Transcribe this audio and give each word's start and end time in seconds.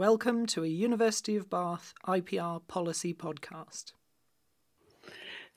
Welcome 0.00 0.46
to 0.46 0.64
a 0.64 0.66
University 0.66 1.36
of 1.36 1.50
Bath 1.50 1.92
IPR 2.06 2.66
policy 2.66 3.12
podcast. 3.12 3.92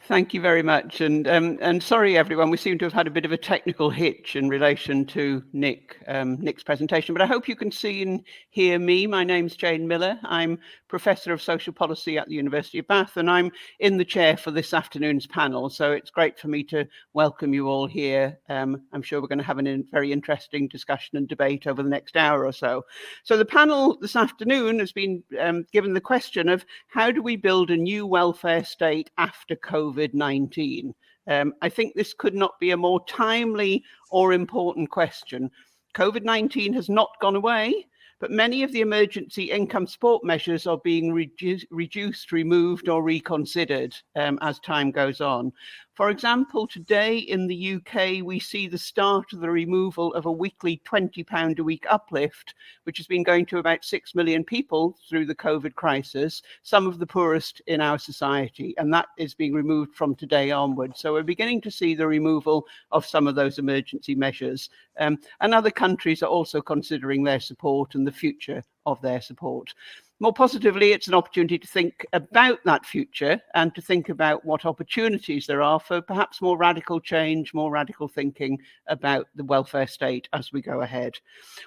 Thank 0.01 0.33
you 0.33 0.41
very 0.41 0.61
much. 0.61 0.99
And 0.99 1.25
um, 1.29 1.57
and 1.61 1.81
sorry, 1.81 2.17
everyone, 2.17 2.49
we 2.49 2.57
seem 2.57 2.77
to 2.79 2.85
have 2.85 2.91
had 2.91 3.07
a 3.07 3.11
bit 3.11 3.23
of 3.23 3.31
a 3.31 3.37
technical 3.37 3.89
hitch 3.89 4.35
in 4.35 4.49
relation 4.49 5.05
to 5.05 5.41
Nick 5.53 6.03
um, 6.09 6.41
Nick's 6.41 6.61
presentation, 6.61 7.15
but 7.15 7.21
I 7.21 7.25
hope 7.25 7.47
you 7.47 7.55
can 7.55 7.71
see 7.71 8.01
and 8.01 8.21
hear 8.49 8.77
me. 8.79 9.07
My 9.07 9.23
name's 9.23 9.55
Jane 9.55 9.87
Millar. 9.87 10.19
I'm 10.23 10.59
Professor 10.93 11.33
of 11.33 11.41
Social 11.41 11.73
Policy 11.73 12.17
at 12.17 12.27
the 12.27 12.35
University 12.35 12.79
of 12.79 12.87
Bath, 12.87 13.17
and 13.17 13.29
I'm 13.29 13.51
in 13.79 13.97
the 13.97 14.05
chair 14.05 14.37
for 14.37 14.51
this 14.51 14.73
afternoon's 14.73 15.25
panel. 15.25 15.69
So 15.69 15.91
it's 15.91 16.11
great 16.11 16.37
for 16.37 16.47
me 16.47 16.63
to 16.65 16.85
welcome 17.13 17.53
you 17.53 17.67
all 17.67 17.87
here. 17.87 18.37
Um, 18.47 18.81
I'm 18.93 19.01
sure 19.01 19.19
we're 19.19 19.27
going 19.27 19.39
to 19.39 19.43
have 19.43 19.57
a 19.57 19.67
in, 19.67 19.85
very 19.91 20.11
interesting 20.11 20.67
discussion 20.67 21.17
and 21.17 21.27
debate 21.27 21.67
over 21.67 21.81
the 21.81 21.89
next 21.89 22.15
hour 22.15 22.45
or 22.45 22.51
so. 22.51 22.85
So 23.23 23.37
the 23.37 23.45
panel 23.45 23.97
this 23.99 24.15
afternoon 24.15 24.79
has 24.79 24.91
been 24.91 25.23
um, 25.39 25.65
given 25.71 25.93
the 25.93 26.01
question 26.01 26.47
of 26.47 26.65
how 26.87 27.11
do 27.11 27.21
we 27.21 27.35
build 27.35 27.71
a 27.71 27.77
new 27.77 28.05
welfare 28.05 28.63
state 28.63 29.09
after 29.17 29.55
COVID? 29.55 29.83
COVID 29.83 30.13
19? 30.13 30.93
Um, 31.27 31.53
I 31.61 31.69
think 31.69 31.95
this 31.95 32.13
could 32.13 32.35
not 32.35 32.59
be 32.59 32.71
a 32.71 32.77
more 32.77 33.03
timely 33.05 33.83
or 34.11 34.33
important 34.33 34.89
question. 34.89 35.49
COVID 35.95 36.23
19 36.23 36.73
has 36.73 36.89
not 36.89 37.09
gone 37.21 37.35
away 37.35 37.87
but 38.23 38.31
many 38.31 38.63
of 38.63 38.71
the 38.71 38.79
emergency 38.79 39.51
income 39.51 39.85
support 39.85 40.23
measures 40.23 40.65
are 40.65 40.77
being 40.77 41.11
redu- 41.11 41.65
reduced, 41.69 42.31
removed, 42.31 42.87
or 42.87 43.03
reconsidered 43.03 43.93
um, 44.15 44.39
as 44.41 44.59
time 44.59 44.91
goes 44.91 45.19
on. 45.19 45.51
For 45.93 46.09
example, 46.09 46.65
today 46.65 47.19
in 47.19 47.45
the 47.45 47.75
UK, 47.75 48.25
we 48.25 48.39
see 48.39 48.67
the 48.67 48.79
start 48.79 49.31
of 49.31 49.41
the 49.41 49.51
removal 49.51 50.11
of 50.15 50.25
a 50.25 50.31
weekly 50.31 50.81
£20 50.87 51.59
a 51.59 51.63
week 51.63 51.85
uplift, 51.87 52.55
which 52.85 52.97
has 52.97 53.05
been 53.05 53.21
going 53.21 53.45
to 53.47 53.59
about 53.59 53.85
6 53.85 54.15
million 54.15 54.43
people 54.43 54.97
through 55.07 55.27
the 55.27 55.35
COVID 55.35 55.75
crisis, 55.75 56.41
some 56.63 56.87
of 56.87 56.97
the 56.97 57.05
poorest 57.05 57.61
in 57.67 57.79
our 57.79 57.99
society. 57.99 58.73
And 58.79 58.91
that 58.91 59.05
is 59.19 59.35
being 59.35 59.53
removed 59.53 59.93
from 59.93 60.15
today 60.15 60.49
onwards. 60.49 60.99
So 60.99 61.13
we're 61.13 61.21
beginning 61.21 61.61
to 61.61 61.69
see 61.69 61.93
the 61.93 62.07
removal 62.07 62.65
of 62.91 63.05
some 63.05 63.27
of 63.27 63.35
those 63.35 63.59
emergency 63.59 64.15
measures. 64.15 64.71
Um, 64.97 65.19
and 65.41 65.53
other 65.53 65.69
countries 65.69 66.23
are 66.23 66.29
also 66.29 66.59
considering 66.59 67.23
their 67.23 67.39
support 67.39 67.93
and 67.93 68.07
the 68.07 68.11
future 68.11 68.63
of 68.87 68.99
their 69.01 69.21
support. 69.21 69.75
More 70.19 70.31
positively, 70.31 70.91
it's 70.91 71.07
an 71.07 71.15
opportunity 71.15 71.57
to 71.57 71.67
think 71.67 72.05
about 72.13 72.59
that 72.65 72.85
future 72.85 73.41
and 73.55 73.73
to 73.75 73.81
think 73.81 74.09
about 74.09 74.45
what 74.45 74.65
opportunities 74.65 75.47
there 75.47 75.61
are 75.61 75.79
for 75.79 76.01
perhaps 76.01 76.41
more 76.41 76.57
radical 76.57 77.01
change, 77.01 77.53
more 77.53 77.71
radical 77.71 78.07
thinking 78.07 78.59
about 78.87 79.27
the 79.35 79.43
welfare 79.43 79.87
state 79.87 80.29
as 80.31 80.53
we 80.53 80.61
go 80.61 80.81
ahead. 80.81 81.17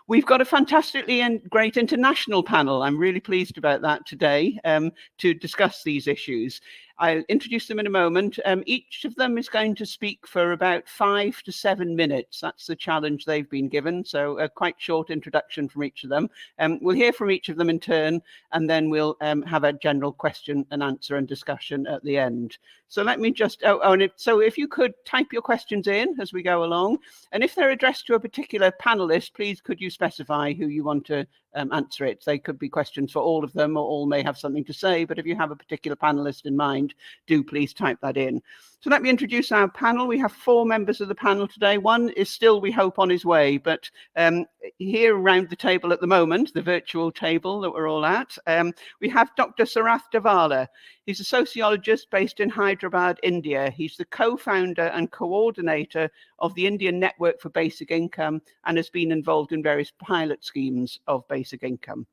We've 0.06 0.24
got 0.24 0.40
a 0.40 0.44
fantastically 0.44 1.22
and 1.22 1.42
great 1.50 1.76
international 1.76 2.42
panel. 2.42 2.82
I'm 2.82 2.96
really 2.96 3.20
pleased 3.20 3.58
about 3.58 3.82
that 3.82 4.06
today 4.06 4.58
um, 4.64 4.92
to 5.18 5.34
discuss 5.34 5.82
these 5.82 6.06
issues. 6.06 6.60
I'll 6.98 7.22
introduce 7.28 7.66
them 7.66 7.78
in 7.78 7.86
a 7.86 7.90
moment. 7.90 8.38
Um, 8.46 8.62
each 8.64 9.04
of 9.04 9.14
them 9.16 9.36
is 9.36 9.48
going 9.48 9.74
to 9.76 9.86
speak 9.86 10.26
for 10.26 10.52
about 10.52 10.88
five 10.88 11.42
to 11.42 11.52
seven 11.52 11.94
minutes. 11.94 12.40
That's 12.40 12.66
the 12.66 12.76
challenge 12.76 13.24
they've 13.24 13.48
been 13.48 13.68
given. 13.68 14.04
So 14.04 14.38
a 14.38 14.48
quite 14.48 14.76
short 14.78 15.10
introduction 15.10 15.68
from 15.68 15.84
each 15.84 16.04
of 16.04 16.10
them. 16.10 16.30
Um, 16.58 16.78
we'll 16.80 16.96
hear 16.96 17.12
from 17.12 17.30
each 17.30 17.50
of 17.50 17.56
them 17.56 17.68
in 17.68 17.80
turn, 17.80 18.22
and 18.52 18.68
then 18.68 18.88
we'll 18.88 19.16
um, 19.20 19.42
have 19.42 19.64
a 19.64 19.74
general 19.74 20.12
question 20.12 20.64
and 20.70 20.82
answer 20.82 21.16
and 21.16 21.28
discussion 21.28 21.86
at 21.86 22.02
the 22.02 22.16
end. 22.16 22.56
So 22.88 23.02
let 23.02 23.20
me 23.20 23.32
just, 23.32 23.62
oh, 23.64 23.80
oh 23.82 23.92
and 23.92 24.10
so 24.16 24.40
if 24.40 24.56
you 24.56 24.68
could 24.68 24.94
type 25.04 25.32
your 25.32 25.42
questions 25.42 25.88
in 25.88 26.14
as 26.20 26.32
we 26.32 26.42
go 26.42 26.64
along, 26.64 26.98
and 27.32 27.42
if 27.42 27.54
they're 27.54 27.70
addressed 27.70 28.06
to 28.06 28.14
a 28.14 28.20
particular 28.20 28.72
panelist, 28.80 29.34
please 29.34 29.60
could 29.60 29.80
you 29.80 29.90
specify 29.90 30.52
who 30.52 30.68
you 30.68 30.84
want 30.84 31.04
to 31.06 31.26
um, 31.56 31.72
answer 31.72 32.04
it. 32.04 32.22
They 32.24 32.38
could 32.38 32.58
be 32.58 32.68
questions 32.68 33.10
for 33.10 33.22
all 33.22 33.42
of 33.42 33.52
them, 33.54 33.76
or 33.76 33.84
all 33.84 34.06
may 34.06 34.22
have 34.22 34.38
something 34.38 34.64
to 34.64 34.72
say. 34.72 35.04
But 35.04 35.18
if 35.18 35.26
you 35.26 35.34
have 35.36 35.50
a 35.50 35.56
particular 35.56 35.96
panelist 35.96 36.44
in 36.44 36.56
mind, 36.56 36.94
do 37.26 37.42
please 37.42 37.72
type 37.72 37.98
that 38.02 38.16
in. 38.16 38.42
So 38.80 38.90
let 38.90 39.02
me 39.02 39.10
introduce 39.10 39.50
our 39.50 39.68
panel. 39.68 40.06
We 40.06 40.18
have 40.18 40.32
four 40.32 40.66
members 40.66 41.00
of 41.00 41.08
the 41.08 41.14
panel 41.14 41.48
today. 41.48 41.78
One 41.78 42.10
is 42.10 42.30
still, 42.30 42.60
we 42.60 42.70
hope, 42.70 42.98
on 42.98 43.08
his 43.08 43.24
way, 43.24 43.56
but 43.56 43.90
um, 44.14 44.44
here 44.78 45.16
around 45.16 45.48
the 45.48 45.56
table 45.56 45.92
at 45.92 46.00
the 46.00 46.06
moment, 46.06 46.52
the 46.54 46.62
virtual 46.62 47.10
table 47.10 47.60
that 47.62 47.70
we're 47.70 47.88
all 47.88 48.04
at, 48.04 48.36
um, 48.46 48.72
we 49.00 49.08
have 49.08 49.34
Dr. 49.34 49.64
Sarath 49.64 50.04
Davala. 50.12 50.68
He's 51.06 51.20
a 51.20 51.24
sociologist 51.24 52.10
based 52.10 52.40
in 52.40 52.50
Hyderabad, 52.50 53.20
India. 53.22 53.70
He's 53.70 53.96
the 53.96 54.04
co-founder 54.06 54.88
and 54.88 55.08
coordinator 55.12 56.10
of 56.40 56.52
the 56.56 56.66
Indian 56.66 56.98
Network 56.98 57.40
for 57.40 57.48
Basic 57.48 57.92
Income 57.92 58.42
and 58.64 58.76
has 58.76 58.90
been 58.90 59.12
involved 59.12 59.52
in 59.52 59.62
various 59.62 59.92
pilot 60.00 60.44
schemes 60.44 60.98
of 61.06 61.26
basic 61.28 61.62
income. 61.62 62.08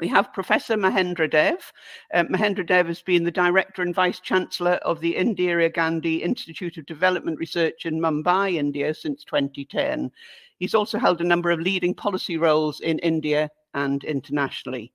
We 0.00 0.08
have 0.08 0.32
Professor 0.32 0.76
Mahendra 0.76 1.30
Dev. 1.30 1.72
Uh, 2.12 2.24
Mahendra 2.24 2.66
Dev 2.66 2.88
has 2.88 3.00
been 3.00 3.22
the 3.22 3.30
Director 3.30 3.82
and 3.82 3.94
Vice 3.94 4.18
Chancellor 4.18 4.74
of 4.82 5.00
the 5.00 5.14
Indira 5.14 5.72
Gandhi 5.72 6.16
Institute 6.16 6.78
of 6.78 6.86
Development 6.86 7.38
Research 7.38 7.86
in 7.86 8.00
Mumbai, 8.00 8.56
India, 8.56 8.92
since 8.92 9.22
2010. 9.22 10.10
He's 10.58 10.74
also 10.74 10.98
held 10.98 11.20
a 11.20 11.24
number 11.24 11.52
of 11.52 11.60
leading 11.60 11.94
policy 11.94 12.36
roles 12.36 12.80
in 12.80 12.98
India 12.98 13.50
and 13.72 14.02
internationally. 14.02 14.92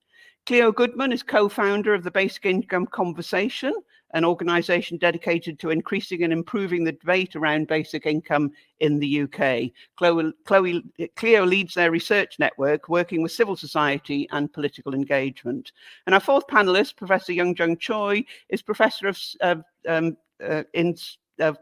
Cleo 0.48 0.72
Goodman 0.72 1.12
is 1.12 1.24
co 1.24 1.48
founder 1.48 1.94
of 1.94 2.04
the 2.04 2.12
Basic 2.12 2.46
Income 2.46 2.88
Conversation, 2.88 3.74
an 4.14 4.26
organization 4.26 4.98
dedicated 4.98 5.60
to 5.60 5.70
increasing 5.70 6.24
and 6.24 6.34
improving 6.34 6.84
the 6.84 6.94
debate 6.94 7.36
around 7.36 7.68
basic 7.68 8.06
income 8.06 8.52
in 8.80 9.00
the 9.00 9.22
UK. 9.22 9.72
Chloe, 9.96 10.34
Chloe, 10.46 10.84
Cleo 11.16 11.46
leads 11.46 11.76
their 11.76 11.92
research 11.92 12.38
network, 12.40 12.90
working 12.90 13.22
with 13.22 13.32
civil 13.32 13.56
society 13.56 14.28
and 14.32 14.52
political 14.52 14.96
engagement. 14.96 15.72
And 16.06 16.16
our 16.16 16.22
fourth 16.22 16.48
panelist, 16.48 16.98
Professor 16.98 17.34
Young 17.34 17.56
Jung 17.56 17.78
Choi, 17.78 18.24
is 18.50 18.62
professor 18.62 19.08
of 19.08 19.64
um, 19.88 20.18
uh, 20.44 20.64
in, 20.74 20.96
uh, 21.40 21.54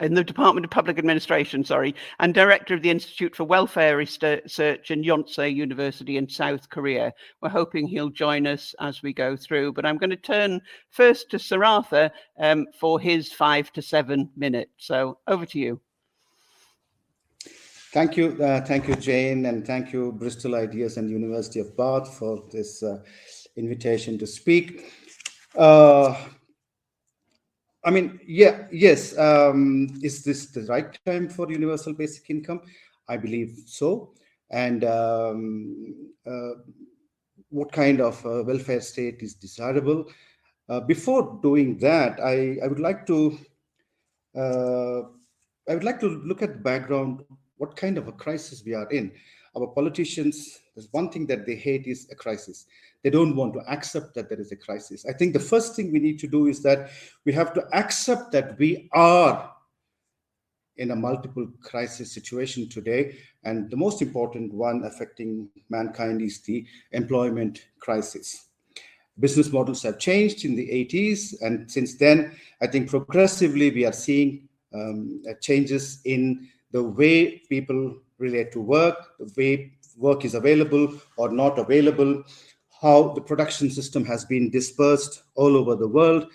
in 0.00 0.14
the 0.14 0.24
Department 0.24 0.64
of 0.64 0.70
Public 0.70 0.98
Administration, 0.98 1.64
sorry, 1.64 1.94
and 2.18 2.34
director 2.34 2.74
of 2.74 2.82
the 2.82 2.90
Institute 2.90 3.34
for 3.36 3.44
Welfare 3.44 3.96
Research 3.96 4.90
in 4.90 5.04
Yonsei 5.04 5.54
University 5.54 6.16
in 6.16 6.28
South 6.28 6.68
Korea. 6.68 7.12
We're 7.40 7.48
hoping 7.48 7.86
he'll 7.86 8.10
join 8.10 8.46
us 8.46 8.74
as 8.80 9.02
we 9.02 9.12
go 9.12 9.36
through, 9.36 9.72
but 9.72 9.86
I'm 9.86 9.98
going 9.98 10.10
to 10.10 10.16
turn 10.16 10.60
first 10.90 11.30
to 11.30 11.36
Saratha 11.36 12.10
um, 12.40 12.66
for 12.78 12.98
his 12.98 13.32
five 13.32 13.72
to 13.72 13.82
seven 13.82 14.30
minutes. 14.36 14.72
So 14.78 15.18
over 15.28 15.46
to 15.46 15.58
you. 15.58 15.80
Thank 17.92 18.16
you, 18.16 18.36
uh, 18.42 18.60
thank 18.62 18.88
you, 18.88 18.96
Jane, 18.96 19.46
and 19.46 19.64
thank 19.64 19.92
you, 19.92 20.10
Bristol 20.10 20.56
Ideas 20.56 20.96
and 20.96 21.08
University 21.08 21.60
of 21.60 21.76
Bath, 21.76 22.18
for 22.18 22.42
this 22.50 22.82
uh, 22.82 22.98
invitation 23.54 24.18
to 24.18 24.26
speak. 24.26 24.92
Uh, 25.54 26.16
I 27.84 27.90
mean, 27.90 28.18
yeah, 28.26 28.66
yes. 28.72 29.16
Um, 29.18 30.00
is 30.02 30.24
this 30.24 30.46
the 30.46 30.62
right 30.62 30.98
time 31.04 31.28
for 31.28 31.50
universal 31.50 31.92
basic 31.92 32.30
income? 32.30 32.62
I 33.08 33.18
believe 33.18 33.58
so. 33.66 34.14
And 34.50 34.84
um, 34.84 35.94
uh, 36.26 36.54
what 37.50 37.72
kind 37.72 38.00
of 38.00 38.24
uh, 38.24 38.42
welfare 38.44 38.80
state 38.80 39.18
is 39.20 39.34
desirable? 39.34 40.06
Uh, 40.68 40.80
before 40.80 41.38
doing 41.42 41.76
that, 41.78 42.18
I, 42.20 42.56
I 42.64 42.68
would 42.68 42.80
like 42.80 43.06
to 43.06 43.38
uh, 44.34 45.02
I 45.68 45.74
would 45.74 45.84
like 45.84 46.00
to 46.00 46.08
look 46.08 46.42
at 46.42 46.54
the 46.54 46.58
background. 46.60 47.22
What 47.58 47.76
kind 47.76 47.98
of 47.98 48.08
a 48.08 48.12
crisis 48.12 48.62
we 48.64 48.74
are 48.74 48.90
in? 48.90 49.12
Our 49.56 49.68
politicians. 49.68 50.60
There's 50.74 50.88
one 50.90 51.10
thing 51.10 51.26
that 51.26 51.46
they 51.46 51.54
hate 51.54 51.86
is 51.86 52.08
a 52.10 52.14
crisis 52.14 52.66
they 53.04 53.10
don't 53.10 53.36
want 53.36 53.52
to 53.52 53.60
accept 53.70 54.14
that 54.14 54.30
there 54.30 54.40
is 54.40 54.50
a 54.50 54.56
crisis. 54.56 55.04
I 55.06 55.12
think 55.12 55.34
the 55.34 55.38
first 55.38 55.76
thing 55.76 55.92
we 55.92 56.00
need 56.00 56.18
to 56.20 56.26
do 56.26 56.46
is 56.46 56.62
that 56.62 56.90
we 57.26 57.34
have 57.34 57.52
to 57.52 57.62
accept 57.74 58.32
that 58.32 58.58
we 58.58 58.88
are 58.92 59.52
in 60.78 60.90
a 60.90 60.96
multiple 60.96 61.46
crisis 61.62 62.10
situation 62.10 62.66
today. 62.66 63.18
And 63.44 63.70
the 63.70 63.76
most 63.76 64.00
important 64.00 64.54
one 64.54 64.84
affecting 64.84 65.50
mankind 65.68 66.22
is 66.22 66.40
the 66.40 66.64
employment 66.92 67.66
crisis. 67.78 68.46
Business 69.20 69.52
models 69.52 69.82
have 69.82 69.98
changed 69.98 70.46
in 70.46 70.56
the 70.56 70.66
80s. 70.66 71.40
And 71.42 71.70
since 71.70 71.96
then, 71.96 72.32
I 72.62 72.66
think 72.66 72.88
progressively 72.88 73.70
we 73.70 73.84
are 73.84 73.92
seeing 73.92 74.48
um, 74.72 75.22
changes 75.42 76.00
in 76.06 76.48
the 76.72 76.82
way 76.82 77.42
people 77.50 77.96
relate 78.18 78.50
to 78.52 78.60
work, 78.60 78.96
the 79.18 79.30
way 79.36 79.72
work 79.96 80.24
is 80.24 80.34
available 80.34 80.92
or 81.16 81.30
not 81.30 81.58
available, 81.58 82.24
how 82.84 83.14
the 83.16 83.20
production 83.30 83.70
system 83.70 84.04
has 84.04 84.26
been 84.26 84.50
dispersed 84.50 85.22
all 85.36 85.56
over 85.56 85.74
the 85.74 85.88
world, 85.88 86.26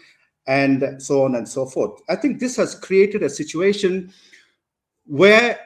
and 0.47 0.79
so 0.97 1.23
on 1.23 1.35
and 1.35 1.47
so 1.47 1.63
forth. 1.63 2.01
I 2.09 2.15
think 2.15 2.39
this 2.39 2.55
has 2.57 2.73
created 2.73 3.21
a 3.21 3.29
situation 3.29 4.11
where 5.05 5.59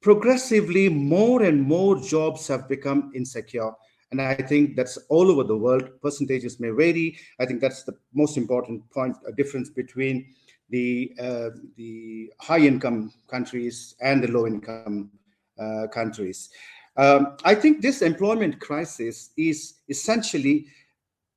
progressively 0.00 0.88
more 0.88 1.42
and 1.42 1.60
more 1.60 2.00
jobs 2.00 2.46
have 2.46 2.68
become 2.68 3.10
insecure. 3.12 3.72
And 4.12 4.22
I 4.22 4.36
think 4.36 4.76
that's 4.76 4.96
all 5.08 5.32
over 5.32 5.42
the 5.42 5.56
world. 5.56 6.00
Percentages 6.00 6.60
may 6.60 6.70
vary. 6.70 7.18
I 7.40 7.44
think 7.46 7.60
that's 7.60 7.82
the 7.82 7.96
most 8.14 8.36
important 8.36 8.88
point, 8.90 9.16
a 9.26 9.32
difference 9.32 9.68
between 9.68 10.32
the, 10.70 11.12
uh, 11.20 11.50
the 11.76 12.32
high 12.38 12.60
income 12.60 13.12
countries 13.26 13.96
and 14.00 14.22
the 14.22 14.28
low 14.28 14.46
income 14.46 15.10
uh, 15.58 15.88
countries. 15.88 16.50
Um, 16.98 17.36
I 17.44 17.54
think 17.54 17.80
this 17.80 18.02
employment 18.02 18.58
crisis 18.58 19.30
is 19.36 19.74
essentially 19.88 20.66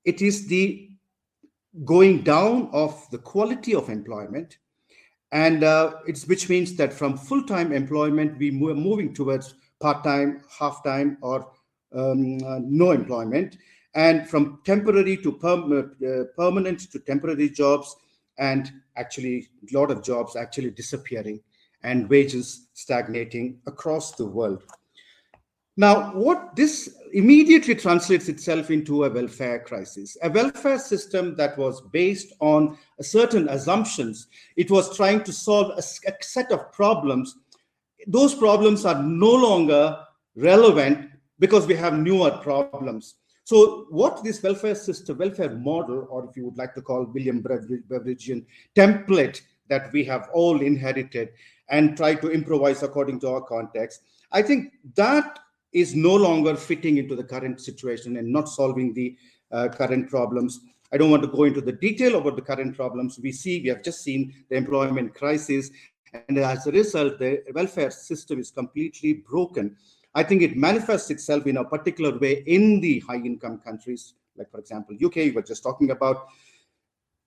it 0.05 0.21
is 0.21 0.47
the 0.47 0.89
going 1.85 2.23
down 2.23 2.69
of 2.73 3.07
the 3.11 3.19
quality 3.19 3.75
of 3.75 3.87
employment, 3.89 4.57
and 5.31 5.63
uh, 5.63 5.93
it's 6.07 6.27
which 6.27 6.49
means 6.49 6.75
that 6.75 6.91
from 6.91 7.15
full-time 7.15 7.71
employment 7.71 8.39
we 8.39 8.49
are 8.49 8.75
moving 8.75 9.13
towards 9.13 9.53
part-time, 9.79 10.41
half-time, 10.59 11.17
or 11.21 11.51
um, 11.93 12.43
uh, 12.43 12.59
no 12.63 12.91
employment, 12.91 13.57
and 13.93 14.27
from 14.27 14.59
temporary 14.65 15.15
to 15.17 15.31
perm- 15.31 15.95
uh, 16.05 16.23
permanent 16.35 16.91
to 16.91 16.99
temporary 16.99 17.49
jobs, 17.49 17.95
and 18.39 18.71
actually 18.97 19.47
a 19.71 19.77
lot 19.77 19.91
of 19.91 20.03
jobs 20.03 20.35
actually 20.35 20.71
disappearing, 20.71 21.39
and 21.83 22.09
wages 22.09 22.67
stagnating 22.73 23.59
across 23.67 24.13
the 24.15 24.25
world. 24.25 24.63
Now, 25.77 26.11
what 26.13 26.55
this 26.55 26.97
immediately 27.13 27.75
translates 27.75 28.27
itself 28.27 28.71
into 28.71 29.05
a 29.05 29.09
welfare 29.09 29.59
crisis, 29.59 30.17
a 30.21 30.29
welfare 30.29 30.79
system 30.79 31.35
that 31.35 31.57
was 31.57 31.81
based 31.91 32.33
on 32.39 32.77
certain 33.01 33.47
assumptions. 33.49 34.27
It 34.57 34.69
was 34.69 34.95
trying 34.95 35.23
to 35.23 35.33
solve 35.33 35.77
a, 35.77 35.81
set 35.81 36.51
of 36.51 36.71
problems. 36.71 37.37
Those 38.07 38.35
problems 38.35 38.85
are 38.85 39.01
no 39.01 39.31
longer 39.31 39.97
relevant 40.35 41.09
because 41.39 41.67
we 41.67 41.75
have 41.75 41.97
newer 41.97 42.31
problems. 42.31 43.15
So, 43.43 43.87
what 43.89 44.23
this 44.23 44.41
welfare 44.43 44.75
system, 44.75 45.17
welfare 45.17 45.49
model, 45.49 46.07
or 46.09 46.25
if 46.25 46.37
you 46.37 46.45
would 46.45 46.57
like 46.57 46.73
to 46.75 46.81
call 46.81 47.05
William 47.05 47.41
Beveridgean 47.41 48.45
template 48.75 49.41
that 49.67 49.91
we 49.91 50.03
have 50.05 50.29
all 50.33 50.61
inherited 50.61 51.29
and 51.69 51.97
try 51.97 52.13
to 52.15 52.31
improvise 52.31 52.83
according 52.83 53.19
to 53.21 53.29
our 53.29 53.41
context, 53.41 54.03
I 54.31 54.41
think 54.41 54.73
that 54.95 55.39
is 55.71 55.95
no 55.95 56.15
longer 56.15 56.55
fitting 56.55 56.97
into 56.97 57.15
the 57.15 57.23
current 57.23 57.61
situation 57.61 58.17
and 58.17 58.31
not 58.31 58.49
solving 58.49 58.93
the 58.93 59.15
uh, 59.51 59.69
current 59.69 60.09
problems. 60.09 60.59
I 60.93 60.97
don't 60.97 61.11
want 61.11 61.23
to 61.23 61.29
go 61.29 61.43
into 61.43 61.61
the 61.61 61.71
detail 61.71 62.17
about 62.17 62.35
the 62.35 62.41
current 62.41 62.75
problems. 62.75 63.19
We 63.21 63.31
see, 63.31 63.61
we 63.61 63.69
have 63.69 63.83
just 63.83 64.03
seen 64.03 64.33
the 64.49 64.57
employment 64.57 65.15
crisis, 65.15 65.71
and 66.27 66.37
as 66.37 66.67
a 66.67 66.71
result, 66.71 67.19
the 67.19 67.43
welfare 67.53 67.91
system 67.91 68.39
is 68.39 68.51
completely 68.51 69.13
broken. 69.13 69.77
I 70.13 70.23
think 70.23 70.41
it 70.41 70.57
manifests 70.57 71.09
itself 71.09 71.47
in 71.47 71.57
a 71.57 71.63
particular 71.63 72.17
way 72.17 72.43
in 72.45 72.81
the 72.81 72.99
high 73.07 73.15
income 73.15 73.59
countries, 73.59 74.15
like, 74.35 74.51
for 74.51 74.59
example, 74.59 74.95
UK, 75.01 75.15
we 75.15 75.31
were 75.31 75.41
just 75.41 75.63
talking 75.63 75.91
about, 75.91 76.27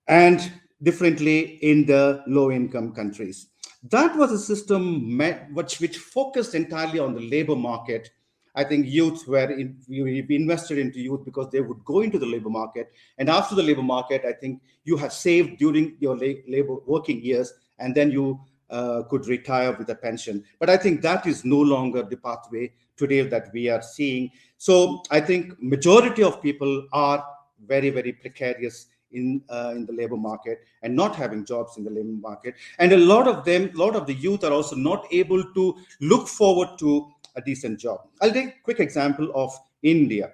and 0.07 0.51
differently 0.83 1.57
in 1.63 1.85
the 1.85 2.23
low 2.27 2.51
income 2.51 2.93
countries. 2.93 3.47
That 3.89 4.15
was 4.15 4.31
a 4.31 4.39
system 4.39 5.17
which, 5.53 5.79
which 5.79 5.97
focused 5.97 6.53
entirely 6.53 6.99
on 6.99 7.15
the 7.15 7.21
labor 7.21 7.55
market 7.55 8.11
I 8.55 8.63
think 8.63 8.87
youth 8.87 9.27
were 9.27 9.51
in, 9.51 9.77
we 9.87 10.25
invested 10.29 10.77
into 10.77 10.99
youth 10.99 11.25
because 11.25 11.49
they 11.51 11.61
would 11.61 11.83
go 11.83 12.01
into 12.01 12.17
the 12.17 12.25
labor 12.25 12.49
market, 12.49 12.91
and 13.17 13.29
after 13.29 13.55
the 13.55 13.63
labor 13.63 13.83
market, 13.83 14.23
I 14.25 14.33
think 14.33 14.61
you 14.83 14.97
have 14.97 15.13
saved 15.13 15.59
during 15.59 15.97
your 15.99 16.15
labor 16.15 16.77
working 16.85 17.21
years, 17.21 17.53
and 17.79 17.93
then 17.93 18.11
you 18.11 18.39
uh, 18.69 19.03
could 19.09 19.27
retire 19.27 19.73
with 19.73 19.89
a 19.89 19.95
pension. 19.95 20.43
But 20.59 20.69
I 20.69 20.77
think 20.77 21.01
that 21.01 21.27
is 21.27 21.45
no 21.45 21.59
longer 21.59 22.03
the 22.03 22.17
pathway 22.17 22.71
today 22.97 23.21
that 23.21 23.49
we 23.53 23.69
are 23.69 23.81
seeing. 23.81 24.31
So 24.57 25.03
I 25.11 25.19
think 25.19 25.53
majority 25.61 26.23
of 26.23 26.41
people 26.41 26.87
are 26.93 27.23
very 27.67 27.89
very 27.89 28.11
precarious 28.13 28.87
in 29.11 29.41
uh, 29.49 29.73
in 29.75 29.85
the 29.85 29.93
labor 29.93 30.17
market 30.17 30.59
and 30.83 30.95
not 30.95 31.15
having 31.15 31.45
jobs 31.45 31.77
in 31.77 31.83
the 31.83 31.89
labor 31.89 32.17
market 32.29 32.55
and 32.79 32.91
a 32.91 32.97
lot 32.97 33.27
of 33.27 33.45
them 33.45 33.71
a 33.73 33.77
lot 33.77 33.95
of 33.95 34.05
the 34.05 34.13
youth 34.13 34.43
are 34.43 34.51
also 34.51 34.75
not 34.75 35.07
able 35.11 35.43
to 35.53 35.75
look 36.01 36.27
forward 36.27 36.69
to 36.77 37.07
a 37.35 37.41
decent 37.41 37.79
job. 37.79 38.01
I'll 38.21 38.31
take 38.31 38.47
a 38.47 38.61
quick 38.63 38.79
example 38.79 39.31
of 39.35 39.57
India. 39.83 40.33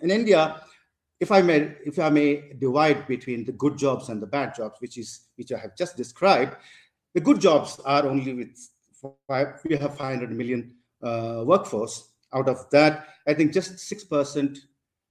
In 0.00 0.10
India, 0.10 0.62
if 1.20 1.32
I 1.32 1.42
may, 1.42 1.74
if 1.84 1.98
I 1.98 2.10
may 2.10 2.52
divide 2.58 3.06
between 3.06 3.44
the 3.44 3.52
good 3.52 3.78
jobs 3.78 4.08
and 4.08 4.20
the 4.20 4.26
bad 4.26 4.54
jobs, 4.54 4.80
which 4.80 4.98
is 4.98 5.28
which 5.36 5.52
I 5.52 5.58
have 5.58 5.76
just 5.76 5.96
described, 5.96 6.56
the 7.14 7.20
good 7.20 7.40
jobs 7.40 7.80
are 7.84 8.06
only 8.06 8.34
with 8.34 8.68
five, 9.26 9.60
we 9.64 9.76
have 9.76 9.96
500 9.96 10.30
million 10.30 10.74
uh, 11.02 11.42
workforce. 11.44 12.10
Out 12.34 12.48
of 12.48 12.68
that, 12.70 13.08
I 13.26 13.34
think 13.34 13.52
just 13.52 13.78
six 13.78 14.04
percent 14.04 14.58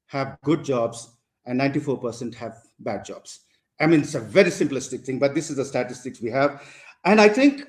have 0.08 0.38
good 0.44 0.64
jobs 0.64 1.10
and 1.46 1.60
94% 1.60 2.34
have 2.36 2.58
bad 2.80 3.06
jobs. 3.06 3.42
I 3.80 3.88
mean, 3.88 4.02
it's 4.02 4.16
a 4.16 4.20
very 4.20 4.50
simplistic 4.50 5.04
thing, 5.06 5.20
but 5.20 5.36
this 5.36 5.50
is 5.50 5.58
the 5.58 5.66
statistics 5.66 6.22
we 6.22 6.30
have. 6.32 6.64
And 7.04 7.20
I 7.20 7.30
think 7.30 7.64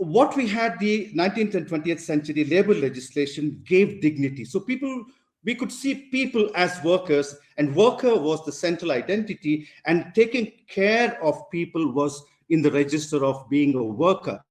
what 0.00 0.34
we 0.34 0.46
had 0.46 0.78
the 0.78 1.12
19th 1.12 1.54
and 1.54 1.68
20th 1.68 2.00
century 2.00 2.44
labor 2.44 2.74
legislation 2.74 3.62
gave 3.66 4.00
dignity. 4.00 4.46
So 4.46 4.58
people, 4.58 5.04
we 5.44 5.54
could 5.54 5.70
see 5.70 5.94
people 6.10 6.50
as 6.54 6.82
workers, 6.82 7.36
and 7.58 7.76
worker 7.76 8.16
was 8.16 8.42
the 8.46 8.52
central 8.52 8.92
identity, 8.92 9.68
and 9.84 10.06
taking 10.14 10.52
care 10.68 11.22
of 11.22 11.50
people 11.50 11.92
was 11.92 12.24
in 12.48 12.62
the 12.62 12.70
register 12.70 13.22
of 13.26 13.46
being 13.50 13.74
a 13.74 13.82
worker. 13.82 14.42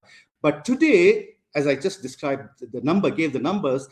But 0.43 0.65
today, 0.65 1.29
as 1.55 1.65
I 1.65 1.75
just 1.75 2.03
described, 2.03 2.43
the 2.71 2.81
number 2.81 3.09
gave 3.09 3.33
the 3.33 3.39
numbers. 3.39 3.87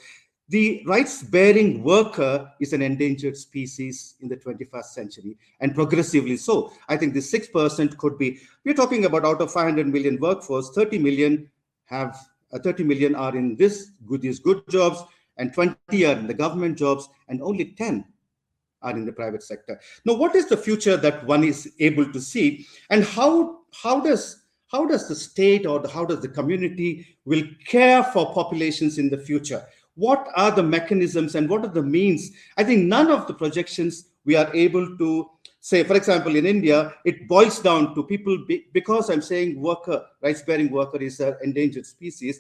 The 0.50 0.82
rights 0.86 1.24
bearing 1.24 1.84
worker 1.84 2.50
is 2.62 2.72
an 2.72 2.82
endangered 2.82 3.36
species 3.36 4.16
in 4.22 4.30
the 4.30 4.38
21st 4.38 4.86
century 4.86 5.38
and 5.60 5.76
progressively 5.76 6.38
so. 6.38 6.72
I 6.88 6.96
think 6.96 7.14
the 7.14 7.20
6% 7.20 7.98
could 7.98 8.18
be, 8.18 8.40
we're 8.64 8.74
talking 8.74 9.04
about 9.04 9.26
out 9.26 9.42
of 9.42 9.52
500 9.52 9.88
million 9.88 10.18
workforce, 10.20 10.72
30 10.74 11.00
million 11.00 11.52
have 11.86 12.18
uh, 12.54 12.60
30 12.60 12.86
million 12.86 13.14
are 13.14 13.36
in 13.36 13.58
this 13.58 13.92
good, 14.08 14.22
these 14.22 14.40
good 14.40 14.64
jobs 14.70 15.04
and 15.36 15.54
20 15.54 16.06
are 16.06 16.14
in 16.14 16.28
the 16.28 16.34
government 16.34 16.78
jobs 16.78 17.10
and 17.28 17.42
only 17.42 17.74
10 17.78 18.06
are 18.84 18.92
in 18.92 19.06
the 19.06 19.12
private 19.12 19.44
sector. 19.44 19.78
Now, 20.06 20.14
what 20.14 20.34
is 20.34 20.48
the 20.48 20.56
future 20.56 20.96
that 20.96 21.26
one 21.26 21.44
is 21.44 21.74
able 21.80 22.10
to 22.12 22.22
see 22.22 22.66
and 22.90 23.04
how, 23.04 23.60
how 23.74 24.00
does 24.00 24.44
how 24.70 24.86
does 24.86 25.08
the 25.08 25.16
state 25.16 25.66
or 25.66 25.80
the, 25.80 25.88
how 25.88 26.04
does 26.04 26.20
the 26.20 26.28
community 26.28 27.18
will 27.24 27.44
care 27.66 28.04
for 28.04 28.34
populations 28.34 28.98
in 28.98 29.10
the 29.10 29.18
future? 29.18 29.66
What 29.98 30.30
are 30.36 30.52
the 30.52 30.64
mechanisms 30.64 31.34
and 31.34 31.50
what 31.50 31.66
are 31.66 31.74
the 31.74 31.82
means? 31.82 32.32
I 32.56 32.64
think 32.64 32.86
none 32.86 33.10
of 33.10 33.26
the 33.26 33.34
projections 33.34 34.10
we 34.26 34.36
are 34.36 34.54
able 34.54 34.98
to 34.98 35.30
say, 35.60 35.84
for 35.84 35.96
example, 35.96 36.36
in 36.36 36.46
India, 36.46 36.94
it 37.04 37.28
boils 37.28 37.60
down 37.60 37.96
to 37.96 38.04
people, 38.04 38.46
because 38.74 39.10
I'm 39.10 39.24
saying 39.24 39.60
worker, 39.60 40.06
rights 40.22 40.44
bearing 40.44 40.72
worker 40.72 41.02
is 41.02 41.20
an 41.20 41.36
endangered 41.44 41.88
species, 41.88 42.40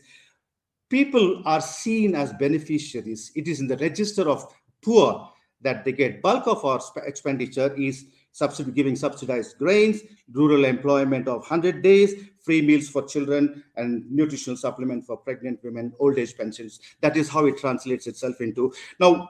people 0.88 1.42
are 1.46 1.60
seen 1.60 2.14
as 2.14 2.32
beneficiaries. 2.34 3.32
It 3.36 3.48
is 3.48 3.60
in 3.60 3.68
the 3.68 3.78
register 3.78 4.30
of 4.30 4.54
poor 4.84 5.30
that 5.62 5.84
they 5.84 5.92
get. 5.92 6.22
Bulk 6.22 6.48
of 6.48 6.64
our 6.64 6.80
expenditure 7.06 7.74
is 7.76 8.06
subsidy, 8.32 8.72
giving 8.72 8.96
subsidized 8.96 9.58
grains, 9.58 10.02
rural 10.32 10.66
employment 10.66 11.28
of 11.28 11.40
100 11.40 11.82
days, 11.82 12.30
free 12.48 12.62
meals 12.62 12.88
for 12.88 13.04
children, 13.04 13.62
and 13.76 14.10
nutritional 14.10 14.56
supplement 14.56 15.06
for 15.06 15.18
pregnant 15.18 15.60
women, 15.64 15.92
old 16.00 16.18
age 16.18 16.36
pensions. 16.38 16.80
That 17.02 17.18
is 17.18 17.28
how 17.28 17.46
it 17.46 17.58
translates 17.58 18.08
itself 18.08 18.40
into. 18.40 18.74
Now, 19.02 19.30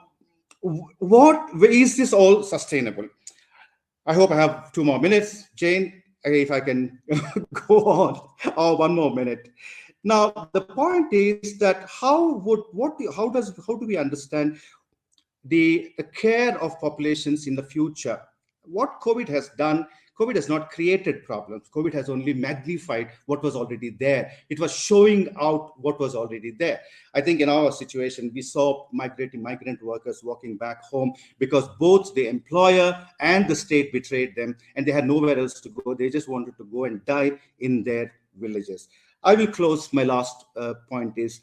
what 0.61 1.49
is 1.63 1.97
this 1.97 2.13
all 2.13 2.43
sustainable? 2.43 3.07
I 4.05 4.13
hope 4.13 4.31
I 4.31 4.35
have 4.35 4.71
two 4.71 4.83
more 4.83 4.99
minutes. 4.99 5.49
Jane, 5.55 6.03
if 6.23 6.51
I 6.51 6.59
can 6.59 6.99
go 7.67 7.85
on, 7.85 8.15
or 8.45 8.53
oh, 8.57 8.75
one 8.75 8.93
more 8.93 9.13
minute. 9.13 9.49
Now, 10.03 10.49
the 10.53 10.61
point 10.61 11.11
is 11.11 11.57
that 11.57 11.89
how 11.89 12.35
would 12.45 12.61
what 12.71 12.93
how 13.15 13.29
does 13.29 13.51
how 13.65 13.75
do 13.77 13.87
we 13.87 13.97
understand 13.97 14.59
the, 15.43 15.91
the 15.97 16.03
care 16.03 16.61
of 16.61 16.79
populations 16.79 17.47
in 17.47 17.55
the 17.55 17.63
future 17.63 18.19
what 18.67 18.99
COVID 19.01 19.27
has 19.29 19.49
done, 19.57 19.87
COVID 20.19 20.35
has 20.35 20.49
not 20.49 20.71
created 20.71 21.23
problems. 21.23 21.69
COVID 21.73 21.93
has 21.93 22.09
only 22.09 22.33
magnified 22.33 23.09
what 23.27 23.43
was 23.43 23.55
already 23.55 23.91
there. 23.91 24.31
It 24.49 24.59
was 24.59 24.75
showing 24.75 25.35
out 25.39 25.73
what 25.79 25.99
was 25.99 26.15
already 26.15 26.51
there. 26.51 26.81
I 27.13 27.21
think 27.21 27.39
in 27.39 27.49
our 27.49 27.71
situation, 27.71 28.31
we 28.33 28.41
saw 28.41 28.87
migrating 28.91 29.43
migrant 29.43 29.83
workers 29.83 30.21
walking 30.23 30.57
back 30.57 30.83
home 30.83 31.13
because 31.37 31.67
both 31.79 32.15
the 32.15 32.27
employer 32.27 33.05
and 33.19 33.47
the 33.47 33.55
state 33.55 33.93
betrayed 33.93 34.35
them 34.35 34.57
and 34.75 34.85
they 34.85 34.91
had 34.91 35.05
nowhere 35.05 35.37
else 35.37 35.61
to 35.61 35.69
go. 35.69 35.93
They 35.93 36.09
just 36.09 36.27
wanted 36.27 36.57
to 36.57 36.65
go 36.65 36.85
and 36.85 37.03
die 37.05 37.33
in 37.59 37.83
their 37.83 38.11
villages. 38.39 38.87
I 39.23 39.35
will 39.35 39.47
close. 39.47 39.91
My 39.93 40.03
last 40.03 40.45
uh, 40.55 40.75
point 40.89 41.17
is 41.17 41.41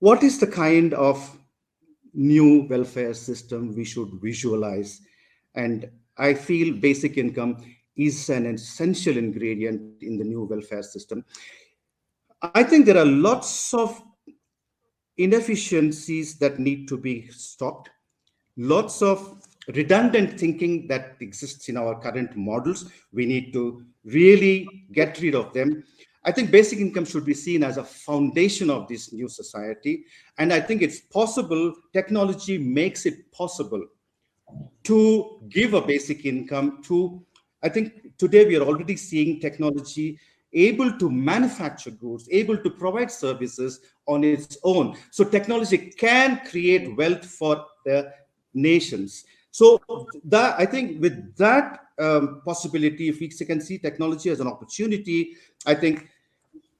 what 0.00 0.22
is 0.22 0.38
the 0.38 0.46
kind 0.46 0.94
of 0.94 1.36
new 2.14 2.66
welfare 2.68 3.14
system 3.14 3.74
we 3.74 3.84
should 3.84 4.10
visualize? 4.22 5.00
And 5.54 5.90
I 6.18 6.34
feel 6.34 6.74
basic 6.74 7.16
income 7.16 7.56
is 7.96 8.28
an 8.28 8.46
essential 8.46 9.16
ingredient 9.16 10.02
in 10.02 10.18
the 10.18 10.24
new 10.24 10.44
welfare 10.44 10.82
system. 10.82 11.24
I 12.42 12.62
think 12.62 12.86
there 12.86 12.98
are 12.98 13.04
lots 13.04 13.74
of 13.74 14.00
inefficiencies 15.16 16.38
that 16.38 16.58
need 16.58 16.86
to 16.88 16.96
be 16.96 17.28
stopped, 17.28 17.90
lots 18.56 19.02
of 19.02 19.42
redundant 19.74 20.38
thinking 20.38 20.86
that 20.88 21.16
exists 21.20 21.68
in 21.68 21.76
our 21.76 22.00
current 22.00 22.36
models. 22.36 22.90
We 23.12 23.26
need 23.26 23.52
to 23.52 23.84
really 24.04 24.86
get 24.92 25.20
rid 25.20 25.34
of 25.34 25.52
them. 25.52 25.84
I 26.24 26.32
think 26.32 26.50
basic 26.50 26.78
income 26.78 27.04
should 27.04 27.24
be 27.24 27.34
seen 27.34 27.62
as 27.64 27.76
a 27.76 27.84
foundation 27.84 28.70
of 28.70 28.86
this 28.88 29.12
new 29.12 29.28
society. 29.28 30.04
And 30.38 30.52
I 30.52 30.60
think 30.60 30.82
it's 30.82 31.00
possible, 31.00 31.74
technology 31.92 32.58
makes 32.58 33.06
it 33.06 33.30
possible 33.32 33.84
to 34.84 35.40
give 35.48 35.74
a 35.74 35.80
basic 35.80 36.24
income 36.24 36.82
to, 36.84 37.22
I 37.62 37.68
think 37.68 38.16
today 38.18 38.46
we 38.46 38.56
are 38.56 38.62
already 38.62 38.96
seeing 38.96 39.40
technology 39.40 40.18
able 40.52 40.96
to 40.98 41.10
manufacture 41.10 41.90
goods, 41.90 42.28
able 42.30 42.56
to 42.56 42.70
provide 42.70 43.10
services 43.10 43.80
on 44.06 44.24
its 44.24 44.56
own. 44.64 44.96
So 45.10 45.24
technology 45.24 45.76
can 45.76 46.40
create 46.48 46.96
wealth 46.96 47.24
for 47.26 47.66
the 47.84 48.12
nations. 48.54 49.24
So 49.50 49.80
that 50.24 50.58
I 50.58 50.66
think 50.66 51.00
with 51.02 51.36
that 51.36 51.80
um, 51.98 52.42
possibility, 52.44 53.08
if 53.08 53.20
we 53.20 53.28
can 53.28 53.60
see 53.60 53.78
technology 53.78 54.30
as 54.30 54.40
an 54.40 54.46
opportunity, 54.46 55.36
I 55.66 55.74
think 55.74 56.08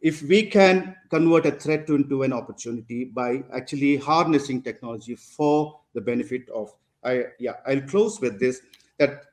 if 0.01 0.23
we 0.23 0.45
can 0.45 0.95
convert 1.11 1.47
a 1.47 1.53
threat 1.53 1.89
into 1.89 2.23
an 2.23 2.33
opportunity 2.33 3.05
by 3.05 3.43
actually 3.53 3.97
harnessing 3.97 4.63
technology 4.63 5.17
for 5.17 5.81
the 5.93 6.01
benefit 6.01 6.49
of, 6.51 6.73
I 7.05 7.25
yeah, 7.38 7.57
I'll 7.67 7.83
close 7.83 8.21
with 8.21 8.40
this 8.40 8.61
that 8.99 9.25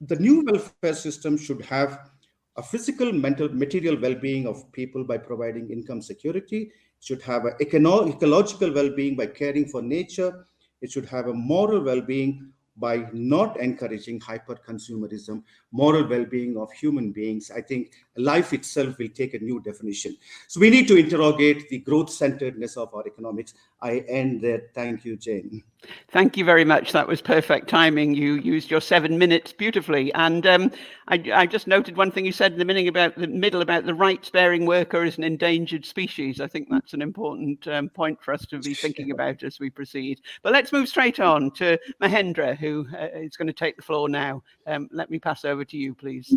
the 0.00 0.16
new 0.16 0.44
welfare 0.44 0.94
system 0.94 1.36
should 1.38 1.62
have 1.62 2.10
a 2.56 2.62
physical, 2.62 3.12
mental, 3.12 3.48
material 3.48 3.98
well-being 4.00 4.46
of 4.46 4.70
people 4.72 5.04
by 5.04 5.18
providing 5.18 5.70
income 5.70 6.00
security. 6.00 6.62
It 6.62 7.04
should 7.04 7.22
have 7.22 7.46
an 7.46 7.54
ecological 7.60 8.72
well-being 8.72 9.16
by 9.16 9.26
caring 9.26 9.66
for 9.66 9.82
nature. 9.82 10.46
It 10.82 10.90
should 10.90 11.06
have 11.06 11.26
a 11.28 11.34
moral 11.34 11.82
well-being 11.82 12.52
by 12.76 13.08
not 13.12 13.58
encouraging 13.60 14.20
hyper 14.20 14.56
consumerism, 14.56 15.42
moral 15.74 16.06
well 16.06 16.24
being 16.24 16.56
of 16.56 16.70
human 16.72 17.10
beings, 17.10 17.50
I 17.50 17.60
think 17.60 17.92
life 18.16 18.52
itself 18.52 18.96
will 18.98 19.08
take 19.08 19.34
a 19.34 19.40
new 19.40 19.60
definition. 19.60 20.16
So 20.46 20.60
we 20.60 20.70
need 20.70 20.86
to 20.88 20.96
interrogate 20.96 21.68
the 21.68 21.78
growth 21.78 22.10
centeredness 22.10 22.76
of 22.76 22.94
our 22.94 23.04
economics. 23.06 23.54
I 23.82 23.98
end 24.08 24.40
there. 24.40 24.62
Thank 24.74 25.04
you, 25.04 25.16
Jane. 25.16 25.62
Thank 26.08 26.36
you 26.36 26.44
very 26.44 26.64
much. 26.64 26.92
That 26.92 27.06
was 27.06 27.20
perfect 27.20 27.68
timing. 27.68 28.14
You 28.14 28.34
used 28.34 28.70
your 28.70 28.80
seven 28.80 29.18
minutes 29.18 29.52
beautifully. 29.52 30.12
And 30.14 30.46
um, 30.46 30.70
I, 31.08 31.22
I, 31.34 31.46
just 31.46 31.66
noted 31.66 31.96
one 31.96 32.10
thing 32.10 32.24
you 32.24 32.32
said 32.32 32.52
in 32.52 32.58
the 32.58 32.64
middle 32.64 32.88
about 32.88 33.16
the 33.16 33.26
middle 33.26 33.60
about 33.60 33.84
the 33.84 33.92
rights-bearing 33.92 34.64
worker 34.64 35.02
as 35.02 35.18
an 35.18 35.24
endangered 35.24 35.84
species. 35.84 36.40
I 36.40 36.46
think 36.46 36.68
that's 36.70 36.94
an 36.94 37.02
important 37.02 37.66
um, 37.68 37.90
point 37.90 38.22
for 38.22 38.32
us 38.32 38.46
to 38.46 38.60
be 38.60 38.72
thinking 38.72 39.10
about 39.10 39.42
as 39.42 39.60
we 39.60 39.68
proceed. 39.68 40.20
But 40.42 40.52
let's 40.52 40.72
move 40.72 40.88
straight 40.88 41.20
on 41.20 41.50
to 41.52 41.78
Mahendra, 42.00 42.56
who 42.56 42.86
uh, 42.98 43.08
is 43.14 43.36
going 43.36 43.48
to 43.48 43.52
take 43.52 43.76
the 43.76 43.82
floor 43.82 44.08
now. 44.08 44.42
Um, 44.66 44.88
let 44.92 45.10
me 45.10 45.18
pass 45.18 45.44
over 45.44 45.63
to 45.64 45.76
you, 45.76 45.94
please. 45.94 46.36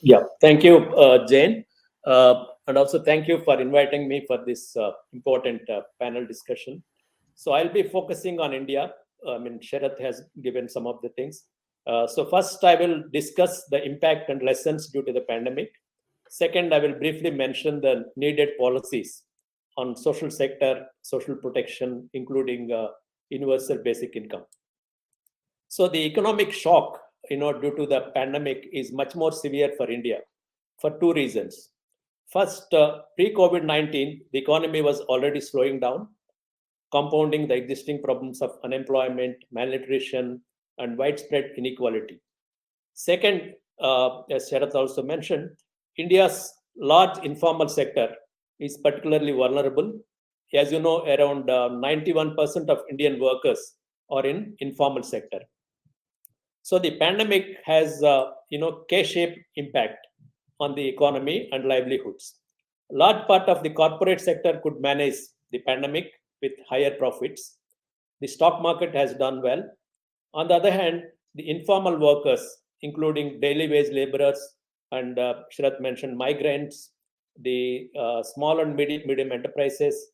Yeah, 0.00 0.22
thank 0.40 0.64
you, 0.64 0.76
uh, 0.94 1.26
Jane. 1.26 1.64
Uh, 2.06 2.44
and 2.66 2.76
also 2.78 3.02
thank 3.02 3.28
you 3.28 3.38
for 3.44 3.60
inviting 3.60 4.08
me 4.08 4.24
for 4.26 4.44
this 4.44 4.76
uh, 4.76 4.92
important 5.12 5.68
uh, 5.70 5.82
panel 6.00 6.26
discussion. 6.26 6.82
So 7.34 7.52
I'll 7.52 7.72
be 7.72 7.82
focusing 7.82 8.40
on 8.40 8.52
India. 8.52 8.92
I 9.28 9.38
mean, 9.38 9.58
Sharath 9.58 10.00
has 10.00 10.22
given 10.42 10.68
some 10.68 10.86
of 10.86 11.00
the 11.02 11.08
things. 11.10 11.44
Uh, 11.86 12.06
so 12.06 12.24
first, 12.24 12.62
I 12.64 12.74
will 12.76 13.02
discuss 13.12 13.64
the 13.70 13.82
impact 13.84 14.30
and 14.30 14.42
lessons 14.42 14.88
due 14.88 15.02
to 15.02 15.12
the 15.12 15.20
pandemic. 15.22 15.70
Second, 16.28 16.72
I 16.74 16.78
will 16.78 16.94
briefly 16.94 17.30
mention 17.30 17.80
the 17.80 18.06
needed 18.16 18.50
policies 18.58 19.22
on 19.76 19.96
social 19.96 20.30
sector, 20.30 20.86
social 21.02 21.36
protection, 21.36 22.08
including 22.14 22.72
uh, 22.72 22.88
universal 23.28 23.78
basic 23.78 24.16
income. 24.16 24.44
So 25.68 25.88
the 25.88 25.98
economic 25.98 26.52
shock, 26.52 27.00
you 27.30 27.36
know, 27.36 27.52
due 27.52 27.74
to 27.76 27.86
the 27.86 28.12
pandemic 28.14 28.68
is 28.72 28.92
much 28.92 29.14
more 29.14 29.32
severe 29.32 29.72
for 29.76 29.90
India 29.90 30.18
for 30.80 30.98
two 30.98 31.12
reasons. 31.12 31.70
First, 32.28 32.72
uh, 32.74 33.02
pre-COVID-19, 33.16 34.22
the 34.32 34.38
economy 34.38 34.82
was 34.82 35.00
already 35.02 35.40
slowing 35.40 35.78
down 35.80 36.08
compounding 36.94 37.48
the 37.48 37.54
existing 37.54 38.00
problems 38.00 38.40
of 38.40 38.52
unemployment, 38.62 39.36
malnutrition, 39.50 40.40
and 40.78 40.96
widespread 40.96 41.50
inequality. 41.56 42.20
Second, 42.94 43.54
uh, 43.80 44.22
as 44.30 44.48
Sharath 44.48 44.76
also 44.76 45.02
mentioned, 45.02 45.50
India's 45.96 46.54
large 46.76 47.18
informal 47.24 47.68
sector 47.68 48.14
is 48.60 48.78
particularly 48.78 49.32
vulnerable. 49.32 49.92
As 50.54 50.70
you 50.70 50.78
know, 50.78 51.04
around 51.06 51.50
uh, 51.50 51.68
91% 51.68 52.68
of 52.68 52.78
Indian 52.88 53.18
workers 53.20 53.74
are 54.08 54.24
in 54.24 54.54
informal 54.60 55.02
sector. 55.02 55.40
So 56.64 56.78
the 56.78 56.96
pandemic 56.96 57.58
has, 57.66 58.02
uh, 58.02 58.30
you 58.48 58.58
know, 58.58 58.84
K-shaped 58.88 59.38
impact 59.56 59.98
on 60.60 60.74
the 60.74 60.88
economy 60.88 61.50
and 61.52 61.66
livelihoods. 61.66 62.36
A 62.90 62.96
large 62.96 63.26
part 63.26 63.50
of 63.50 63.62
the 63.62 63.68
corporate 63.68 64.18
sector 64.18 64.60
could 64.62 64.80
manage 64.80 65.16
the 65.52 65.58
pandemic 65.58 66.10
with 66.40 66.52
higher 66.66 66.92
profits. 66.92 67.58
The 68.22 68.28
stock 68.28 68.62
market 68.62 68.94
has 68.94 69.12
done 69.12 69.42
well. 69.42 69.62
On 70.32 70.48
the 70.48 70.54
other 70.54 70.72
hand, 70.72 71.02
the 71.34 71.50
informal 71.50 71.98
workers, 71.98 72.40
including 72.80 73.40
daily 73.40 73.68
wage 73.68 73.92
laborers 73.92 74.40
and 74.90 75.18
uh, 75.18 75.34
mentioned 75.80 76.16
migrants, 76.16 76.92
the 77.42 77.90
uh, 77.98 78.22
small 78.22 78.60
and 78.60 78.74
medium, 78.74 79.02
medium 79.04 79.32
enterprises, 79.32 80.12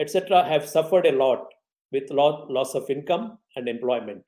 etc., 0.00 0.42
have 0.42 0.68
suffered 0.68 1.06
a 1.06 1.12
lot 1.12 1.46
with 1.92 2.10
loss 2.10 2.74
of 2.74 2.90
income 2.90 3.38
and 3.54 3.68
employment. 3.68 4.24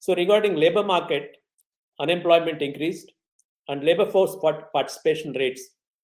So, 0.00 0.14
regarding 0.14 0.56
labor 0.56 0.82
market, 0.82 1.36
unemployment 2.00 2.62
increased 2.62 3.12
and 3.68 3.84
labor 3.84 4.06
force 4.10 4.36
participation 4.72 5.32
rates 5.32 5.62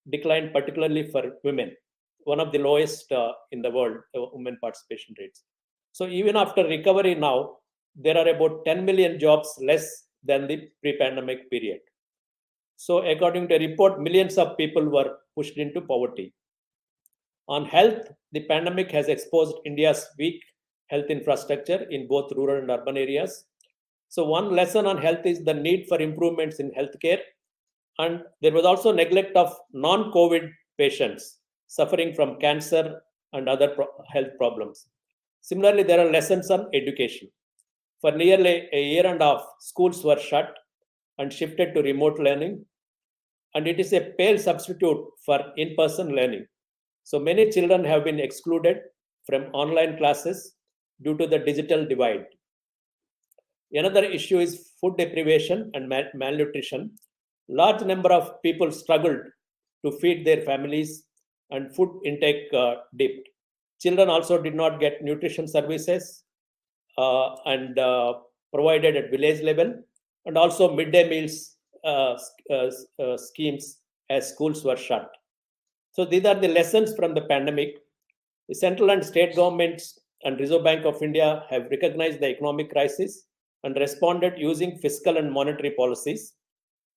declined, 0.09 0.53
particularly 0.53 1.11
for 1.11 1.33
women 1.43 1.73
one 2.26 2.41
of 2.41 2.50
the 2.53 2.59
lowest 2.59 3.11
uh, 3.12 3.33
in 3.53 3.62
the 3.62 3.71
world, 3.71 3.99
uh, 4.17 4.26
women 4.33 4.59
participation 4.61 5.15
rates. 5.19 5.45
So 5.93 6.09
even 6.09 6.37
after 6.37 6.65
recovery 6.65 7.15
now, 7.15 7.59
there 7.95 8.19
are 8.19 8.29
about 8.29 8.65
10 8.65 8.85
million 8.85 9.19
jobs 9.19 9.49
less 9.62 9.87
than 10.25 10.49
the 10.49 10.69
pre-pandemic 10.83 11.49
period. 11.50 11.79
So 12.76 13.07
according 13.07 13.49
to 13.49 13.55
a 13.55 13.59
report, 13.61 14.00
millions 14.00 14.38
of 14.38 14.57
people 14.59 14.85
were 14.85 15.17
pushed 15.37 15.57
into 15.57 15.81
poverty. 15.81 16.35
On 17.49 17.65
health, 17.65 18.09
the 18.33 18.45
pandemic 18.47 18.91
has 18.91 19.09
exposed 19.09 19.57
India's 19.65 20.05
weak 20.19 20.43
health 20.88 21.07
infrastructure 21.09 21.87
in 21.91 22.09
both 22.09 22.33
rural 22.33 22.61
and 22.61 22.71
urban 22.71 22.97
areas. 22.97 23.45
So 24.09 24.25
one 24.25 24.55
lesson 24.55 24.87
on 24.87 24.99
health 24.99 25.25
is 25.25 25.45
the 25.45 25.55
need 25.55 25.87
for 25.89 26.01
improvements 26.01 26.61
in 26.61 26.71
healthcare. 26.73 27.21
And 27.99 28.23
there 28.43 28.53
was 28.53 28.65
also 28.65 28.93
neglect 28.93 29.37
of 29.37 29.55
non-COVID 29.73 30.51
patients 30.79 31.39
suffering 31.67 32.15
from 32.15 32.39
cancer 32.39 33.01
and 33.33 33.49
other 33.49 33.69
pro- 33.69 33.89
health 34.13 34.31
problems. 34.39 34.87
Similarly, 35.41 35.83
there 35.83 36.01
are 36.01 36.11
lessons 36.11 36.51
on 36.51 36.69
education. 36.75 37.29
For 38.01 38.13
nearly 38.13 38.69
a 38.73 38.83
year 38.83 39.07
and 39.07 39.21
a 39.21 39.25
half, 39.25 39.43
schools 39.61 40.05
were 40.05 40.19
shut 40.19 40.55
and 41.19 41.33
shifted 41.33 41.75
to 41.75 41.83
remote 41.83 42.19
learning, 42.19 42.65
and 43.55 43.67
it 43.67 43.81
is 43.81 43.93
a 43.93 44.13
pale 44.19 44.39
substitute 44.39 44.99
for 45.25 45.41
in 45.57 45.75
person 45.77 46.15
learning. 46.15 46.47
So 47.05 47.19
many 47.19 47.51
children 47.51 47.85
have 47.85 48.05
been 48.05 48.21
excluded 48.21 48.79
from 49.27 49.45
online 49.55 49.97
classes 49.97 50.55
due 51.03 51.17
to 51.17 51.27
the 51.27 51.39
digital 51.39 51.87
divide. 51.87 52.27
Another 53.73 54.04
issue 54.04 54.38
is 54.38 54.70
food 54.80 54.96
deprivation 54.96 55.70
and 55.75 55.88
mal- 55.88 56.11
malnutrition. 56.14 56.92
Large 57.49 57.82
number 57.82 58.12
of 58.12 58.40
people 58.42 58.70
struggled 58.70 59.20
to 59.85 59.92
feed 60.00 60.26
their 60.26 60.42
families 60.42 61.04
and 61.50 61.75
food 61.75 62.00
intake 62.04 62.52
uh, 62.52 62.76
dipped. 62.96 63.28
Children 63.80 64.08
also 64.08 64.40
did 64.40 64.54
not 64.54 64.80
get 64.80 65.02
nutrition 65.02 65.46
services 65.46 66.25
uh, 66.99 67.35
and 67.44 67.78
uh, 67.78 68.14
provided 68.52 68.96
at 68.96 69.11
village 69.11 69.42
level, 69.42 69.75
and 70.25 70.38
also 70.38 70.75
midday 70.75 71.08
meals 71.08 71.56
uh, 71.85 72.16
uh, 72.50 72.70
uh, 73.02 73.16
schemes 73.16 73.78
as 74.11 74.28
schools 74.28 74.64
were 74.64 74.76
shut. 74.76 75.11
So 75.92 76.04
these 76.04 76.25
are 76.25 76.35
the 76.35 76.49
lessons 76.49 76.94
from 76.94 77.14
the 77.14 77.23
pandemic. 77.23 77.76
The 78.49 78.54
central 78.54 78.90
and 78.90 79.04
state 79.04 79.37
governments 79.37 79.99
and 80.25 80.38
Reserve 80.38 80.64
Bank 80.64 80.85
of 80.85 81.02
India 81.02 81.44
have 81.50 81.70
recognized 81.70 82.20
the 82.20 82.28
economic 82.28 82.70
crisis 82.70 83.25
and 83.65 83.77
responded 83.77 84.35
using 84.37 84.79
fiscal 84.79 85.17
and 85.17 85.33
monetary 85.33 85.71
policies. 85.71 86.35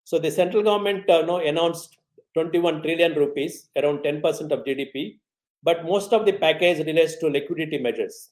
So 0.04 0.20
the 0.20 0.32
central 0.32 0.63
government 0.63 1.10
uh, 1.10 1.22
now 1.22 1.38
announced 1.38 1.98
21 2.34 2.82
trillion 2.84 3.13
rupees, 3.16 3.70
around 3.75 4.00
10% 4.00 4.24
of 4.51 4.66
GDP, 4.66 5.20
but 5.63 5.86
most 5.86 6.13
of 6.13 6.25
the 6.25 6.34
package 6.34 6.86
relates 6.86 7.18
to 7.18 7.28
liquidity 7.28 7.78
measures. 7.78 8.30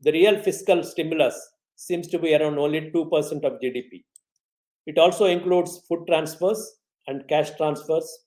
The 0.00 0.12
real 0.12 0.38
fiscal 0.40 0.82
stimulus 0.82 1.34
seems 1.76 2.08
to 2.08 2.18
be 2.18 2.34
around 2.34 2.58
only 2.58 2.90
2% 2.90 3.44
of 3.44 3.60
GDP. 3.60 4.04
It 4.86 4.98
also 4.98 5.26
includes 5.26 5.80
food 5.88 6.06
transfers 6.06 6.78
and 7.06 7.26
cash 7.28 7.50
transfers 7.56 8.24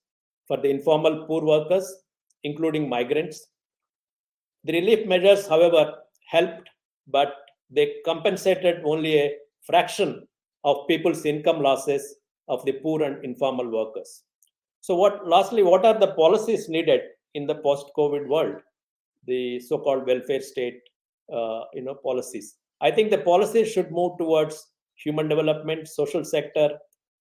for 0.47 0.57
the 0.57 0.69
informal 0.69 1.25
poor 1.27 1.43
workers, 1.43 2.03
including 2.43 2.89
migrants. 2.89 3.47
The 4.63 4.73
relief 4.73 5.07
measures, 5.07 5.47
however, 5.47 5.95
helped, 6.27 6.69
but 7.07 7.33
they 7.71 7.95
compensated 8.05 8.81
only 8.85 9.17
a 9.17 9.35
fraction 9.63 10.27
of 10.63 10.87
people's 10.87 11.25
income 11.25 11.61
losses 11.61 12.15
of 12.47 12.63
the 12.65 12.73
poor 12.73 13.01
and 13.03 13.23
informal 13.23 13.69
workers. 13.71 14.23
So, 14.81 14.95
what 14.95 15.27
lastly, 15.27 15.63
what 15.63 15.85
are 15.85 15.97
the 15.99 16.13
policies 16.13 16.67
needed 16.67 17.01
in 17.33 17.47
the 17.47 17.55
post-COVID 17.55 18.27
world? 18.27 18.55
The 19.27 19.59
so-called 19.59 20.07
welfare 20.07 20.41
state, 20.41 20.79
uh, 21.31 21.61
you 21.73 21.83
know, 21.83 21.95
policies. 21.95 22.55
I 22.81 22.91
think 22.91 23.11
the 23.11 23.19
policies 23.19 23.71
should 23.71 23.91
move 23.91 24.17
towards 24.17 24.67
human 24.95 25.27
development, 25.27 25.87
social 25.87 26.25
sector, 26.25 26.69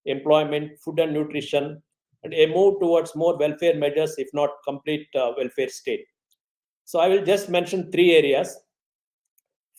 employment, 0.07 0.78
food 0.83 0.99
and 0.99 1.12
nutrition, 1.12 1.83
and 2.23 2.35
a 2.35 2.47
move 2.47 2.80
towards 2.80 3.14
more 3.14 3.37
welfare 3.38 3.75
measures, 3.75 4.14
if 4.19 4.28
not 4.33 4.50
complete 4.66 5.07
uh, 5.14 5.33
welfare 5.37 5.69
state. 5.69 6.04
So 6.85 6.99
I 6.99 7.09
will 7.09 7.25
just 7.25 7.49
mention 7.49 7.90
three 7.92 8.16
areas. 8.16 8.59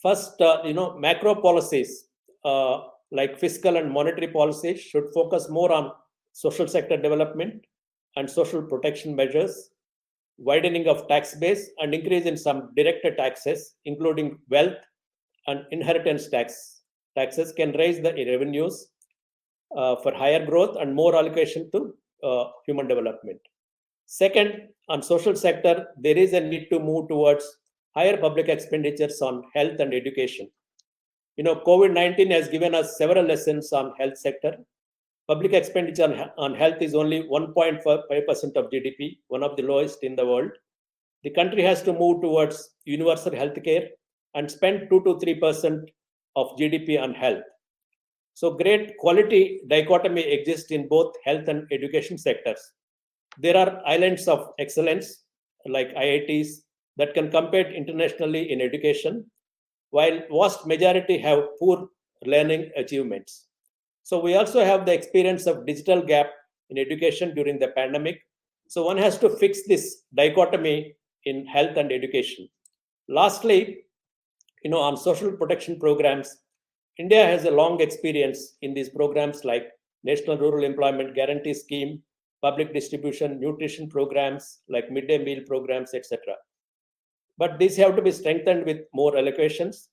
First, 0.02 0.40
uh, 0.40 0.58
you 0.64 0.74
know, 0.74 0.98
macro 0.98 1.34
policies 1.34 2.06
uh, 2.44 2.80
like 3.12 3.38
fiscal 3.38 3.76
and 3.76 3.90
monetary 3.90 4.26
policies 4.26 4.80
should 4.80 5.04
focus 5.14 5.48
more 5.48 5.70
on 5.70 5.92
social 6.32 6.66
sector 6.66 6.96
development 6.96 7.64
and 8.16 8.28
social 8.28 8.62
protection 8.62 9.14
measures, 9.14 9.70
widening 10.38 10.88
of 10.88 11.06
tax 11.06 11.36
base, 11.36 11.70
and 11.78 11.94
increase 11.94 12.26
in 12.26 12.36
some 12.36 12.70
directed 12.74 13.16
taxes, 13.16 13.76
including 13.84 14.38
wealth 14.50 14.74
and 15.46 15.64
inheritance 15.70 16.28
tax. 16.28 16.80
Taxes 17.16 17.52
can 17.52 17.72
raise 17.72 18.00
the 18.00 18.12
revenues 18.12 18.88
uh, 19.76 19.96
for 19.96 20.12
higher 20.12 20.44
growth 20.44 20.76
and 20.80 20.94
more 20.94 21.14
allocation 21.14 21.70
to 21.70 21.94
uh, 22.24 22.44
human 22.66 22.88
development. 22.88 23.38
Second, 24.06 24.68
on 24.88 25.02
social 25.02 25.36
sector, 25.36 25.86
there 25.96 26.16
is 26.16 26.32
a 26.32 26.40
need 26.40 26.68
to 26.70 26.80
move 26.80 27.08
towards 27.08 27.58
higher 27.94 28.16
public 28.16 28.48
expenditures 28.48 29.20
on 29.22 29.44
health 29.54 29.78
and 29.80 29.94
education. 29.94 30.50
You 31.36 31.44
know, 31.44 31.56
COVID-19 31.56 32.30
has 32.30 32.48
given 32.48 32.74
us 32.74 32.98
several 32.98 33.24
lessons 33.24 33.72
on 33.72 33.94
health 33.98 34.18
sector. 34.18 34.56
Public 35.28 35.52
expenditure 35.52 36.30
on, 36.36 36.54
health 36.54 36.82
is 36.82 36.94
only 36.94 37.22
1.5% 37.22 37.82
of 38.56 38.70
GDP, 38.70 39.18
one 39.28 39.42
of 39.42 39.56
the 39.56 39.62
lowest 39.62 40.02
in 40.02 40.16
the 40.16 40.26
world. 40.26 40.50
The 41.22 41.30
country 41.30 41.62
has 41.62 41.82
to 41.82 41.92
move 41.92 42.20
towards 42.20 42.70
universal 42.84 43.34
health 43.34 43.62
care 43.64 43.88
and 44.34 44.50
spend 44.50 44.88
2 44.90 45.02
to 45.04 45.14
3% 45.14 45.84
of 46.36 46.56
GDP 46.58 47.00
on 47.00 47.14
health. 47.14 47.44
So 48.34 48.54
great 48.54 48.96
quality 48.98 49.60
dichotomy 49.68 50.22
exists 50.22 50.70
in 50.70 50.88
both 50.88 51.14
health 51.24 51.48
and 51.48 51.66
education 51.70 52.18
sectors. 52.18 52.60
There 53.38 53.56
are 53.56 53.80
islands 53.86 54.26
of 54.26 54.48
excellence 54.58 55.24
like 55.66 55.94
IITs 55.94 56.48
that 56.96 57.14
can 57.14 57.30
compete 57.30 57.68
internationally 57.68 58.52
in 58.52 58.60
education, 58.60 59.30
while 59.90 60.20
vast 60.30 60.66
majority 60.66 61.18
have 61.18 61.40
poor 61.58 61.88
learning 62.24 62.70
achievements. 62.76 63.46
So 64.02 64.20
we 64.20 64.34
also 64.34 64.64
have 64.64 64.84
the 64.84 64.92
experience 64.92 65.46
of 65.46 65.66
digital 65.66 66.02
gap 66.02 66.30
in 66.70 66.78
education 66.78 67.34
during 67.34 67.58
the 67.58 67.68
pandemic. 67.68 68.20
So 68.68 68.84
one 68.84 68.98
has 68.98 69.18
to 69.18 69.28
fix 69.28 69.66
this 69.66 70.02
dichotomy 70.14 70.94
in 71.24 71.46
health 71.46 71.76
and 71.76 71.92
education. 71.92 72.48
Lastly, 73.08 73.84
you 74.64 74.70
know, 74.70 74.80
on 74.80 74.96
social 74.96 75.32
protection 75.32 75.78
programs, 75.78 76.38
India 76.98 77.24
has 77.24 77.44
a 77.44 77.50
long 77.50 77.80
experience 77.80 78.56
in 78.62 78.74
these 78.74 78.88
programs 78.88 79.44
like 79.44 79.70
National 80.04 80.38
Rural 80.38 80.64
Employment 80.64 81.14
Guarantee 81.14 81.54
Scheme, 81.54 82.02
public 82.42 82.72
distribution, 82.74 83.40
nutrition 83.40 83.88
programs 83.88 84.60
like 84.68 84.90
midday 84.90 85.22
meal 85.22 85.42
programs, 85.46 85.94
etc. 85.94 86.34
But 87.38 87.58
these 87.58 87.76
have 87.76 87.96
to 87.96 88.02
be 88.02 88.12
strengthened 88.12 88.64
with 88.66 88.78
more 88.92 89.12
allocations. 89.12 89.88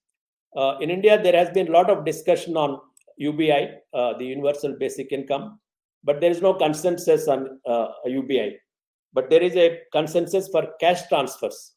Uh, 0.56 0.78
in 0.82 0.90
India, 0.90 1.22
there 1.22 1.36
has 1.36 1.50
been 1.52 1.68
a 1.68 1.72
lot 1.72 1.90
of 1.90 2.06
discussion 2.06 2.58
on 2.58 2.80
UBI, 3.18 3.70
uh, 3.94 4.18
the 4.18 4.26
Universal 4.26 4.78
Basic 4.80 5.12
Income, 5.12 5.60
but 6.04 6.22
there 6.22 6.32
is 6.32 6.42
no 6.42 6.54
consensus 6.54 7.28
on 7.28 7.60
uh, 7.68 7.88
UBI. 8.06 8.58
But 9.14 9.30
there 9.30 9.42
is 9.42 9.56
a 9.56 9.80
consensus 9.92 10.48
for 10.48 10.70
cash 10.80 11.08
transfers, 11.08 11.74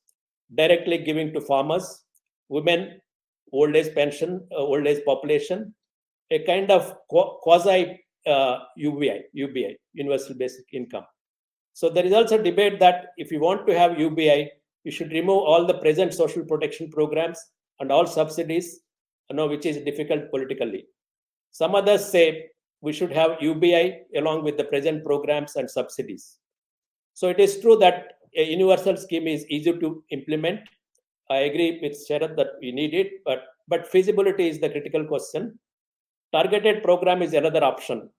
directly 0.55 0.99
giving 0.99 1.33
to 1.33 1.41
farmers, 1.41 2.05
women, 2.49 3.01
old 3.53 3.75
age 3.77 3.95
pension, 3.95 4.47
uh, 4.53 4.57
old 4.57 4.87
age 4.87 5.05
population, 5.05 5.75
a 6.31 6.41
kind 6.41 6.71
of 6.71 6.95
quasi 7.09 8.01
uh, 8.27 8.59
UBI, 8.77 9.25
UBI, 9.33 9.77
Universal 9.95 10.37
Basic 10.37 10.65
Income. 10.73 11.05
So 11.73 11.89
there 11.89 12.05
is 12.05 12.13
also 12.13 12.41
debate 12.41 12.79
that 12.81 13.07
if 13.17 13.33
you 13.33 13.41
want 13.41 13.67
to 13.67 13.79
have 13.79 13.99
UBI, 13.99 14.51
you 14.85 14.91
should 14.91 15.13
remove 15.13 15.39
all 15.39 15.67
the 15.67 15.79
present 15.79 16.15
social 16.15 16.45
protection 16.45 16.91
programs 16.91 17.39
and 17.81 17.91
all 17.91 18.07
subsidies, 18.07 18.81
you 19.31 19.37
know, 19.37 19.47
which 19.47 19.67
is 19.67 19.79
difficult 19.79 20.31
politically. 20.31 20.87
Some 21.51 21.75
others 21.75 22.05
say 22.05 22.49
we 22.81 22.93
should 22.93 23.13
have 23.13 23.41
UBI 23.41 24.03
along 24.17 24.45
with 24.45 24.57
the 24.57 24.65
present 24.65 25.05
programs 25.05 25.57
and 25.57 25.71
subsidies. 25.71 26.39
So 27.15 27.29
it 27.29 27.39
is 27.39 27.61
true 27.61 27.77
that 27.79 28.19
a 28.37 28.45
universal 28.45 28.97
scheme 28.97 29.27
is 29.27 29.47
easy 29.49 29.79
to 29.79 30.03
implement 30.11 30.61
I 31.33 31.39
agree 31.49 31.79
with 31.81 31.93
Sharath 32.07 32.37
that 32.37 32.53
we 32.61 32.73
need 32.73 32.95
it, 32.95 33.25
but 33.25 33.45
but 33.69 33.89
feasibility 33.89 34.49
is 34.49 34.59
the 34.59 34.69
critical 34.69 35.05
question. 35.05 35.59
Targeted 36.33 36.83
program 36.83 37.23
is 37.23 37.33
another 37.33 37.63
option. 37.65 38.11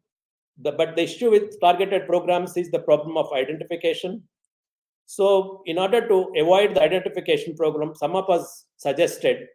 The, 0.61 0.71
but 0.71 0.95
the 0.95 1.03
issue 1.03 1.29
with 1.31 1.59
targeted 1.59 2.07
programs 2.07 2.55
is 2.57 2.71
the 2.71 2.79
problem 2.79 3.17
of 3.17 3.31
identification. 3.33 4.23
So, 5.05 5.61
in 5.65 5.77
order 5.77 6.07
to 6.07 6.31
avoid 6.37 6.75
the 6.75 6.81
identification 6.81 7.55
program, 7.55 7.93
some 7.95 8.15
of 8.15 8.29
us 8.29 8.65
suggested 8.77 9.47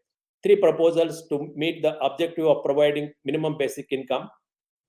three 0.42 0.56
proposals 0.56 1.26
to 1.28 1.52
meet 1.56 1.82
the 1.82 1.98
objective 2.00 2.46
of 2.46 2.64
providing 2.64 3.12
minimum 3.24 3.56
basic 3.58 3.90
income. 3.90 4.28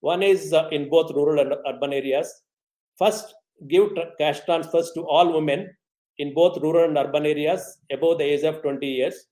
One 0.01 0.21
is 0.23 0.53
uh, 0.53 0.67
in 0.71 0.89
both 0.89 1.11
rural 1.11 1.39
and 1.39 1.53
urban 1.67 1.93
areas. 1.93 2.31
First, 2.97 3.33
give 3.67 3.89
cash 4.17 4.41
transfers 4.45 4.91
to 4.95 5.01
all 5.07 5.33
women 5.33 5.69
in 6.17 6.33
both 6.33 6.61
rural 6.61 6.87
and 6.87 6.97
urban 6.97 7.25
areas 7.25 7.79
above 7.91 8.17
the 8.19 8.25
age 8.25 8.43
of 8.43 8.61
20 8.61 8.85
years. 8.85 9.25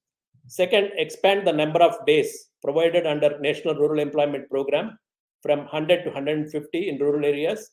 Second, 0.48 0.92
expand 0.96 1.46
the 1.46 1.54
number 1.54 1.82
of 1.82 2.06
days 2.06 2.50
provided 2.64 3.06
under 3.06 3.38
National 3.40 3.76
Rural 3.76 4.00
Employment 4.00 4.50
Program 4.50 4.98
from 5.42 5.60
100 5.60 6.04
to 6.04 6.10
150 6.10 6.90
in 6.90 6.98
rural 6.98 7.26
areas. 7.26 7.72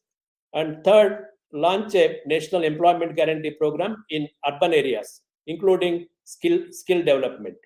And 0.53 0.85
third, 0.85 1.27
launch 1.55 1.95
a 1.95 2.21
National 2.27 2.65
Employment 2.65 3.17
Guarantee 3.17 3.53
Program 3.53 4.05
in 4.11 4.29
urban 4.47 4.75
areas, 4.75 5.23
including 5.47 6.07
skill, 6.25 6.59
skill 6.71 6.99
development. 6.99 7.57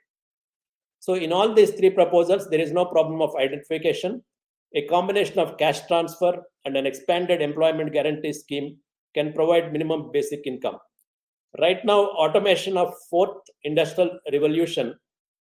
So 1.01 1.15
in 1.15 1.33
all 1.33 1.53
these 1.53 1.73
three 1.73 1.91
proposals, 1.91 2.49
there 2.49 2.61
is 2.61 2.71
no 2.71 2.85
problem 2.85 3.21
of 3.21 3.35
identification. 3.35 4.23
A 4.75 4.87
combination 4.87 5.41
of 5.41 5.59
cash 5.59 5.87
transfer 5.89 6.43
and 6.65 6.77
an 6.77 6.87
expanded 6.87 7.43
employment 7.43 7.93
guarantee 7.93 8.33
scheme 8.33 8.77
can 9.15 9.33
provide 9.33 9.73
minimum 9.73 10.11
basic 10.13 10.47
income 10.47 10.79
right 11.59 11.85
now 11.85 12.07
automation 12.25 12.77
of 12.77 12.93
fourth 13.09 13.37
industrial 13.65 14.19
revolution 14.33 14.95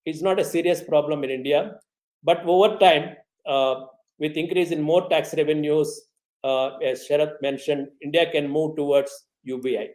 is 0.06 0.22
not 0.22 0.40
a 0.40 0.46
serious 0.46 0.82
problem 0.82 1.24
in 1.24 1.30
india 1.30 1.74
but 2.24 2.44
over 2.46 2.78
time 2.78 3.16
uh, 3.46 3.76
with 4.20 4.38
increase 4.38 4.72
in 4.72 4.82
more 4.82 5.08
tax 5.10 5.34
revenues 5.36 5.90
uh, 6.44 6.78
as 6.78 7.08
sharath 7.08 7.36
mentioned 7.42 7.88
india 8.02 8.30
can 8.32 8.50
move 8.50 8.76
towards 8.76 9.12
ubi 9.44 9.90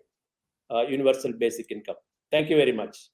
uh, 0.70 0.82
universal 0.82 1.32
basic 1.32 1.70
income 1.70 1.96
thank 2.30 2.50
you 2.50 2.56
very 2.56 2.72
much 2.72 3.10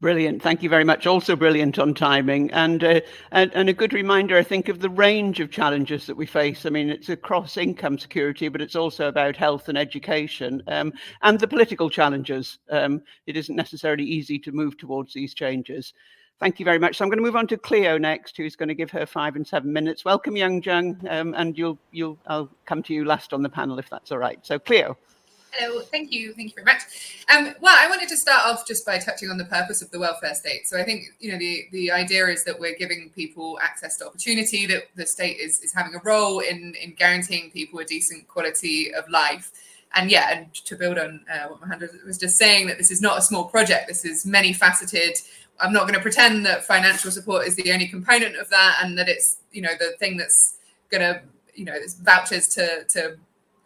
Brilliant. 0.00 0.40
Thank 0.40 0.62
you 0.62 0.68
very 0.68 0.84
much. 0.84 1.08
Also 1.08 1.34
brilliant 1.34 1.76
on 1.76 1.92
timing 1.92 2.52
and, 2.52 2.84
uh, 2.84 3.00
and, 3.32 3.50
and 3.52 3.68
a 3.68 3.72
good 3.72 3.92
reminder, 3.92 4.36
I 4.36 4.44
think, 4.44 4.68
of 4.68 4.78
the 4.78 4.90
range 4.90 5.40
of 5.40 5.50
challenges 5.50 6.06
that 6.06 6.16
we 6.16 6.24
face. 6.24 6.64
I 6.64 6.70
mean, 6.70 6.88
it's 6.88 7.08
across 7.08 7.56
income 7.56 7.98
security, 7.98 8.46
but 8.46 8.60
it's 8.60 8.76
also 8.76 9.08
about 9.08 9.34
health 9.34 9.68
and 9.68 9.76
education 9.76 10.62
um, 10.68 10.92
and 11.22 11.40
the 11.40 11.48
political 11.48 11.90
challenges. 11.90 12.60
Um, 12.70 13.02
it 13.26 13.36
isn't 13.36 13.56
necessarily 13.56 14.04
easy 14.04 14.38
to 14.38 14.52
move 14.52 14.78
towards 14.78 15.12
these 15.12 15.34
changes. 15.34 15.92
Thank 16.40 16.60
you 16.60 16.64
very 16.64 16.78
much. 16.78 16.96
So 16.96 17.04
I'm 17.04 17.08
going 17.08 17.18
to 17.18 17.24
move 17.24 17.34
on 17.34 17.48
to 17.48 17.56
Cleo 17.56 17.98
next, 17.98 18.36
who's 18.36 18.54
going 18.54 18.68
to 18.68 18.74
give 18.74 18.92
her 18.92 19.06
five 19.06 19.34
and 19.34 19.44
seven 19.46 19.72
minutes. 19.72 20.04
Welcome, 20.04 20.36
Young 20.36 20.62
Jung, 20.62 20.96
um, 21.08 21.34
and 21.36 21.58
you'll 21.58 21.78
you'll 21.90 22.16
I'll 22.26 22.48
come 22.64 22.82
to 22.84 22.94
you 22.94 23.04
last 23.04 23.32
on 23.32 23.42
the 23.42 23.48
panel 23.48 23.78
if 23.78 23.90
that's 23.90 24.12
all 24.12 24.18
right. 24.18 24.38
So 24.46 24.58
Cleo. 24.58 24.96
Hello, 25.52 25.80
thank 25.80 26.12
you, 26.12 26.34
thank 26.34 26.50
you 26.50 26.54
very 26.54 26.66
much. 26.66 27.24
Um, 27.34 27.54
well, 27.60 27.74
I 27.76 27.88
wanted 27.88 28.08
to 28.10 28.16
start 28.16 28.46
off 28.46 28.66
just 28.66 28.84
by 28.84 28.98
touching 28.98 29.30
on 29.30 29.38
the 29.38 29.46
purpose 29.46 29.80
of 29.82 29.90
the 29.90 29.98
welfare 29.98 30.34
state. 30.34 30.68
So 30.68 30.78
I 30.78 30.84
think 30.84 31.06
you 31.18 31.32
know 31.32 31.38
the 31.38 31.66
the 31.72 31.90
idea 31.90 32.28
is 32.28 32.44
that 32.44 32.60
we're 32.60 32.76
giving 32.76 33.10
people 33.16 33.58
access 33.60 33.96
to 33.96 34.06
opportunity, 34.06 34.66
that 34.66 34.84
the 34.94 35.06
state 35.06 35.38
is 35.38 35.58
is 35.60 35.72
having 35.72 35.94
a 35.96 36.00
role 36.04 36.38
in 36.38 36.74
in 36.80 36.92
guaranteeing 36.92 37.50
people 37.50 37.80
a 37.80 37.84
decent 37.84 38.28
quality 38.28 38.94
of 38.94 39.08
life. 39.08 39.50
And 39.94 40.10
yeah, 40.10 40.30
and 40.36 40.54
to 40.54 40.76
build 40.76 40.98
on 40.98 41.24
uh, 41.32 41.48
what 41.48 41.62
Mohammed 41.62 41.90
was 42.06 42.18
just 42.18 42.36
saying, 42.36 42.66
that 42.66 42.76
this 42.76 42.90
is 42.90 43.00
not 43.00 43.18
a 43.18 43.22
small 43.22 43.44
project. 43.44 43.88
This 43.88 44.04
is 44.04 44.26
many 44.26 44.52
faceted. 44.52 45.18
I'm 45.60 45.72
not 45.72 45.82
going 45.82 45.94
to 45.94 46.00
pretend 46.00 46.46
that 46.46 46.64
financial 46.64 47.10
support 47.10 47.46
is 47.46 47.56
the 47.56 47.72
only 47.72 47.88
component 47.88 48.36
of 48.36 48.48
that, 48.50 48.78
and 48.82 48.96
that 48.98 49.08
it's 49.08 49.38
you 49.52 49.62
know 49.62 49.72
the 49.78 49.94
thing 49.98 50.16
that's 50.16 50.58
going 50.90 51.02
to 51.02 51.20
you 51.54 51.64
know 51.64 51.74
it's 51.74 51.94
vouchers 51.94 52.48
to 52.48 52.84
to 52.84 53.16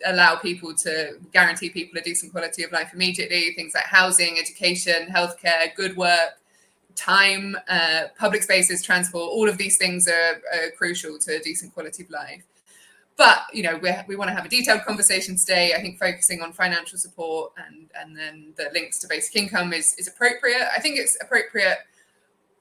allow 0.05 0.37
people 0.37 0.75
to 0.75 1.19
guarantee 1.33 1.71
people 1.71 1.99
a 1.99 2.03
decent 2.03 2.33
quality 2.33 2.63
of 2.65 2.73
life 2.73 2.93
immediately. 2.93 3.53
Things 3.55 3.75
like 3.75 3.85
housing, 3.85 4.39
education, 4.39 5.07
healthcare, 5.15 5.75
good 5.77 5.97
work, 5.97 6.39
time, 6.95 7.57
uh, 7.69 8.05
public 8.19 8.43
spaces, 8.43 8.83
transport. 8.83 9.31
All 9.31 9.49
of 9.49 9.59
these 9.59 9.77
things 9.77 10.09
are, 10.09 10.41
are 10.55 10.71
crucial 10.77 11.19
to 11.19 11.37
a 11.37 11.41
decent 11.41 11.73
quality 11.75 12.05
of 12.05 12.11
life. 12.11 12.43
But 13.17 13.43
you 13.53 13.63
know 13.63 13.79
we 13.83 13.91
we 14.09 14.17
want 14.17 14.29
to 14.31 14.35
have 14.35 14.45
a 14.45 14.49
detailed 14.49 14.83
conversation 14.83 15.37
today. 15.37 15.75
I 15.75 15.81
think 15.81 15.99
focusing 15.99 16.41
on 16.43 16.53
financial 16.53 16.99
support 16.99 17.53
and 17.57 17.89
and 17.99 18.17
then 18.17 18.53
the 18.57 18.71
links 18.73 18.99
to 19.01 19.09
basic 19.09 19.37
income 19.37 19.73
is 19.73 19.95
is 19.99 20.09
appropriate. 20.09 20.69
I 20.75 20.81
think 20.81 20.99
it's 20.99 21.17
appropriate 21.21 21.79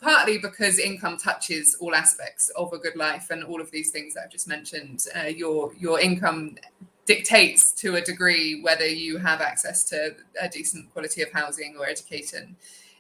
partly 0.02 0.40
because 0.40 0.80
income 0.80 1.16
touches 1.18 1.78
all 1.80 1.94
aspects 1.94 2.50
of 2.58 2.74
a 2.74 2.78
good 2.78 2.96
life 2.96 3.30
and 3.30 3.44
all 3.44 3.62
of 3.62 3.70
these 3.72 3.92
things 3.92 4.16
that 4.16 4.24
I've 4.26 4.32
just 4.32 4.48
mentioned. 4.48 5.06
Uh, 5.16 5.28
your 5.28 5.74
your 5.80 6.00
income 6.00 6.58
dictates 7.06 7.72
to 7.74 7.96
a 7.96 8.02
degree 8.02 8.62
whether 8.62 8.88
you 8.88 9.18
have 9.18 9.42
access 9.42 9.84
to 9.86 10.16
a 10.40 10.50
decent 10.50 10.92
quality 10.94 11.22
of 11.22 11.32
housing 11.32 11.76
or 11.80 11.88
education, 11.88 12.56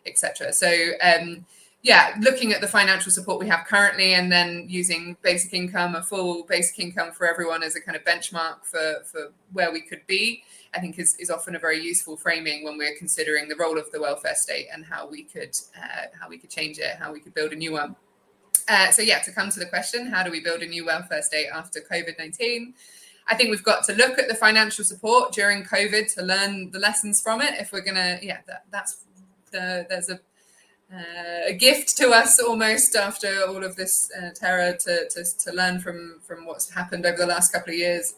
etc. 0.05 0.53
So 0.53 0.71
um, 1.01 1.45
yeah, 1.83 2.15
looking 2.19 2.53
at 2.53 2.61
the 2.61 2.67
financial 2.67 3.11
support 3.11 3.39
we 3.39 3.47
have 3.47 3.65
currently 3.65 4.13
and 4.13 4.31
then 4.31 4.65
using 4.69 5.17
basic 5.23 5.53
income, 5.53 5.95
a 5.95 6.03
full 6.03 6.43
basic 6.43 6.77
income 6.79 7.11
for 7.11 7.27
everyone 7.27 7.63
as 7.63 7.75
a 7.75 7.81
kind 7.81 7.95
of 7.95 8.03
benchmark 8.03 8.63
for, 8.63 9.03
for 9.03 9.31
where 9.51 9.71
we 9.71 9.81
could 9.81 10.05
be, 10.05 10.43
I 10.75 10.79
think 10.79 10.99
is, 10.99 11.15
is 11.17 11.31
often 11.31 11.55
a 11.55 11.59
very 11.59 11.81
useful 11.81 12.17
framing 12.17 12.63
when 12.63 12.77
we're 12.77 12.95
considering 12.97 13.49
the 13.49 13.55
role 13.55 13.79
of 13.79 13.91
the 13.91 13.99
welfare 13.99 14.35
state 14.35 14.67
and 14.71 14.85
how 14.85 15.07
we 15.07 15.23
could 15.23 15.57
uh, 15.75 16.05
how 16.19 16.29
we 16.29 16.37
could 16.37 16.51
change 16.51 16.77
it, 16.77 16.97
how 16.99 17.11
we 17.11 17.19
could 17.19 17.33
build 17.33 17.51
a 17.51 17.55
new 17.55 17.71
one. 17.71 17.95
Uh, 18.67 18.91
so 18.91 19.01
yeah, 19.01 19.19
to 19.19 19.31
come 19.31 19.49
to 19.49 19.59
the 19.59 19.65
question, 19.65 20.05
how 20.05 20.21
do 20.21 20.29
we 20.29 20.39
build 20.39 20.61
a 20.61 20.67
new 20.67 20.85
welfare 20.85 21.23
state 21.23 21.47
after 21.51 21.81
COVID-19? 21.81 22.73
I 23.27 23.35
think 23.35 23.49
we've 23.49 23.63
got 23.63 23.83
to 23.85 23.93
look 23.93 24.19
at 24.19 24.27
the 24.27 24.35
financial 24.35 24.85
support 24.85 25.31
during 25.31 25.63
COVID 25.63 26.13
to 26.13 26.21
learn 26.21 26.69
the 26.71 26.79
lessons 26.79 27.21
from 27.21 27.41
it. 27.41 27.55
If 27.59 27.71
we're 27.71 27.81
gonna, 27.81 28.19
yeah, 28.21 28.39
that, 28.45 28.65
that's 28.71 29.03
the, 29.51 29.87
there's 29.89 30.09
a 30.09 30.19
uh, 30.93 31.47
a 31.47 31.53
gift 31.53 31.95
to 31.97 32.09
us 32.09 32.39
almost 32.39 32.95
after 32.95 33.43
all 33.47 33.63
of 33.63 33.75
this 33.75 34.11
uh, 34.21 34.29
terror 34.35 34.73
to, 34.73 35.07
to, 35.09 35.23
to, 35.37 35.51
learn 35.53 35.79
from, 35.79 36.19
from 36.21 36.45
what's 36.45 36.69
happened 36.69 37.05
over 37.05 37.17
the 37.17 37.25
last 37.25 37.53
couple 37.53 37.71
of 37.71 37.79
years. 37.79 38.15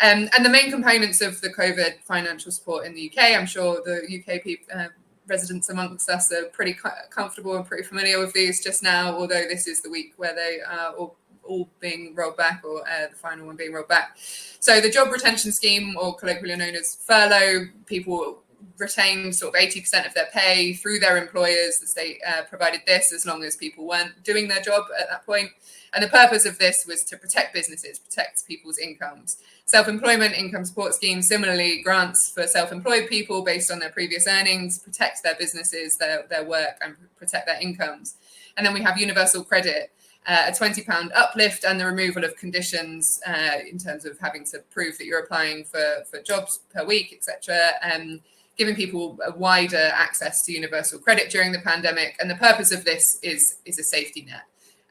Um, 0.00 0.28
and 0.36 0.44
the 0.44 0.48
main 0.48 0.70
components 0.70 1.20
of 1.20 1.40
the 1.40 1.50
COVID 1.50 2.00
financial 2.02 2.50
support 2.50 2.86
in 2.86 2.94
the 2.94 3.10
UK, 3.10 3.36
I'm 3.36 3.46
sure 3.46 3.82
the 3.84 4.02
UK 4.02 4.42
people, 4.42 4.66
uh, 4.74 4.88
residents 5.26 5.68
amongst 5.68 6.08
us 6.08 6.32
are 6.32 6.44
pretty 6.46 6.76
comfortable 7.10 7.56
and 7.56 7.66
pretty 7.66 7.82
familiar 7.82 8.18
with 8.18 8.32
these 8.32 8.62
just 8.62 8.82
now, 8.82 9.12
although 9.12 9.44
this 9.48 9.66
is 9.66 9.82
the 9.82 9.90
week 9.90 10.14
where 10.16 10.34
they 10.34 10.60
are 10.60 10.92
all, 10.92 11.16
all 11.44 11.68
being 11.80 12.14
rolled 12.14 12.36
back 12.36 12.62
or 12.64 12.80
uh, 12.88 13.08
the 13.10 13.16
final 13.16 13.46
one 13.46 13.56
being 13.56 13.72
rolled 13.72 13.88
back. 13.88 14.16
So 14.60 14.80
the 14.80 14.90
job 14.90 15.10
retention 15.10 15.52
scheme, 15.52 15.96
or 15.98 16.14
colloquially 16.14 16.56
known 16.56 16.74
as 16.74 16.94
furlough, 16.94 17.66
people 17.86 18.42
retained 18.78 19.34
sort 19.34 19.54
of 19.54 19.60
80% 19.60 20.06
of 20.06 20.14
their 20.14 20.28
pay 20.32 20.72
through 20.72 20.98
their 21.00 21.16
employers. 21.16 21.78
The 21.78 21.86
state 21.86 22.18
uh, 22.26 22.42
provided 22.48 22.82
this 22.86 23.12
as 23.12 23.26
long 23.26 23.42
as 23.44 23.56
people 23.56 23.86
weren't 23.86 24.22
doing 24.22 24.48
their 24.48 24.60
job 24.60 24.84
at 24.98 25.08
that 25.08 25.24
point. 25.26 25.50
And 25.94 26.02
the 26.02 26.08
purpose 26.08 26.44
of 26.44 26.58
this 26.58 26.84
was 26.86 27.04
to 27.04 27.16
protect 27.16 27.54
businesses, 27.54 27.98
protect 27.98 28.46
people's 28.46 28.78
incomes. 28.78 29.38
Self 29.64 29.88
employment 29.88 30.36
income 30.36 30.64
support 30.64 30.94
scheme 30.94 31.22
similarly 31.22 31.82
grants 31.82 32.30
for 32.30 32.46
self 32.46 32.70
employed 32.70 33.08
people 33.08 33.42
based 33.42 33.70
on 33.70 33.78
their 33.78 33.90
previous 33.90 34.26
earnings, 34.26 34.78
protect 34.78 35.22
their 35.22 35.34
businesses, 35.34 35.96
their, 35.96 36.26
their 36.28 36.44
work, 36.44 36.78
and 36.82 36.96
protect 37.16 37.46
their 37.46 37.60
incomes. 37.60 38.16
And 38.56 38.66
then 38.66 38.74
we 38.74 38.82
have 38.82 38.98
universal 38.98 39.42
credit, 39.42 39.90
uh, 40.26 40.46
a 40.48 40.50
£20 40.50 41.10
uplift 41.14 41.64
and 41.64 41.78
the 41.78 41.86
removal 41.86 42.24
of 42.24 42.36
conditions 42.36 43.20
uh, 43.26 43.58
in 43.70 43.78
terms 43.78 44.04
of 44.04 44.18
having 44.18 44.44
to 44.44 44.58
prove 44.70 44.98
that 44.98 45.06
you're 45.06 45.20
applying 45.20 45.64
for, 45.64 46.04
for 46.10 46.20
jobs 46.20 46.60
per 46.74 46.84
week, 46.84 47.12
etc. 47.12 47.70
Um, 47.82 48.20
giving 48.56 48.74
people 48.74 49.18
a 49.26 49.36
wider 49.36 49.90
access 49.94 50.44
to 50.44 50.52
universal 50.52 50.98
credit 50.98 51.30
during 51.30 51.52
the 51.52 51.58
pandemic. 51.58 52.16
And 52.20 52.30
the 52.30 52.36
purpose 52.36 52.72
of 52.72 52.84
this 52.84 53.18
is, 53.22 53.56
is 53.64 53.78
a 53.78 53.82
safety 53.82 54.22
net 54.22 54.42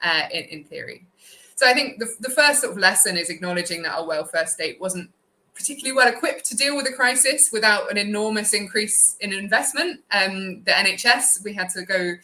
uh, 0.04 0.28
in, 0.32 0.43
in 0.45 0.63
theory. 0.65 1.06
So 1.56 1.67
I 1.67 1.73
think 1.73 1.99
the, 1.99 2.13
the 2.19 2.30
first 2.30 2.62
sort 2.62 2.73
of 2.73 2.78
lesson 2.78 3.17
is 3.17 3.30
acknowledging 3.30 3.82
that 3.84 3.95
our 3.95 4.06
welfare 4.06 4.45
state 4.45 4.80
wasn't 4.80 5.10
particularly 5.56 5.95
well 5.95 6.08
equipped 6.08 6.45
to 6.45 6.56
deal 6.56 6.75
with 6.75 6.86
a 6.88 6.91
crisis 6.91 7.49
without 7.51 7.89
an 7.89 7.97
enormous 7.97 8.54
increase 8.54 9.15
in 9.21 9.32
investment. 9.34 10.01
Um, 10.12 10.63
the 10.63 10.71
NHS, 10.71 11.43
we 11.43 11.54
had 11.54 11.69
to 11.69 11.86
go 11.86 12.15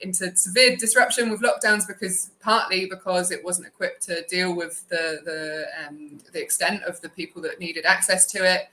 into 0.00 0.34
severe 0.36 0.76
disruption 0.76 1.28
with 1.28 1.42
lockdowns 1.42 1.86
because 1.86 2.30
partly 2.40 2.86
because 2.86 3.30
it 3.30 3.44
wasn't 3.44 3.66
equipped 3.66 4.02
to 4.02 4.22
deal 4.26 4.54
with 4.54 4.88
the 4.88 5.20
the, 5.24 5.66
um, 5.86 6.18
the 6.32 6.40
extent 6.40 6.82
of 6.84 7.00
the 7.00 7.08
people 7.10 7.42
that 7.42 7.58
needed 7.58 7.84
access 7.84 8.26
to 8.32 8.38
it. 8.38 8.68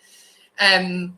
Um, 0.60 1.18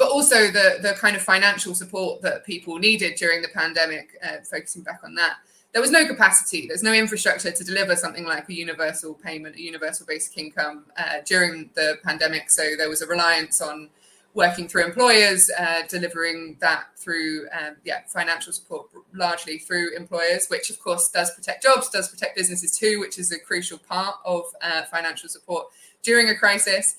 but 0.00 0.10
also 0.10 0.50
the 0.50 0.78
the 0.80 0.94
kind 0.94 1.14
of 1.14 1.20
financial 1.20 1.74
support 1.74 2.22
that 2.22 2.42
people 2.46 2.78
needed 2.78 3.16
during 3.16 3.42
the 3.42 3.48
pandemic, 3.48 4.08
uh, 4.24 4.38
focusing 4.50 4.82
back 4.82 5.00
on 5.04 5.14
that. 5.14 5.36
There 5.72 5.82
was 5.82 5.90
no 5.90 6.06
capacity. 6.06 6.66
There's 6.66 6.82
no 6.82 6.94
infrastructure 6.94 7.52
to 7.52 7.64
deliver 7.64 7.94
something 7.94 8.24
like 8.24 8.48
a 8.48 8.54
universal 8.54 9.12
payment, 9.12 9.56
a 9.56 9.60
universal 9.60 10.06
basic 10.06 10.38
income 10.38 10.86
uh, 10.96 11.18
during 11.26 11.68
the 11.74 11.98
pandemic. 12.02 12.50
So 12.50 12.76
there 12.78 12.88
was 12.88 13.02
a 13.02 13.06
reliance 13.06 13.60
on 13.60 13.90
working 14.32 14.68
through 14.68 14.86
employers, 14.86 15.50
uh, 15.58 15.82
delivering 15.86 16.56
that 16.60 16.84
through 16.96 17.48
um, 17.52 17.76
yeah 17.84 18.00
financial 18.06 18.54
support 18.54 18.86
largely 19.12 19.58
through 19.58 19.94
employers, 19.94 20.46
which 20.48 20.70
of 20.70 20.80
course 20.80 21.10
does 21.10 21.30
protect 21.34 21.62
jobs, 21.62 21.90
does 21.90 22.08
protect 22.08 22.38
businesses 22.38 22.70
too, 22.78 23.00
which 23.00 23.18
is 23.18 23.30
a 23.32 23.38
crucial 23.38 23.76
part 23.76 24.16
of 24.24 24.44
uh, 24.62 24.84
financial 24.84 25.28
support 25.28 25.66
during 26.02 26.30
a 26.30 26.34
crisis. 26.34 26.96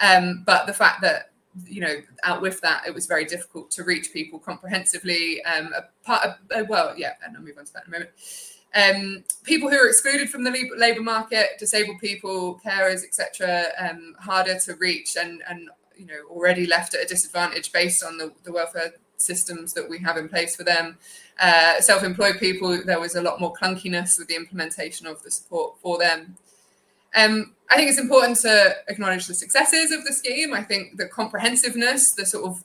Um, 0.00 0.44
but 0.46 0.66
the 0.66 0.72
fact 0.72 1.00
that 1.02 1.30
you 1.66 1.80
know, 1.80 1.96
out 2.22 2.42
with 2.42 2.60
that, 2.62 2.86
it 2.86 2.94
was 2.94 3.06
very 3.06 3.24
difficult 3.24 3.70
to 3.72 3.84
reach 3.84 4.12
people 4.12 4.38
comprehensively. 4.38 5.42
Um, 5.44 5.72
a 5.74 5.84
part 6.04 6.24
of, 6.24 6.34
uh, 6.54 6.64
well, 6.68 6.94
yeah, 6.96 7.12
and 7.24 7.36
I'll 7.36 7.42
move 7.42 7.58
on 7.58 7.64
to 7.64 7.72
that 7.74 7.84
in 7.86 7.94
a 7.94 7.98
moment. 7.98 8.10
Um, 8.74 9.24
people 9.44 9.70
who 9.70 9.76
are 9.76 9.86
excluded 9.86 10.30
from 10.30 10.42
the 10.42 10.70
labour 10.76 11.02
market, 11.02 11.50
disabled 11.58 12.00
people, 12.00 12.60
carers, 12.64 13.04
etc., 13.04 13.66
um, 13.78 14.16
harder 14.18 14.58
to 14.60 14.74
reach 14.74 15.16
and 15.16 15.42
and 15.48 15.70
you 15.96 16.06
know 16.06 16.24
already 16.28 16.66
left 16.66 16.94
at 16.94 17.04
a 17.04 17.06
disadvantage 17.06 17.70
based 17.72 18.02
on 18.02 18.18
the, 18.18 18.32
the 18.42 18.52
welfare 18.52 18.94
systems 19.16 19.72
that 19.74 19.88
we 19.88 19.98
have 19.98 20.16
in 20.16 20.28
place 20.28 20.56
for 20.56 20.64
them. 20.64 20.98
Uh, 21.40 21.80
self-employed 21.80 22.38
people, 22.38 22.80
there 22.84 23.00
was 23.00 23.14
a 23.14 23.22
lot 23.22 23.40
more 23.40 23.52
clunkiness 23.54 24.18
with 24.18 24.28
the 24.28 24.34
implementation 24.36 25.06
of 25.06 25.22
the 25.22 25.30
support 25.30 25.76
for 25.80 25.98
them. 25.98 26.36
Um, 27.14 27.54
I 27.70 27.76
think 27.76 27.88
it's 27.88 27.98
important 27.98 28.38
to 28.38 28.74
acknowledge 28.88 29.26
the 29.26 29.34
successes 29.34 29.90
of 29.90 30.04
the 30.04 30.12
scheme. 30.12 30.52
I 30.52 30.62
think 30.62 30.96
the 30.96 31.06
comprehensiveness, 31.06 32.12
the 32.12 32.26
sort 32.26 32.44
of, 32.44 32.64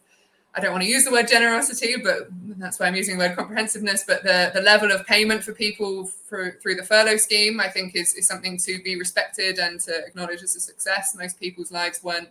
I 0.56 0.60
don't 0.60 0.72
want 0.72 0.84
to 0.84 0.90
use 0.90 1.06
the 1.06 1.12
word 1.12 1.28
generosity, 1.28 1.96
but 2.04 2.28
that's 2.58 2.80
why 2.80 2.88
I'm 2.88 2.96
using 2.96 3.18
the 3.18 3.28
word 3.28 3.38
comprehensiveness, 3.38 4.04
but 4.06 4.24
the, 4.24 4.52
the 4.54 4.62
level 4.62 4.92
of 4.92 5.06
payment 5.06 5.44
for 5.44 5.54
people 5.54 6.06
for, 6.06 6.58
through 6.62 6.76
the 6.76 6.84
furlough 6.84 7.18
scheme, 7.18 7.60
I 7.60 7.70
think 7.70 7.96
is, 7.96 8.14
is 8.16 8.28
something 8.28 8.58
to 8.58 8.82
be 8.84 8.98
respected 8.98 9.60
and 9.60 9.80
to 9.82 10.06
acknowledge 10.06 10.42
as 10.42 10.56
a 10.56 10.60
success. 10.60 11.16
Most 11.16 11.40
people's 11.40 11.72
lives 11.72 12.04
weren't 12.04 12.30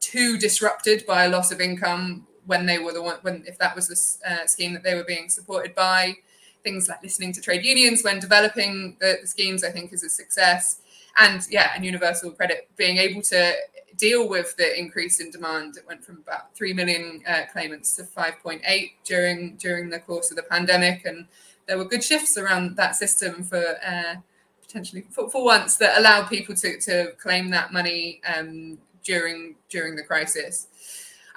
too 0.00 0.38
disrupted 0.38 1.04
by 1.06 1.24
a 1.24 1.28
loss 1.28 1.50
of 1.50 1.60
income 1.60 2.26
when 2.44 2.66
they 2.66 2.78
were 2.78 2.92
the 2.92 3.02
one, 3.02 3.16
when 3.22 3.42
if 3.46 3.58
that 3.58 3.74
was 3.74 3.88
the 3.88 4.30
uh, 4.30 4.46
scheme 4.46 4.72
that 4.74 4.82
they 4.84 4.94
were 4.94 5.04
being 5.04 5.28
supported 5.28 5.74
by. 5.74 6.14
Things 6.62 6.88
like 6.88 7.02
listening 7.02 7.32
to 7.32 7.40
trade 7.40 7.64
unions 7.64 8.02
when 8.02 8.20
developing 8.20 8.96
the, 9.00 9.18
the 9.22 9.26
schemes, 9.26 9.64
I 9.64 9.70
think, 9.70 9.92
is 9.92 10.04
a 10.04 10.10
success 10.10 10.80
and 11.18 11.42
yeah, 11.50 11.70
and 11.74 11.84
universal 11.84 12.30
credit 12.30 12.68
being 12.76 12.98
able 12.98 13.22
to 13.22 13.54
deal 13.96 14.28
with 14.28 14.56
the 14.56 14.78
increase 14.78 15.20
in 15.20 15.30
demand. 15.30 15.76
It 15.76 15.86
went 15.86 16.04
from 16.04 16.18
about 16.18 16.54
three 16.54 16.72
million 16.72 17.22
uh, 17.26 17.42
claimants 17.52 17.96
to 17.96 18.02
5.8 18.02 18.90
during 19.04 19.56
during 19.56 19.88
the 19.90 19.98
course 19.98 20.30
of 20.30 20.36
the 20.36 20.42
pandemic, 20.42 21.04
and 21.04 21.26
there 21.66 21.78
were 21.78 21.84
good 21.84 22.04
shifts 22.04 22.36
around 22.36 22.76
that 22.76 22.96
system 22.96 23.42
for 23.42 23.62
uh, 23.84 24.16
potentially 24.62 25.06
for, 25.10 25.30
for, 25.30 25.44
once 25.44 25.76
that 25.76 25.98
allowed 25.98 26.28
people 26.28 26.54
to, 26.54 26.78
to 26.80 27.12
claim 27.12 27.50
that 27.50 27.72
money 27.72 28.20
um, 28.36 28.78
during 29.04 29.56
during 29.68 29.96
the 29.96 30.02
crisis. 30.02 30.68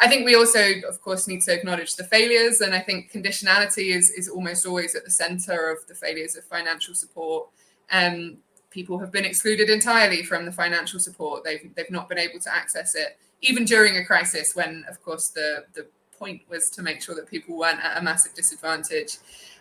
I 0.02 0.08
think 0.08 0.26
we 0.26 0.36
also, 0.36 0.64
of 0.88 1.02
course, 1.02 1.28
need 1.28 1.42
to 1.42 1.54
acknowledge 1.54 1.98
the 1.98 2.06
failures, 2.06 2.62
and 2.62 2.74
I 2.74 2.80
think 2.80 3.12
conditionality 3.12 3.96
is 3.96 4.10
is 4.12 4.28
almost 4.28 4.66
always 4.66 4.96
at 4.96 5.06
the 5.06 5.12
centre 5.12 5.70
of 5.70 5.86
the 5.88 5.96
failures 5.96 6.36
of 6.36 6.44
financial 6.46 6.96
support. 6.96 7.48
Um, 7.92 8.38
people 8.72 9.00
have 9.00 9.12
been 9.12 9.26
excluded 9.26 9.70
entirely 9.70 10.24
from 10.24 10.46
the 10.46 10.52
financial 10.52 11.00
support. 11.00 11.44
They've 11.44 11.70
they've 11.76 11.90
not 11.92 12.10
been 12.10 12.18
able 12.18 12.40
to 12.40 12.54
access 12.54 12.96
it, 12.96 13.18
even 13.42 13.66
during 13.66 13.98
a 13.98 14.06
crisis 14.06 14.56
when, 14.56 14.86
of 14.90 15.02
course, 15.04 15.30
the 15.30 15.66
the 15.74 15.86
point 16.18 16.42
was 16.50 16.70
to 16.70 16.82
make 16.82 17.02
sure 17.02 17.16
that 17.16 17.28
people 17.28 17.58
weren't 17.58 17.84
at 17.84 17.98
a 17.98 18.02
massive 18.02 18.34
disadvantage. 18.34 19.18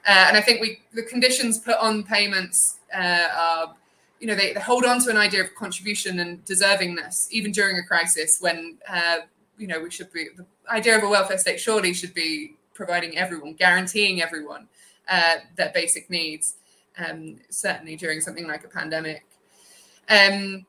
Uh, 0.06 0.26
and 0.28 0.36
I 0.36 0.40
think 0.40 0.60
we 0.60 0.80
the 0.92 1.02
conditions 1.02 1.58
put 1.58 1.76
on 1.76 2.02
payments 2.02 2.78
uh, 2.94 3.28
are, 3.36 3.76
you 4.20 4.26
know, 4.26 4.34
they, 4.34 4.52
they, 4.52 4.60
hold 4.60 4.84
on 4.84 5.00
to 5.04 5.10
an 5.10 5.16
idea 5.16 5.42
of 5.42 5.54
contribution 5.54 6.20
and 6.20 6.44
deservingness, 6.44 7.28
even 7.30 7.52
during 7.52 7.78
a 7.78 7.82
crisis 7.82 8.38
when, 8.40 8.78
uh, 8.88 9.18
you 9.56 9.66
know, 9.66 9.80
we 9.80 9.90
should 9.90 10.12
be 10.12 10.28
the 10.36 10.44
idea 10.68 10.96
of 10.96 11.04
a 11.04 11.08
welfare 11.08 11.38
state 11.38 11.60
surely 11.60 11.94
should 11.94 12.14
be 12.14 12.54
providing 12.74 13.16
everyone, 13.16 13.54
guaranteeing 13.54 14.22
everyone 14.22 14.68
uh, 15.08 15.36
their 15.56 15.70
basic 15.74 16.08
needs 16.10 16.54
um, 16.98 17.36
certainly 17.50 17.96
during 17.96 18.20
something 18.20 18.46
like 18.46 18.64
a 18.64 18.68
pandemic. 18.68 19.24
Um, 20.08 20.66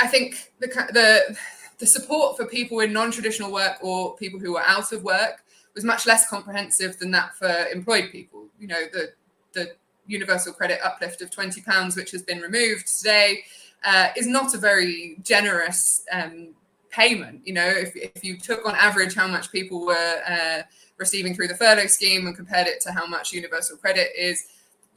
I 0.00 0.06
think 0.06 0.52
the, 0.60 0.68
the 0.68 1.36
the 1.78 1.86
support 1.86 2.36
for 2.36 2.46
people 2.46 2.80
in 2.80 2.92
non-traditional 2.92 3.50
work 3.50 3.78
or 3.82 4.14
people 4.16 4.38
who 4.38 4.56
are 4.56 4.64
out 4.66 4.92
of 4.92 5.02
work 5.02 5.44
was 5.74 5.84
much 5.84 6.06
less 6.06 6.28
comprehensive 6.28 6.98
than 6.98 7.10
that 7.12 7.34
for 7.34 7.48
employed 7.72 8.10
people. 8.12 8.46
You 8.58 8.68
know, 8.68 8.82
the 8.92 9.12
the 9.52 9.72
universal 10.06 10.52
credit 10.52 10.80
uplift 10.84 11.22
of 11.22 11.30
twenty 11.30 11.62
pounds, 11.62 11.96
which 11.96 12.10
has 12.12 12.22
been 12.22 12.40
removed 12.40 12.86
today, 12.86 13.44
uh, 13.84 14.08
is 14.16 14.26
not 14.26 14.54
a 14.54 14.58
very 14.58 15.16
generous 15.22 16.04
um, 16.12 16.54
payment. 16.90 17.40
You 17.46 17.54
know, 17.54 17.66
if, 17.66 17.96
if 17.96 18.24
you 18.24 18.36
took 18.38 18.66
on 18.66 18.74
average 18.74 19.14
how 19.14 19.26
much 19.26 19.50
people 19.50 19.86
were 19.86 20.22
uh, 20.28 20.62
receiving 20.98 21.34
through 21.34 21.48
the 21.48 21.56
furlough 21.56 21.86
scheme 21.86 22.26
and 22.26 22.36
compared 22.36 22.66
it 22.66 22.80
to 22.82 22.92
how 22.92 23.06
much 23.06 23.32
universal 23.32 23.76
credit 23.76 24.08
is, 24.18 24.44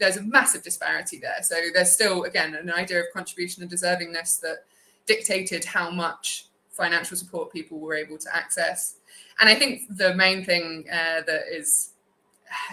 there's 0.04 0.18
a 0.18 0.24
massive 0.24 0.64
disparity 0.64 1.18
there. 1.18 1.42
So 1.42 1.56
there's 1.74 1.92
still, 1.92 2.24
again, 2.24 2.56
an 2.56 2.72
idea 2.72 3.00
of 3.00 3.06
contribution 3.14 3.64
and 3.64 3.72
deservingness 3.72 4.40
that 4.42 4.66
dictated 5.06 5.64
how 5.66 5.90
much 5.90 6.48
financial 6.72 7.16
support 7.16 7.52
people 7.52 7.80
were 7.80 7.96
able 7.96 8.18
to 8.18 8.36
access. 8.36 8.96
And 9.40 9.50
I 9.50 9.56
think 9.56 9.84
the 9.90 10.14
main 10.16 10.44
thing 10.44 10.86
uh, 10.92 11.22
that 11.26 11.44
is, 11.52 11.92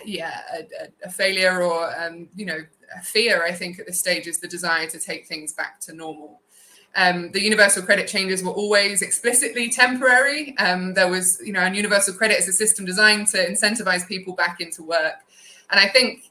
yeah, 0.04 0.40
a, 0.52 1.06
a 1.06 1.10
failure 1.10 1.62
or, 1.62 1.78
um, 2.00 2.28
you 2.34 2.46
know, 2.46 2.60
a 2.96 3.02
fear, 3.02 3.44
I 3.44 3.52
think, 3.52 3.78
at 3.78 3.86
this 3.86 4.00
stage 4.00 4.26
is 4.26 4.40
the 4.40 4.48
desire 4.48 4.86
to 4.88 4.98
take 4.98 5.26
things 5.26 5.52
back 5.52 5.80
to 5.82 5.94
normal. 5.94 6.40
Um, 6.96 7.30
the 7.30 7.40
universal 7.40 7.84
credit 7.84 8.08
changes 8.08 8.42
were 8.42 8.50
always 8.50 9.00
explicitly 9.00 9.70
temporary. 9.70 10.58
Um, 10.58 10.94
there 10.94 11.08
was, 11.08 11.40
you 11.44 11.52
know, 11.52 11.60
and 11.60 11.76
universal 11.76 12.14
credit 12.14 12.38
is 12.38 12.48
a 12.48 12.52
system 12.52 12.84
designed 12.84 13.28
to 13.28 13.38
incentivize 13.48 14.06
people 14.08 14.34
back 14.34 14.60
into 14.60 14.82
work. 14.82 15.18
And 15.70 15.78
I 15.78 15.86
think 15.86 16.29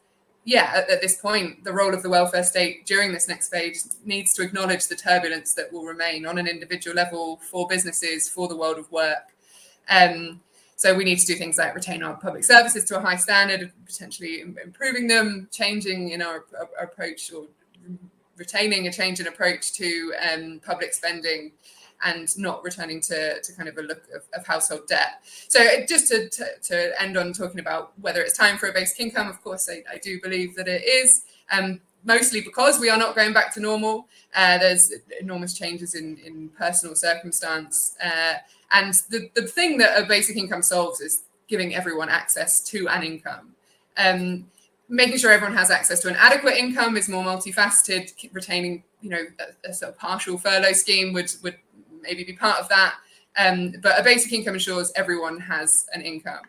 yeah, 0.49 0.71
at, 0.73 0.89
at, 0.89 0.99
this 0.99 1.15
point, 1.15 1.63
the 1.63 1.71
role 1.71 1.93
of 1.93 2.01
the 2.01 2.09
welfare 2.09 2.43
state 2.43 2.87
during 2.87 3.13
this 3.13 3.27
next 3.27 3.49
phase 3.49 3.97
needs 4.03 4.33
to 4.33 4.41
acknowledge 4.41 4.87
the 4.87 4.95
turbulence 4.95 5.53
that 5.53 5.71
will 5.71 5.85
remain 5.85 6.25
on 6.25 6.39
an 6.39 6.47
individual 6.47 6.95
level 6.95 7.37
for 7.37 7.67
businesses, 7.67 8.27
for 8.27 8.47
the 8.47 8.55
world 8.55 8.79
of 8.79 8.91
work. 8.91 9.35
Um, 9.89 10.41
so 10.75 10.95
we 10.95 11.03
need 11.03 11.19
to 11.19 11.25
do 11.27 11.35
things 11.35 11.59
like 11.59 11.75
retain 11.75 12.01
our 12.01 12.15
public 12.15 12.43
services 12.43 12.83
to 12.85 12.97
a 12.97 12.99
high 12.99 13.17
standard, 13.17 13.71
potentially 13.85 14.41
improving 14.41 15.05
them, 15.05 15.49
changing 15.51 16.09
in 16.09 16.21
our, 16.23 16.45
our 16.57 16.85
approach 16.85 17.31
or 17.31 17.45
retaining 18.35 18.87
a 18.87 18.91
change 18.91 19.19
in 19.19 19.27
approach 19.27 19.73
to 19.73 20.13
um, 20.33 20.61
public 20.65 20.95
spending 20.95 21.51
and 22.03 22.37
not 22.37 22.63
returning 22.63 23.01
to, 23.01 23.41
to 23.41 23.53
kind 23.53 23.67
of 23.67 23.77
a 23.77 23.81
look 23.81 24.03
of, 24.15 24.23
of 24.33 24.45
household 24.45 24.87
debt. 24.87 25.21
So 25.47 25.59
just 25.87 26.07
to, 26.07 26.29
to, 26.29 26.45
to, 26.63 27.01
end 27.01 27.17
on 27.17 27.33
talking 27.33 27.59
about 27.59 27.91
whether 27.99 28.21
it's 28.21 28.37
time 28.37 28.57
for 28.57 28.69
a 28.69 28.73
basic 28.73 28.99
income, 28.99 29.27
of 29.27 29.41
course, 29.43 29.69
I, 29.69 29.83
I 29.93 29.97
do 29.97 30.19
believe 30.21 30.55
that 30.55 30.67
it 30.67 30.83
is. 30.85 31.23
Um, 31.51 31.81
mostly 32.03 32.41
because 32.41 32.79
we 32.79 32.89
are 32.89 32.97
not 32.97 33.15
going 33.15 33.33
back 33.33 33.53
to 33.53 33.59
normal. 33.59 34.07
Uh, 34.33 34.57
there's 34.57 34.93
enormous 35.19 35.53
changes 35.53 35.95
in, 35.95 36.17
in 36.25 36.49
personal 36.49 36.95
circumstance. 36.95 37.95
Uh, 38.03 38.35
and 38.71 38.93
the, 39.09 39.29
the 39.35 39.41
thing 39.41 39.77
that 39.77 40.01
a 40.01 40.05
basic 40.05 40.37
income 40.37 40.61
solves 40.61 41.01
is 41.01 41.23
giving 41.47 41.75
everyone 41.75 42.09
access 42.09 42.61
to 42.61 42.87
an 42.87 43.03
income. 43.03 43.55
Um, 43.97 44.47
making 44.87 45.17
sure 45.17 45.31
everyone 45.31 45.57
has 45.57 45.71
access 45.71 45.99
to 46.01 46.09
an 46.09 46.15
adequate 46.17 46.55
income 46.55 46.95
is 46.95 47.09
more 47.09 47.23
multifaceted. 47.23 48.13
Retaining, 48.33 48.83
you 49.01 49.09
know, 49.09 49.23
a, 49.39 49.69
a 49.69 49.73
sort 49.73 49.91
of 49.91 49.97
partial 49.97 50.37
furlough 50.37 50.73
scheme 50.73 51.13
would 51.13 51.33
would 51.43 51.57
maybe 52.01 52.23
be 52.23 52.33
part 52.33 52.59
of 52.59 52.69
that. 52.69 52.95
Um, 53.37 53.75
but 53.81 53.99
a 53.99 54.03
basic 54.03 54.33
income 54.33 54.55
ensures 54.55 54.91
everyone 54.95 55.39
has 55.39 55.85
an 55.93 56.01
income. 56.01 56.41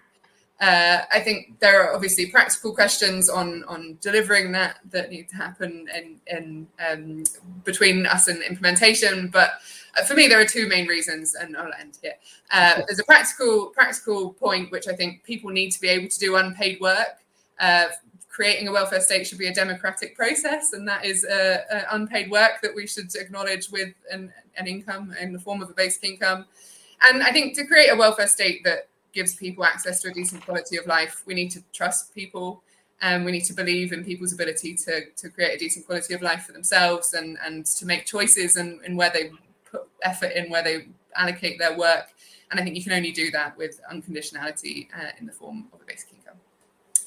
Uh, 0.60 1.04
I 1.10 1.20
think 1.20 1.58
there 1.60 1.82
are 1.82 1.94
obviously 1.94 2.26
practical 2.26 2.74
questions 2.74 3.30
on 3.30 3.64
on 3.64 3.96
delivering 4.02 4.52
that 4.52 4.76
that 4.90 5.10
need 5.10 5.28
to 5.30 5.36
happen 5.36 5.88
in, 5.96 6.20
in 6.26 6.66
um, 6.86 7.24
between 7.64 8.04
us 8.04 8.28
and 8.28 8.42
implementation. 8.42 9.28
But 9.28 9.52
uh, 9.98 10.04
for 10.04 10.14
me, 10.14 10.28
there 10.28 10.38
are 10.38 10.44
two 10.44 10.68
main 10.68 10.86
reasons, 10.86 11.34
and 11.34 11.56
I'll 11.56 11.72
end 11.80 11.98
here. 12.02 12.12
Uh, 12.50 12.82
there's 12.86 12.98
a 12.98 13.04
practical 13.04 13.68
practical 13.68 14.34
point 14.34 14.70
which 14.70 14.86
I 14.86 14.92
think 14.92 15.24
people 15.24 15.50
need 15.50 15.70
to 15.70 15.80
be 15.80 15.88
able 15.88 16.08
to 16.08 16.18
do 16.18 16.36
unpaid 16.36 16.78
work. 16.78 17.16
Uh, 17.58 17.86
creating 18.40 18.68
a 18.68 18.72
welfare 18.72 19.02
state 19.02 19.26
should 19.26 19.36
be 19.36 19.48
a 19.48 19.52
democratic 19.52 20.16
process, 20.16 20.72
and 20.72 20.88
that 20.88 21.04
is 21.04 21.26
uh, 21.26 21.58
uh, 21.70 21.82
unpaid 21.90 22.30
work 22.30 22.52
that 22.62 22.74
we 22.74 22.86
should 22.86 23.14
acknowledge 23.14 23.68
with 23.70 23.92
an, 24.10 24.32
an 24.56 24.66
income 24.66 25.14
in 25.20 25.30
the 25.30 25.38
form 25.38 25.60
of 25.60 25.68
a 25.68 25.74
basic 25.74 26.02
income. 26.04 26.46
And 27.02 27.22
I 27.22 27.32
think 27.32 27.54
to 27.56 27.66
create 27.66 27.90
a 27.90 27.96
welfare 27.96 28.26
state 28.26 28.64
that 28.64 28.88
gives 29.12 29.34
people 29.34 29.62
access 29.62 30.00
to 30.00 30.08
a 30.08 30.12
decent 30.14 30.42
quality 30.42 30.78
of 30.78 30.86
life, 30.86 31.22
we 31.26 31.34
need 31.34 31.50
to 31.50 31.62
trust 31.74 32.14
people 32.14 32.62
and 33.02 33.26
we 33.26 33.32
need 33.32 33.44
to 33.44 33.52
believe 33.52 33.92
in 33.92 34.02
people's 34.02 34.32
ability 34.32 34.74
to, 34.86 35.10
to 35.16 35.28
create 35.28 35.54
a 35.56 35.58
decent 35.58 35.84
quality 35.84 36.14
of 36.14 36.22
life 36.22 36.44
for 36.44 36.52
themselves 36.52 37.12
and, 37.12 37.36
and 37.44 37.66
to 37.66 37.84
make 37.84 38.06
choices 38.06 38.56
and, 38.56 38.96
where 38.96 39.10
they 39.10 39.32
put 39.70 39.82
effort 40.02 40.32
in, 40.32 40.50
where 40.50 40.62
they 40.62 40.86
allocate 41.14 41.58
their 41.58 41.76
work. 41.76 42.06
And 42.50 42.58
I 42.58 42.62
think 42.62 42.74
you 42.74 42.82
can 42.82 42.92
only 42.92 43.12
do 43.12 43.30
that 43.32 43.58
with 43.58 43.82
unconditionality 43.92 44.88
uh, 44.98 45.10
in 45.20 45.26
the 45.26 45.32
form 45.32 45.66
of 45.74 45.82
a 45.82 45.84
basic. 45.84 46.09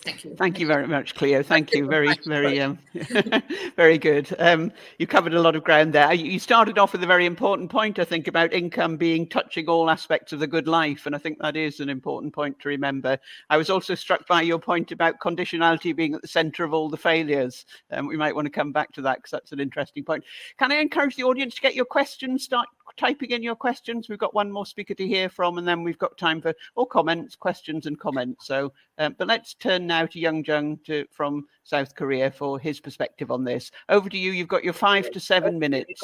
Thank 0.04 0.26
you. 0.26 0.36
Thank 0.36 0.60
you 0.60 0.68
very 0.68 0.86
much, 0.86 1.16
Cleo. 1.16 1.42
Thank, 1.44 1.74
you. 1.74 1.88
Very, 1.88 2.14
very, 2.26 2.60
um, 2.60 2.78
very 3.78 3.98
good. 3.98 4.36
Um, 4.38 4.74
you 5.00 5.08
covered 5.08 5.34
a 5.34 5.42
lot 5.42 5.56
of 5.56 5.64
ground 5.64 5.94
there. 5.94 6.12
You 6.14 6.40
started 6.40 6.78
off 6.78 6.92
with 6.92 7.02
a 7.04 7.08
very 7.08 7.26
important 7.26 7.72
point, 7.72 8.00
I 8.00 8.04
think, 8.04 8.28
about 8.28 8.52
income 8.52 8.98
being 8.98 9.26
touching 9.26 9.70
all 9.70 9.90
aspects 9.90 10.34
of 10.34 10.42
the 10.42 10.48
good 10.48 10.68
life, 10.68 11.06
and 11.06 11.16
I 11.16 11.20
think 11.20 11.40
that 11.40 11.56
is 11.56 11.80
an 11.80 11.88
important 11.88 12.34
point 12.34 12.60
to 12.60 12.68
remember. 12.68 13.18
I 13.50 13.56
was 13.56 13.70
also 13.70 13.96
struck 13.96 14.28
by 14.28 14.42
your 14.42 14.60
point 14.60 14.92
about 14.92 15.22
conditionality 15.22 15.96
being 15.96 16.16
at 16.16 16.22
the 16.22 16.28
centre 16.28 16.66
of 16.66 16.74
all 16.74 16.90
the 16.90 16.98
failures. 16.98 17.66
Um, 17.90 18.08
we 18.08 18.18
might 18.18 18.36
want 18.36 18.46
to 18.46 18.52
come 18.52 18.74
back 18.74 18.92
to 18.94 19.02
that 19.04 19.20
because 19.20 19.32
that's 19.32 19.54
an 19.54 19.62
interesting 19.62 20.04
point. 20.04 20.26
Can 20.60 20.74
I 20.74 20.76
encourage 20.76 21.16
the 21.16 21.24
audience 21.24 21.56
to 21.56 21.62
get 21.62 21.76
your 21.76 21.86
questions, 21.86 22.44
start 22.44 22.68
typing 22.98 23.32
in 23.32 23.44
your 23.44 23.56
questions. 23.56 24.10
We've 24.10 24.20
got 24.20 24.34
one 24.34 24.52
more 24.52 24.66
speaker 24.66 24.94
to 24.94 25.08
hear 25.08 25.30
from, 25.30 25.58
and 25.58 25.68
then 25.68 25.84
we've 25.84 25.98
got 25.98 26.18
time 26.18 26.42
for 26.42 26.54
all 26.76 26.86
comments, 26.86 27.36
questions, 27.36 27.86
and 27.86 28.00
comments. 28.00 28.48
So, 28.48 28.74
um, 28.98 29.16
but 29.18 29.28
let's 29.28 29.54
turn 29.56 29.88
now 29.88 30.06
to 30.06 30.20
Young 30.20 30.44
Jung 30.44 30.78
to, 30.86 31.06
from 31.12 31.46
South 31.64 31.96
Korea 31.96 32.32
for 32.32 32.60
his 32.60 32.80
perspective 32.80 33.32
on 33.32 33.44
this. 33.44 33.72
Over 33.90 34.10
to 34.10 34.18
you. 34.18 34.32
You've 34.32 34.48
got 34.48 34.64
your 34.64 34.74
five 34.74 35.12
to 35.12 35.20
seven 35.20 35.60
minutes. 35.60 36.02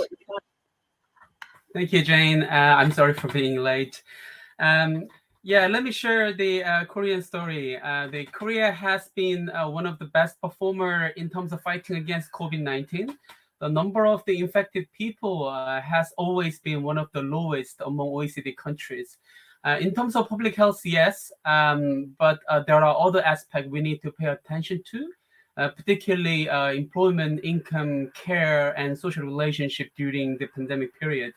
Thank 1.73 1.93
you, 1.93 2.04
Jane. 2.04 2.43
Uh, 2.43 2.75
I'm 2.78 2.91
sorry 2.91 3.13
for 3.13 3.28
being 3.28 3.58
late. 3.58 4.02
Um, 4.58 5.08
yeah, 5.43 5.67
let 5.67 5.84
me 5.84 5.91
share 5.91 6.34
the 6.34 6.63
uh, 6.63 6.86
Korean 6.86 7.21
story. 7.21 7.80
Uh, 7.80 8.08
the 8.08 8.25
Korea 8.25 8.71
has 8.71 9.10
been 9.15 9.49
uh, 9.49 9.69
one 9.69 9.86
of 9.86 9.97
the 9.97 10.06
best 10.06 10.41
performer 10.41 11.08
in 11.15 11.30
terms 11.30 11.54
of 11.54 11.62
fighting 11.62 11.95
against 11.95 12.32
COVID-19 12.34 13.15
the 13.60 13.67
number 13.67 14.06
of 14.06 14.24
the 14.26 14.39
infected 14.39 14.88
people 14.93 15.48
uh, 15.48 15.82
has 15.82 16.13
always 16.17 16.60
been 16.60 16.82
one 16.82 16.98
of 16.98 17.10
the 17.13 17.22
lowest 17.22 17.82
among 17.86 18.08
OECD 18.08 18.56
countries. 18.56 19.17
Uh, 19.65 19.78
in 19.82 19.93
terms 19.93 20.15
of 20.15 20.30
public 20.30 20.56
health, 20.56 20.80
yes, 20.86 21.32
um, 21.43 22.15
but 22.17 22.39
uh, 22.48 22.62
there 22.65 22.78
are 22.78 22.95
other 22.98 23.22
aspects 23.26 23.69
we 23.69 23.82
need 23.82 24.02
to 24.02 24.12
pay 24.12 24.28
attention 24.28 24.82
to, 24.89 25.12
uh, 25.58 25.67
particularly 25.69 26.48
uh, 26.48 26.72
employment, 26.72 27.41
income, 27.43 28.10
care, 28.13 28.72
and 28.80 28.98
social 28.98 29.24
relationship 29.24 29.89
during 29.98 30.38
the 30.38 30.48
pandemic 30.48 30.98
period. 30.98 31.34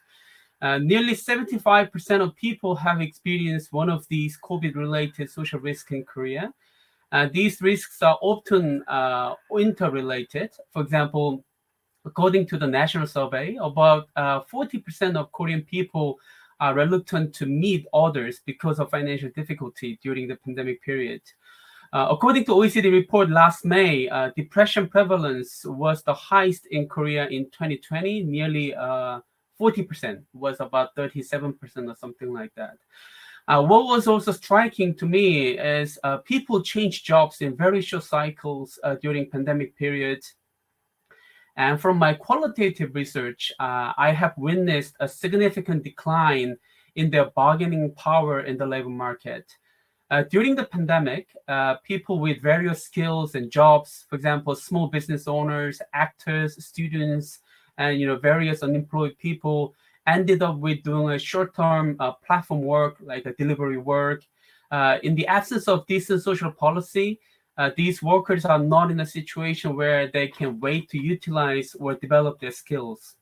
Uh, 0.60 0.78
nearly 0.78 1.14
75% 1.14 2.22
of 2.22 2.36
people 2.36 2.76
have 2.76 3.00
experienced 3.00 3.72
one 3.72 3.90
of 3.90 4.06
these 4.08 4.38
COVID-related 4.44 5.28
social 5.28 5.58
risks 5.58 5.90
in 5.90 6.04
Korea. 6.04 6.54
these 7.32 7.60
risks 7.60 8.00
are 8.00 8.16
often 8.22 8.84
interrelated. 9.50 10.50
For 10.70 10.82
example, 10.82 11.44
According 12.04 12.46
to 12.48 12.58
the 12.58 12.66
national 12.66 13.06
survey, 13.06 13.56
about 13.60 14.08
uh, 14.16 14.40
40% 14.42 15.16
of 15.16 15.30
Korean 15.32 15.62
people 15.62 16.18
are 16.58 16.74
reluctant 16.74 17.34
to 17.34 17.46
meet 17.46 17.86
others 17.92 18.40
because 18.44 18.78
of 18.80 18.90
financial 18.90 19.30
difficulty 19.30 19.98
during 20.02 20.28
the 20.28 20.36
pandemic 20.36 20.82
period. 20.82 21.22
Uh, 21.92 22.08
according 22.10 22.44
to 22.44 22.52
OECD 22.52 22.90
report 22.90 23.28
last 23.28 23.64
May, 23.64 24.08
uh, 24.08 24.30
depression 24.34 24.88
prevalence 24.88 25.64
was 25.64 26.02
the 26.02 26.14
highest 26.14 26.66
in 26.66 26.88
Korea 26.88 27.26
in 27.26 27.44
2020. 27.46 28.22
Nearly 28.22 28.72
40% 28.72 28.72
uh, 29.60 30.20
was 30.32 30.58
about 30.60 30.96
37% 30.96 31.54
or 31.88 31.94
something 31.96 32.32
like 32.32 32.52
that. 32.56 32.78
Uh, 33.46 33.62
what 33.62 33.84
was 33.84 34.06
also 34.06 34.32
striking 34.32 34.94
to 34.94 35.04
me 35.04 35.58
is 35.58 35.98
uh, 36.02 36.18
people 36.18 36.62
change 36.62 37.04
jobs 37.04 37.42
in 37.42 37.56
very 37.56 37.82
short 37.82 38.04
cycles 38.04 38.78
during 39.02 39.28
pandemic 39.28 39.76
periods 39.76 40.34
and 41.56 41.80
from 41.80 41.98
my 41.98 42.14
qualitative 42.14 42.94
research, 42.94 43.52
uh, 43.60 43.92
I 43.96 44.12
have 44.12 44.32
witnessed 44.36 44.94
a 45.00 45.08
significant 45.08 45.84
decline 45.84 46.56
in 46.94 47.10
their 47.10 47.26
bargaining 47.26 47.94
power 47.94 48.40
in 48.40 48.56
the 48.56 48.66
labor 48.66 48.88
market. 48.88 49.52
Uh, 50.10 50.22
during 50.30 50.54
the 50.54 50.64
pandemic, 50.64 51.28
uh, 51.48 51.76
people 51.76 52.20
with 52.20 52.42
various 52.42 52.84
skills 52.84 53.34
and 53.34 53.50
jobs, 53.50 54.04
for 54.08 54.16
example, 54.16 54.54
small 54.54 54.86
business 54.86 55.26
owners, 55.26 55.80
actors, 55.94 56.62
students, 56.64 57.40
and 57.78 57.98
you 57.98 58.06
know 58.06 58.16
various 58.16 58.62
unemployed 58.62 59.16
people, 59.18 59.74
ended 60.06 60.42
up 60.42 60.58
with 60.58 60.82
doing 60.82 61.14
a 61.14 61.18
short-term 61.18 61.96
uh, 61.98 62.12
platform 62.12 62.60
work 62.60 62.96
like 63.00 63.24
a 63.24 63.32
delivery 63.34 63.78
work. 63.78 64.22
Uh, 64.70 64.98
in 65.02 65.14
the 65.14 65.26
absence 65.26 65.68
of 65.68 65.86
decent 65.86 66.22
social 66.22 66.50
policy, 66.50 67.20
uh, 67.58 67.70
these 67.76 68.02
workers 68.02 68.44
are 68.44 68.58
not 68.58 68.90
in 68.90 69.00
a 69.00 69.06
situation 69.06 69.76
where 69.76 70.08
they 70.08 70.28
can 70.28 70.58
wait 70.60 70.88
to 70.90 70.98
utilize 70.98 71.74
or 71.78 71.94
develop 71.94 72.40
their 72.40 72.50
skills. 72.50 73.16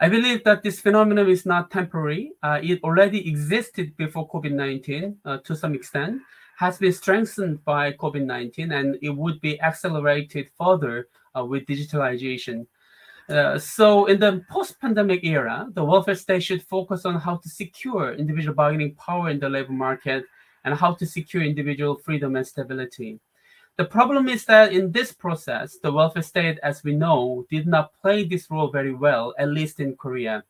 I 0.00 0.08
believe 0.08 0.44
that 0.44 0.62
this 0.62 0.80
phenomenon 0.80 1.28
is 1.28 1.46
not 1.46 1.70
temporary. 1.70 2.32
Uh, 2.42 2.60
it 2.62 2.82
already 2.84 3.28
existed 3.28 3.96
before 3.96 4.28
COVID 4.28 4.52
19 4.52 5.16
uh, 5.24 5.38
to 5.38 5.56
some 5.56 5.74
extent, 5.74 6.20
has 6.56 6.78
been 6.78 6.92
strengthened 6.92 7.64
by 7.64 7.92
COVID 7.92 8.24
19, 8.24 8.72
and 8.72 8.98
it 9.00 9.10
would 9.10 9.40
be 9.40 9.60
accelerated 9.60 10.50
further 10.58 11.08
uh, 11.36 11.44
with 11.44 11.64
digitalization. 11.66 12.66
Uh, 13.28 13.58
so, 13.58 14.06
in 14.06 14.20
the 14.20 14.44
post 14.50 14.78
pandemic 14.80 15.24
era, 15.24 15.66
the 15.72 15.84
welfare 15.84 16.14
state 16.14 16.42
should 16.42 16.62
focus 16.62 17.04
on 17.04 17.18
how 17.18 17.36
to 17.36 17.48
secure 17.48 18.14
individual 18.14 18.54
bargaining 18.54 18.94
power 18.94 19.30
in 19.30 19.40
the 19.40 19.48
labor 19.48 19.72
market 19.72 20.24
and 20.66 20.74
how 20.74 20.92
to 20.92 21.06
secure 21.06 21.42
individual 21.42 21.94
freedom 21.94 22.36
and 22.36 22.46
stability. 22.46 23.18
The 23.76 23.84
problem 23.84 24.28
is 24.28 24.44
that 24.46 24.72
in 24.72 24.90
this 24.90 25.12
process, 25.12 25.78
the 25.82 25.92
welfare 25.92 26.22
state, 26.22 26.58
as 26.62 26.82
we 26.82 26.92
know, 26.92 27.46
did 27.50 27.66
not 27.66 27.94
play 28.02 28.24
this 28.24 28.50
role 28.50 28.70
very 28.70 28.94
well, 28.94 29.32
at 29.38 29.48
least 29.48 29.80
in 29.80 29.96
Korea. 29.96 30.44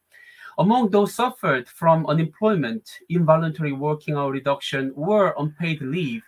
Among 0.59 0.89
those 0.89 1.15
suffered 1.15 1.69
from 1.69 2.07
unemployment, 2.07 2.89
involuntary 3.11 3.73
working 3.73 4.17
hour 4.17 4.33
reduction, 4.33 4.93
or 4.97 5.35
unpaid 5.39 5.83
leave, 5.83 6.23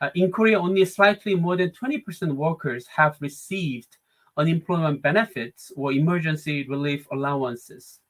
uh, 0.00 0.10
in 0.14 0.30
Korea, 0.30 0.60
only 0.60 0.84
slightly 0.84 1.34
more 1.34 1.56
than 1.56 1.70
20% 1.70 2.36
workers 2.36 2.86
have 2.86 3.16
received 3.20 3.96
unemployment 4.36 5.02
benefits 5.02 5.72
or 5.76 5.92
emergency 5.92 6.68
relief 6.68 7.08
allowances. 7.10 8.00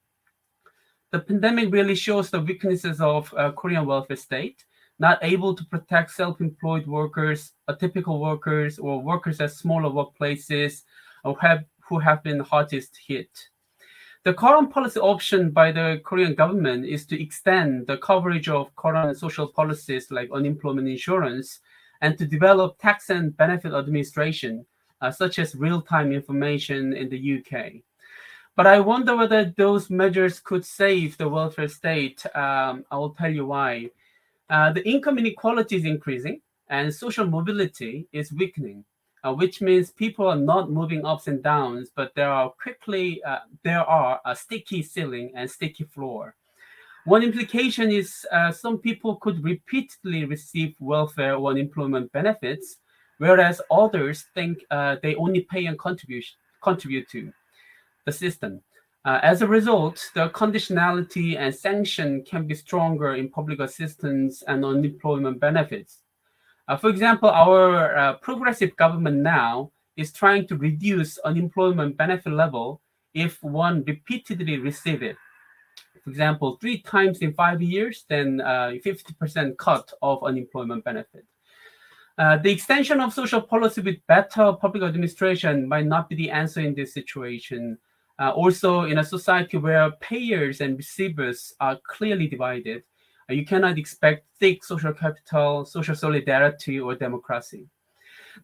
The 1.13 1.21
pandemic 1.21 1.73
really 1.73 1.95
shows 1.95 2.31
the 2.31 2.41
weaknesses 2.41 3.01
of 3.01 3.33
uh, 3.35 3.53
Korean 3.53 3.87
welfare 3.87 4.17
state, 4.17 4.65
not 4.99 5.19
able 5.23 5.55
to 5.55 5.65
protect 5.67 6.11
self-employed 6.13 6.87
workers, 6.87 7.53
atypical 7.69 8.21
workers, 8.21 8.79
or 8.79 9.03
workers 9.03 9.41
at 9.41 9.53
smaller 9.53 9.91
workplaces 9.91 10.83
who 11.25 11.35
have, 11.41 11.65
who 11.89 11.99
have 11.99 12.23
been 12.23 12.41
hardest 12.41 12.99
hit. 13.07 13.29
The 14.25 14.33
current 14.33 14.71
policy 14.71 15.01
option 15.01 15.51
by 15.51 15.71
the 15.71 16.01
Korean 16.03 16.35
government 16.35 16.87
is 16.87 17.05
to 17.07 17.23
extend 17.23 17.87
the 17.87 17.99
coverage 17.99 18.49
of 18.49 18.75
current 18.77 19.19
social 19.19 19.47
policies 19.47 20.11
like 20.11 20.31
unemployment 20.33 20.89
insurance 20.89 21.61
and 22.01 22.17
to 22.17 22.25
develop 22.27 22.79
tax 22.79 23.11
and 23.11 23.37
benefit 23.37 23.75
administration, 23.75 24.65
uh, 25.03 25.11
such 25.11 25.39
as 25.39 25.55
real 25.55 25.83
time 25.83 26.11
information 26.11 26.95
in 26.95 27.11
the 27.11 27.39
UK. 27.39 27.83
But 28.57 28.67
I 28.67 28.81
wonder 28.81 29.17
whether 29.17 29.53
those 29.57 29.91
measures 29.91 30.41
could 30.41 30.65
save 30.65 31.19
the 31.19 31.29
welfare 31.29 31.69
state. 31.69 32.25
Um, 32.35 32.85
I 32.91 32.97
will 32.97 33.11
tell 33.11 33.31
you 33.31 33.47
why. 33.47 33.91
Uh, 34.55 34.69
the 34.77 34.85
income 34.95 35.19
inequality 35.19 35.75
is 35.81 35.85
increasing 35.85 36.37
and 36.69 36.95
social 37.05 37.27
mobility 37.37 38.07
is 38.13 38.33
weakening 38.41 38.85
uh, 39.25 39.33
which 39.33 39.61
means 39.61 39.91
people 39.91 40.27
are 40.29 40.37
not 40.37 40.71
moving 40.71 41.05
ups 41.05 41.27
and 41.29 41.43
downs, 41.43 41.91
but 41.97 42.15
there 42.15 42.31
are 42.31 42.51
quickly 42.63 43.23
uh, 43.25 43.39
there 43.63 43.83
are 43.83 44.21
a 44.27 44.37
sticky 44.37 44.83
ceiling 44.83 45.33
and 45.35 45.51
sticky 45.51 45.85
floor. 45.85 46.37
One 47.07 47.23
implication 47.23 47.91
is 47.91 48.27
uh, 48.31 48.53
some 48.53 48.79
people 48.79 49.17
could 49.17 49.43
repeatedly 49.43 50.25
receive 50.27 50.75
welfare 50.79 51.35
or 51.37 51.51
unemployment 51.51 52.13
benefits, 52.13 52.77
whereas 53.19 53.61
others 53.71 54.27
think 54.35 54.59
uh, 54.71 54.97
they 55.03 55.15
only 55.17 55.41
pay 55.41 55.67
and 55.67 55.79
contribute 55.79 56.27
contribute 56.63 57.09
to 57.11 57.33
the 58.07 58.13
system. 58.13 58.61
Uh, 59.05 59.21
as 59.23 59.43
a 59.43 59.47
result, 59.47 60.11
the 60.15 60.31
conditionality 60.31 61.37
and 61.37 61.55
sanction 61.55 62.23
can 62.25 62.47
be 62.47 62.55
stronger 62.55 63.15
in 63.15 63.29
public 63.29 63.61
assistance 63.61 64.43
and 64.49 64.65
unemployment 64.65 65.39
benefits. 65.39 65.99
Uh, 66.69 66.77
for 66.77 66.89
example, 66.89 67.29
our 67.29 67.97
uh, 67.97 68.15
progressive 68.15 68.75
government 68.77 69.19
now 69.19 69.71
is 69.97 70.13
trying 70.13 70.47
to 70.47 70.57
reduce 70.57 71.19
unemployment 71.19 71.97
benefit 71.97 72.33
level 72.33 72.81
if 73.13 73.43
one 73.43 73.85
repeatedly 73.87 74.59
receive 74.59 75.03
it. 75.03 75.17
For 76.03 76.11
example, 76.11 76.57
three 76.61 76.81
times 76.83 77.19
in 77.19 77.35
five 77.35 77.61
years, 77.61 78.05
then 78.09 78.39
50% 78.39 79.51
uh, 79.51 79.55
cut 79.57 79.93
of 80.03 80.25
unemployment 80.25 80.85
benefit. 80.85 81.25
Uh, 82.17 82.39
the 82.39 82.51
extension 82.51 83.01
of 83.01 83.13
social 83.13 83.41
policy 83.41 83.81
with 83.81 84.07
better 84.07 84.53
public 84.53 84.83
administration 84.83 85.69
might 85.69 85.87
not 85.87 86.09
be 86.09 86.15
the 86.15 86.31
answer 86.31 86.61
in 86.61 86.75
this 86.75 86.95
situation. 86.95 87.79
Uh, 88.19 88.31
also, 88.31 88.83
in 88.83 88.99
a 88.99 89.05
society 89.05 89.57
where 89.57 89.91
payers 90.01 90.61
and 90.61 90.77
receivers 90.77 91.55
are 91.61 91.79
clearly 91.87 92.29
divided, 92.29 92.83
you 93.29 93.45
cannot 93.45 93.79
expect 93.79 94.27
thick 94.39 94.63
social 94.63 94.93
capital, 94.93 95.65
social 95.65 95.95
solidarity, 95.95 96.79
or 96.79 96.95
democracy. 96.95 97.67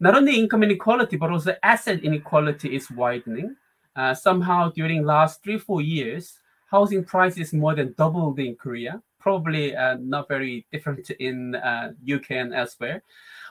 Not 0.00 0.16
only 0.16 0.38
income 0.38 0.62
inequality, 0.62 1.16
but 1.16 1.30
also 1.30 1.54
asset 1.62 2.02
inequality 2.02 2.74
is 2.74 2.90
widening. 2.90 3.56
Uh, 3.94 4.14
somehow, 4.14 4.70
during 4.70 5.04
last 5.04 5.42
three, 5.42 5.58
four 5.58 5.82
years, 5.82 6.38
housing 6.70 7.04
prices 7.04 7.52
more 7.52 7.74
than 7.74 7.94
doubled 7.98 8.38
in 8.38 8.54
Korea, 8.54 9.02
probably 9.20 9.76
uh, 9.76 9.96
not 10.00 10.26
very 10.28 10.66
different 10.72 11.08
in 11.10 11.54
uh, 11.54 11.92
UK 12.12 12.32
and 12.32 12.54
elsewhere. 12.54 13.02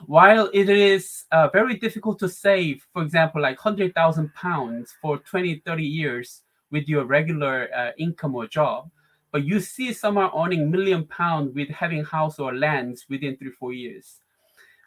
While 0.05 0.49
it 0.53 0.69
is 0.69 1.25
uh, 1.31 1.47
very 1.49 1.77
difficult 1.77 2.19
to 2.19 2.29
save, 2.29 2.85
for 2.91 3.03
example, 3.03 3.41
like 3.41 3.63
100,000 3.63 4.33
pounds 4.33 4.93
for 5.01 5.17
20, 5.19 5.61
30 5.65 5.83
years 5.83 6.41
with 6.71 6.87
your 6.87 7.05
regular 7.05 7.69
uh, 7.75 7.91
income 7.97 8.35
or 8.35 8.47
job, 8.47 8.89
but 9.31 9.43
you 9.43 9.59
see 9.59 9.93
some 9.93 10.17
are 10.17 10.31
earning 10.35 10.71
million 10.71 11.05
pound 11.05 11.53
with 11.53 11.69
having 11.69 12.03
house 12.03 12.39
or 12.39 12.55
lands 12.55 13.05
within 13.09 13.37
three 13.37 13.51
four 13.51 13.73
years. 13.73 14.19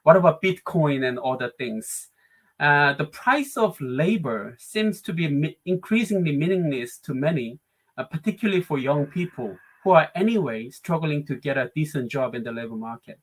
What 0.03 0.17
about 0.17 0.43
bitcoin 0.43 1.07
and 1.09 1.19
other 1.19 1.53
things? 1.59 2.09
Uh, 2.59 2.93
the 2.95 3.07
price 3.07 3.57
of 3.57 3.81
labor 3.81 4.57
seems 4.59 5.01
to 5.03 5.13
be 5.13 5.29
mi- 5.29 5.59
increasingly 5.65 6.37
meaningless 6.37 6.99
to 6.99 7.15
many 7.15 7.59
uh, 7.99 8.05
particularly 8.05 8.63
for 8.63 8.79
young 8.79 9.07
people 9.07 9.57
who 9.83 9.91
are 9.91 10.09
anyway 10.15 10.71
struggling 10.71 11.25
to 11.25 11.37
get 11.37 11.59
a 11.59 11.71
decent 11.75 12.11
job 12.11 12.35
in 12.35 12.43
the 12.43 12.53
labor 12.53 12.77
market 12.77 13.19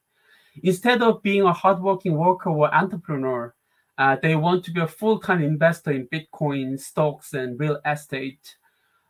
instead 0.64 1.02
of 1.02 1.22
being 1.24 1.44
a 1.44 1.54
hardworking 1.54 2.16
worker 2.16 2.50
or 2.50 2.74
entrepreneur 2.74 3.54
uh, 3.98 4.16
they 4.22 4.36
want 4.36 4.64
to 4.64 4.72
be 4.72 4.80
a 4.80 4.88
full-time 4.88 5.42
investor 5.42 5.92
in 5.92 6.08
bitcoin 6.08 6.80
stocks 6.80 7.34
and 7.34 7.60
real 7.60 7.80
estate 7.86 8.56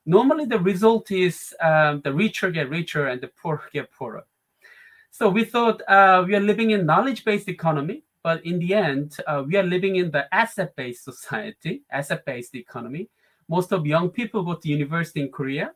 normally 0.09 0.45
the 0.45 0.59
result 0.59 1.11
is 1.11 1.53
um, 1.61 2.01
the 2.03 2.11
richer 2.11 2.49
get 2.49 2.69
richer 2.69 3.07
and 3.07 3.21
the 3.21 3.27
poor 3.27 3.61
get 3.71 3.91
poorer. 3.91 4.23
So 5.11 5.29
we 5.29 5.43
thought 5.43 5.81
uh, 5.87 6.23
we 6.25 6.35
are 6.35 6.39
living 6.39 6.71
in 6.71 6.85
knowledge-based 6.85 7.47
economy, 7.47 8.03
but 8.23 8.43
in 8.45 8.59
the 8.59 8.73
end, 8.73 9.17
uh, 9.27 9.43
we 9.45 9.55
are 9.57 9.63
living 9.63 9.97
in 9.97 10.11
the 10.11 10.33
asset-based 10.33 11.03
society, 11.03 11.83
asset-based 11.91 12.55
economy. 12.55 13.09
Most 13.47 13.71
of 13.71 13.85
young 13.85 14.09
people 14.09 14.43
go 14.43 14.55
to 14.55 14.67
university 14.67 15.21
in 15.21 15.31
Korea, 15.31 15.73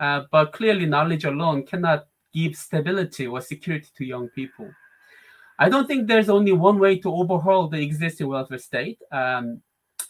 uh, 0.00 0.22
but 0.30 0.52
clearly 0.52 0.86
knowledge 0.86 1.24
alone 1.24 1.64
cannot 1.64 2.06
give 2.32 2.56
stability 2.56 3.26
or 3.26 3.40
security 3.40 3.88
to 3.96 4.04
young 4.04 4.28
people. 4.30 4.68
I 5.58 5.68
don't 5.68 5.86
think 5.86 6.08
there's 6.08 6.28
only 6.28 6.52
one 6.52 6.78
way 6.78 6.98
to 6.98 7.12
overhaul 7.12 7.68
the 7.68 7.80
existing 7.80 8.28
welfare 8.28 8.58
state. 8.58 8.98
Um, 9.12 9.62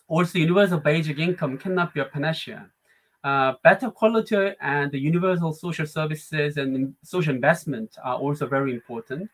also, 0.09 0.39
universal 0.39 0.81
basic 0.81 1.19
income 1.19 1.59
cannot 1.59 1.93
be 1.93 2.01
a 2.01 2.07
panacea. 2.07 2.71
Uh, 3.23 3.55
better 3.63 3.91
quality 3.91 4.53
and 4.61 4.93
universal 4.93 5.53
social 5.53 5.87
services 5.87 6.57
and 6.57 6.95
social 7.03 7.35
investment 7.35 7.97
are 8.03 8.17
also 8.17 8.47
very 8.47 8.73
important. 8.73 9.31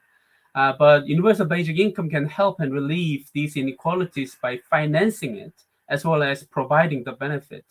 Uh, 0.54 0.72
but 0.78 1.06
universal 1.06 1.46
basic 1.46 1.78
income 1.78 2.10
can 2.10 2.26
help 2.26 2.58
and 2.60 2.72
relieve 2.72 3.30
these 3.32 3.56
inequalities 3.56 4.36
by 4.42 4.58
financing 4.68 5.36
it 5.36 5.52
as 5.88 6.04
well 6.04 6.22
as 6.22 6.44
providing 6.44 7.04
the 7.04 7.12
benefit. 7.12 7.64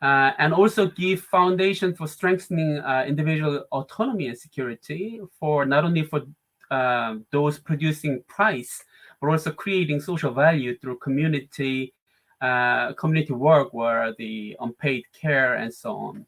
Uh, 0.00 0.30
and 0.38 0.54
also 0.54 0.86
give 0.86 1.20
foundation 1.20 1.92
for 1.92 2.06
strengthening 2.06 2.78
uh, 2.78 3.04
individual 3.06 3.64
autonomy 3.72 4.28
and 4.28 4.38
security 4.38 5.20
for 5.40 5.66
not 5.66 5.84
only 5.84 6.04
for 6.04 6.22
uh, 6.70 7.16
those 7.32 7.58
producing 7.58 8.22
price, 8.28 8.84
but 9.20 9.28
also 9.28 9.50
creating 9.50 10.00
social 10.00 10.32
value 10.32 10.78
through 10.78 10.96
community 10.98 11.92
uh, 12.40 12.92
community 12.92 13.32
work 13.32 13.74
where 13.74 14.14
the 14.18 14.56
unpaid 14.60 15.02
care 15.12 15.56
and 15.56 15.74
so 15.74 15.96
on. 15.96 16.26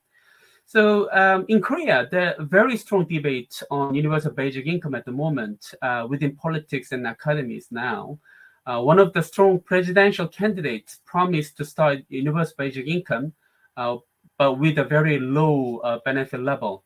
So 0.66 1.12
um, 1.12 1.44
in 1.48 1.60
Korea, 1.60 2.08
there 2.10 2.34
very 2.38 2.76
strong 2.76 3.04
debate 3.04 3.62
on 3.70 3.94
universal 3.94 4.32
basic 4.32 4.66
income 4.66 4.94
at 4.94 5.04
the 5.04 5.12
moment 5.12 5.74
uh, 5.82 6.06
within 6.08 6.36
politics 6.36 6.92
and 6.92 7.06
academies 7.06 7.68
now. 7.70 8.18
Uh, 8.66 8.80
one 8.80 8.98
of 8.98 9.12
the 9.12 9.22
strong 9.22 9.58
presidential 9.58 10.28
candidates 10.28 11.00
promised 11.04 11.56
to 11.56 11.64
start 11.64 12.00
universal 12.08 12.54
basic 12.58 12.86
income, 12.86 13.32
but 13.76 14.58
with 14.58 14.78
a 14.78 14.84
very 14.84 15.18
low 15.18 15.78
uh, 15.78 15.98
benefit 16.04 16.40
level. 16.40 16.84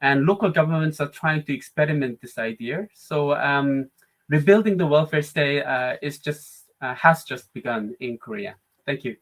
And 0.00 0.26
local 0.26 0.50
governments 0.50 1.00
are 1.00 1.08
trying 1.08 1.44
to 1.44 1.54
experiment 1.54 2.20
this 2.20 2.36
idea. 2.38 2.88
So 2.94 3.34
um, 3.34 3.88
rebuilding 4.28 4.76
the 4.76 4.86
welfare 4.86 5.22
state 5.22 5.62
uh, 5.62 5.96
is 6.02 6.18
just 6.18 6.64
has 6.80 7.22
just 7.22 7.52
begun 7.54 7.94
in 8.00 8.18
Korea. 8.18 8.56
Thank 8.84 9.04
you. 9.04 9.16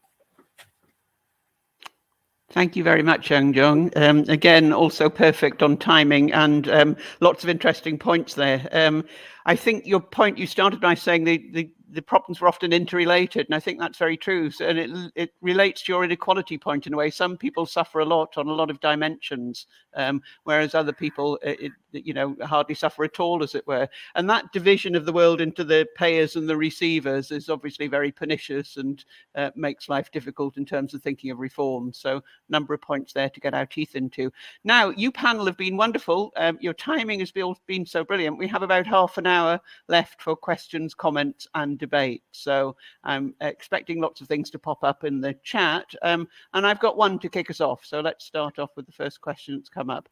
Thank 2.51 2.75
you 2.75 2.83
very 2.83 3.01
much, 3.01 3.29
Young 3.29 3.53
Jung. 3.53 3.91
Um, 3.95 4.25
again, 4.27 4.73
also 4.73 5.09
perfect 5.09 5.63
on 5.63 5.77
timing 5.77 6.33
and 6.33 6.67
um, 6.67 6.97
lots 7.21 7.43
of 7.43 7.49
interesting 7.49 7.97
points 7.97 8.33
there. 8.33 8.67
Um, 8.73 9.05
I 9.45 9.55
think 9.55 9.87
your 9.87 10.01
point, 10.01 10.37
you 10.37 10.45
started 10.45 10.81
by 10.81 10.95
saying 10.95 11.23
the, 11.23 11.49
the, 11.53 11.71
the, 11.91 12.01
problems 12.01 12.41
were 12.41 12.47
often 12.47 12.73
interrelated, 12.73 13.47
and 13.47 13.55
I 13.55 13.59
think 13.59 13.79
that's 13.79 13.97
very 13.97 14.17
true. 14.17 14.51
So, 14.51 14.65
and 14.65 14.79
it, 14.79 15.11
it 15.15 15.33
relates 15.41 15.83
to 15.83 15.91
your 15.91 16.03
inequality 16.03 16.57
point 16.57 16.87
in 16.87 16.93
a 16.93 16.97
way. 16.97 17.09
Some 17.09 17.37
people 17.37 17.65
suffer 17.65 17.99
a 17.99 18.05
lot 18.05 18.37
on 18.37 18.47
a 18.47 18.53
lot 18.53 18.69
of 18.69 18.79
dimensions, 18.79 19.67
um, 19.95 20.21
whereas 20.43 20.75
other 20.75 20.93
people, 20.93 21.39
it, 21.43 21.71
you 21.93 22.13
know, 22.13 22.35
hardly 22.43 22.75
suffer 22.75 23.03
at 23.03 23.19
all, 23.19 23.43
as 23.43 23.55
it 23.55 23.65
were. 23.67 23.87
And 24.15 24.29
that 24.29 24.51
division 24.51 24.95
of 24.95 25.05
the 25.05 25.13
world 25.13 25.41
into 25.41 25.63
the 25.63 25.87
payers 25.95 26.35
and 26.35 26.47
the 26.47 26.57
receivers 26.57 27.31
is 27.31 27.49
obviously 27.49 27.87
very 27.87 28.11
pernicious 28.11 28.77
and 28.77 29.03
uh, 29.35 29.51
makes 29.55 29.89
life 29.89 30.11
difficult 30.11 30.57
in 30.57 30.65
terms 30.65 30.93
of 30.93 31.01
thinking 31.01 31.31
of 31.31 31.39
reform. 31.39 31.93
So, 31.93 32.23
number 32.49 32.73
of 32.73 32.81
points 32.81 33.13
there 33.13 33.29
to 33.29 33.39
get 33.39 33.53
our 33.53 33.65
teeth 33.65 33.95
into. 33.95 34.31
Now, 34.63 34.89
you 34.89 35.11
panel 35.11 35.45
have 35.45 35.57
been 35.57 35.77
wonderful. 35.77 36.31
Um, 36.35 36.57
your 36.61 36.73
timing 36.73 37.19
has 37.19 37.31
been, 37.31 37.53
been 37.67 37.85
so 37.85 38.03
brilliant. 38.03 38.37
We 38.37 38.47
have 38.47 38.63
about 38.63 38.87
half 38.87 39.17
an 39.17 39.27
hour 39.27 39.59
left 39.87 40.21
for 40.21 40.35
questions, 40.35 40.93
comments, 40.93 41.47
and 41.55 41.77
debate. 41.77 42.23
So, 42.31 42.75
I'm 43.03 43.33
expecting 43.41 44.01
lots 44.01 44.21
of 44.21 44.27
things 44.27 44.49
to 44.51 44.59
pop 44.59 44.83
up 44.83 45.03
in 45.03 45.21
the 45.21 45.33
chat. 45.43 45.93
Um, 46.01 46.27
and 46.53 46.65
I've 46.65 46.79
got 46.79 46.97
one 46.97 47.19
to 47.19 47.29
kick 47.29 47.49
us 47.49 47.61
off. 47.61 47.85
So, 47.85 47.99
let's 47.99 48.25
start 48.25 48.59
off 48.59 48.71
with 48.75 48.85
the 48.85 48.91
first 48.91 49.21
question 49.21 49.55
that's 49.55 49.69
come 49.69 49.89
up. 49.89 50.07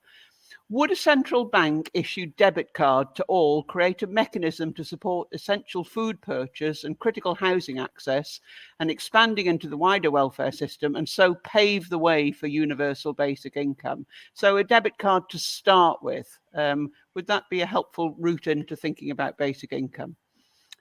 Would 0.69 0.91
a 0.91 0.95
central 0.95 1.45
bank 1.45 1.89
issued 1.93 2.35
debit 2.35 2.73
card 2.73 3.15
to 3.15 3.23
all 3.23 3.63
create 3.63 4.03
a 4.03 4.07
mechanism 4.07 4.71
to 4.73 4.83
support 4.83 5.27
essential 5.31 5.83
food 5.83 6.21
purchase 6.21 6.83
and 6.83 6.99
critical 6.99 7.33
housing 7.33 7.79
access 7.79 8.39
and 8.79 8.91
expanding 8.91 9.47
into 9.47 9.67
the 9.67 9.77
wider 9.77 10.11
welfare 10.11 10.51
system 10.51 10.95
and 10.95 11.09
so 11.09 11.35
pave 11.43 11.89
the 11.89 11.97
way 11.97 12.31
for 12.31 12.47
universal 12.47 13.13
basic 13.13 13.57
income? 13.57 14.05
So, 14.33 14.57
a 14.57 14.63
debit 14.63 14.97
card 14.97 15.29
to 15.29 15.39
start 15.39 16.03
with, 16.03 16.37
um, 16.53 16.91
would 17.15 17.27
that 17.27 17.49
be 17.49 17.61
a 17.61 17.65
helpful 17.65 18.15
route 18.19 18.47
into 18.47 18.75
thinking 18.75 19.11
about 19.11 19.37
basic 19.37 19.73
income? 19.73 20.15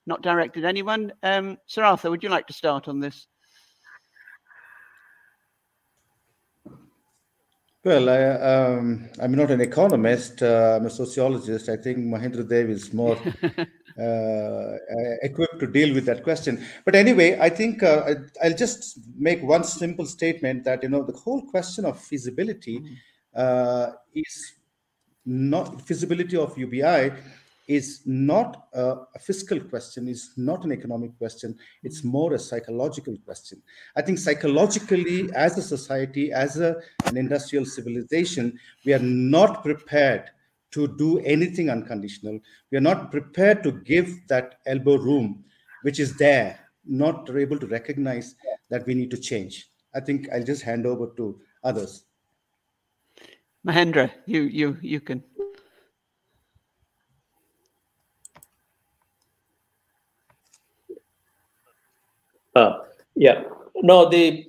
Not 0.07 0.23
directed 0.23 0.65
anyone. 0.65 1.13
Um, 1.23 1.59
Sarath, 1.69 2.09
would 2.09 2.23
you 2.23 2.29
like 2.29 2.47
to 2.47 2.53
start 2.53 2.89
on 2.89 3.01
this? 3.01 3.27
Well, 7.89 8.11
I, 8.11 8.23
um, 8.53 9.09
I'm 9.19 9.33
not 9.33 9.51
an 9.51 9.63
economist. 9.63 10.43
Uh, 10.43 10.77
I'm 10.79 10.85
a 10.85 10.91
sociologist. 10.91 11.71
I 11.71 11.77
think 11.79 11.97
Mahendra 11.99 12.47
Dev 12.47 12.69
is 12.69 12.93
more 12.93 13.17
uh, 14.07 14.77
equipped 15.23 15.59
to 15.61 15.67
deal 15.67 15.95
with 15.95 16.05
that 16.05 16.23
question. 16.23 16.63
But 16.85 16.95
anyway, 16.95 17.39
I 17.41 17.49
think 17.49 17.83
uh, 17.83 18.15
I'll 18.45 18.55
just 18.55 18.99
make 19.17 19.43
one 19.43 19.65
simple 19.65 20.05
statement 20.05 20.65
that 20.65 20.83
you 20.83 20.91
know 20.91 21.03
the 21.03 21.15
whole 21.17 21.41
question 21.47 21.87
of 21.87 21.99
feasibility 21.99 22.85
uh, 23.35 23.93
is 24.15 24.53
not 25.25 25.81
feasibility 25.81 26.37
of 26.37 26.59
UBI 26.59 27.13
is 27.69 28.01
not 28.07 28.69
a, 28.73 28.97
a, 29.15 29.19
fiscal 29.21 29.61
question, 29.61 30.09
is 30.09 30.33
not 30.39 30.65
an 30.65 30.73
economic 30.73 31.17
question. 31.19 31.57
It's 31.83 32.03
more 32.03 32.33
a 32.33 32.39
psychological 32.39 33.17
question. 33.27 33.63
I 33.95 34.01
think 34.01 34.19
psychologically, 34.19 35.31
as 35.35 35.59
a 35.59 35.63
society, 35.63 36.33
as 36.33 36.59
a, 36.59 36.77
an 37.05 37.19
industrial 37.19 37.67
civilization, 37.67 38.59
we 38.87 38.95
are 38.95 38.99
not 38.99 39.63
prepared 39.63 40.31
to 40.71 40.89
do 40.97 41.19
anything 41.21 41.69
unconditional. 41.69 42.41
We 42.71 42.79
are 42.79 42.83
not 42.83 43.11
prepared 43.11 43.63
to 43.65 43.73
give 43.73 44.27
that 44.29 44.61
elbow 44.67 44.97
room, 44.97 45.45
which 45.83 46.01
is 46.01 46.17
there, 46.17 46.59
not 46.87 47.29
able 47.31 47.59
to 47.59 47.67
recognize 47.67 48.35
that 48.71 48.87
we 48.87 48.95
need 48.95 49.11
to 49.11 49.19
change. 49.19 49.69
I 49.95 50.01
think 50.01 50.27
I'll 50.33 50.45
just 50.45 50.63
hand 50.63 50.87
over 50.87 51.09
to 51.19 51.39
others. 51.63 52.05
Mahendra, 53.67 54.11
you 54.27 54.43
you 54.43 54.77
you 54.81 55.01
can 55.01 55.23
Uh, 62.59 62.79
yeah. 63.15 63.43
No, 63.83 64.09
the 64.09 64.47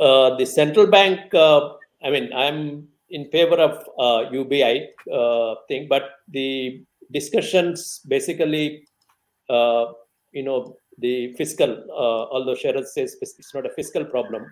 uh, 0.00 0.36
the 0.36 0.46
central 0.46 0.86
bank. 0.86 1.32
Uh, 1.32 1.74
I 2.02 2.10
mean, 2.10 2.32
I'm 2.34 2.88
in 3.10 3.30
favor 3.30 3.56
of 3.56 3.74
uh, 3.98 4.30
UBI 4.30 4.90
uh, 5.12 5.54
thing, 5.68 5.86
but 5.88 6.04
the 6.28 6.82
discussions 7.12 8.00
basically, 8.08 8.86
uh, 9.48 9.86
you 10.32 10.42
know, 10.42 10.76
the 10.98 11.34
fiscal. 11.34 11.70
Uh, 11.90 12.22
although 12.34 12.54
Sarath 12.54 12.88
says 12.88 13.16
it's 13.22 13.54
not 13.54 13.66
a 13.66 13.70
fiscal 13.70 14.04
problem, 14.04 14.44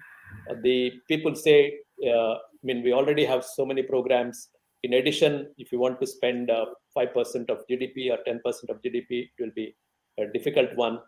the 0.63 0.93
people 1.09 1.35
say. 1.35 1.79
I 2.05 2.67
mean, 2.67 2.83
we 2.83 2.93
already 2.93 3.25
have 3.25 3.45
so 3.45 3.67
many 3.67 3.83
programs. 3.83 4.49
In 4.85 4.95
addition, 4.95 5.53
if 5.59 5.71
you 5.73 5.79
want 5.79 6.01
to 6.01 6.07
spend 6.07 6.51
five 6.95 7.13
percent 7.13 7.51
of 7.51 7.67
GDP 7.71 8.11
or 8.13 8.19
ten 8.25 8.41
percent 8.45 8.71
of 8.71 8.81
GDP, 8.83 9.29
it 9.29 9.43
will 9.43 9.55
be 9.55 9.75
a 10.19 10.27
difficult 10.27 10.75
one 10.77 10.99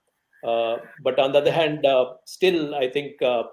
Uh, 0.47 0.79
but 1.03 1.19
on 1.19 1.33
the 1.33 1.39
other 1.39 1.53
hand, 1.53 1.85
uh, 1.85 2.15
still, 2.25 2.75
I 2.75 2.89
think 2.89 3.21
uh, 3.21 3.45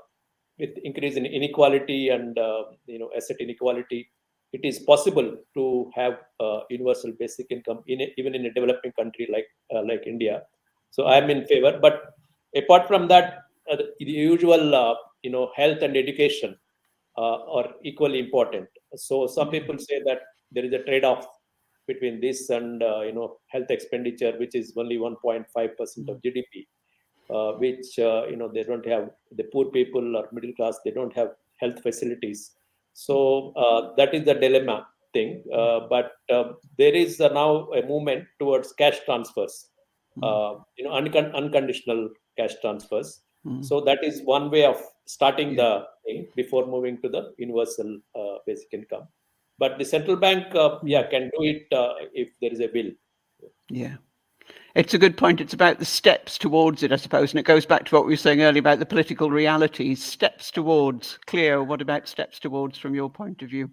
with 0.59 0.77
increase 0.83 1.15
in 1.15 1.25
inequality 1.25 2.09
and 2.09 2.37
uh, 2.37 2.63
you 2.85 2.99
know 2.99 3.09
asset 3.15 3.37
inequality, 3.39 4.09
it 4.51 4.63
is 4.63 4.79
possible 4.79 5.37
to 5.55 5.91
have 5.95 6.19
uh, 6.39 6.59
universal 6.69 7.11
basic 7.19 7.47
income 7.49 7.79
in 7.87 8.01
a, 8.01 8.13
even 8.17 8.35
in 8.35 8.45
a 8.45 8.53
developing 8.53 8.91
country 8.91 9.27
like 9.31 9.47
like 9.87 10.05
India. 10.05 10.43
So 10.91 11.05
I 11.05 11.17
am 11.17 11.29
in 11.29 11.45
favor. 11.47 11.79
But 11.81 12.13
apart 12.55 12.87
from 12.87 13.07
that, 13.07 13.39
the 13.65 13.93
usual 13.97 14.97
you 15.23 15.31
know 15.31 15.51
health 15.55 15.81
and 15.81 15.97
education 15.97 16.55
are 17.17 17.69
equally 17.83 18.19
important. 18.19 18.67
So 18.95 19.25
some 19.25 19.47
mm-hmm. 19.47 19.51
people 19.51 19.77
say 19.79 20.01
that 20.05 20.21
there 20.51 20.65
is 20.65 20.73
a 20.73 20.83
trade-off 20.83 21.25
between 21.87 22.21
this 22.21 22.49
and 22.49 22.81
uh, 22.81 23.01
you 23.01 23.13
know 23.13 23.37
health 23.47 23.69
expenditure, 23.69 24.33
which 24.37 24.55
is 24.55 24.73
only 24.77 24.97
1.5 24.97 25.45
percent 25.77 26.09
of 26.09 26.17
mm-hmm. 26.17 26.27
GDP, 26.27 26.65
uh, 27.29 27.53
which 27.53 27.99
uh, 27.99 28.25
you 28.29 28.35
know 28.35 28.49
they 28.53 28.63
don't 28.63 28.85
have 28.85 29.09
the 29.31 29.43
poor 29.45 29.65
people 29.65 30.17
or 30.17 30.27
middle 30.31 30.53
class, 30.53 30.79
they 30.85 30.91
don't 30.91 31.13
have 31.13 31.29
health 31.59 31.81
facilities. 31.81 32.51
So 32.93 33.53
uh, 33.55 33.93
that 33.97 34.13
is 34.13 34.25
the 34.25 34.33
dilemma 34.33 34.87
thing. 35.13 35.43
Uh, 35.53 35.81
but 35.89 36.13
uh, 36.29 36.53
there 36.77 36.93
is 36.93 37.19
now 37.19 37.69
a 37.71 37.85
movement 37.85 38.25
towards 38.39 38.73
cash 38.73 38.99
transfers, 39.05 39.69
mm. 40.21 40.63
you 40.77 40.85
know, 40.85 40.91
uncon- 40.91 41.33
unconditional 41.33 42.09
cash 42.37 42.53
transfers. 42.61 43.21
Mm. 43.45 43.65
So 43.65 43.81
that 43.81 44.03
is 44.03 44.21
one 44.23 44.51
way 44.51 44.65
of 44.65 44.81
starting 45.05 45.55
the 45.55 45.85
thing 46.05 46.27
before 46.35 46.65
moving 46.65 47.01
to 47.01 47.09
the 47.09 47.33
universal 47.37 47.99
basic 48.45 48.73
income 48.73 49.07
but 49.59 49.77
the 49.77 49.85
central 49.85 50.17
bank 50.17 50.53
uh, 50.55 50.79
yeah 50.83 51.03
can 51.13 51.29
do 51.35 51.43
it 51.43 51.67
uh, 51.81 51.93
if 52.13 52.29
there 52.41 52.51
is 52.51 52.59
a 52.59 52.67
bill 52.67 52.89
yeah 53.69 53.95
it's 54.75 54.93
a 54.93 54.97
good 54.97 55.17
point. 55.17 55.39
It's 55.39 55.53
about 55.53 55.79
the 55.79 55.85
steps 55.85 56.37
towards 56.37 56.83
it 56.83 56.91
i 56.91 56.95
suppose 56.95 57.31
and 57.31 57.39
it 57.39 57.43
goes 57.43 57.65
back 57.65 57.85
to 57.85 57.95
what 57.95 58.05
we 58.05 58.13
were 58.13 58.17
saying 58.17 58.41
earlier 58.41 58.59
about 58.59 58.79
the 58.79 58.85
political 58.85 59.29
realities 59.29 60.03
steps 60.03 60.51
towards 60.51 61.19
Cleo 61.25 61.63
what 61.63 61.81
about 61.81 62.07
steps 62.07 62.39
towards 62.39 62.77
from 62.77 62.95
your 62.95 63.09
point 63.09 63.41
of 63.41 63.49
view? 63.49 63.69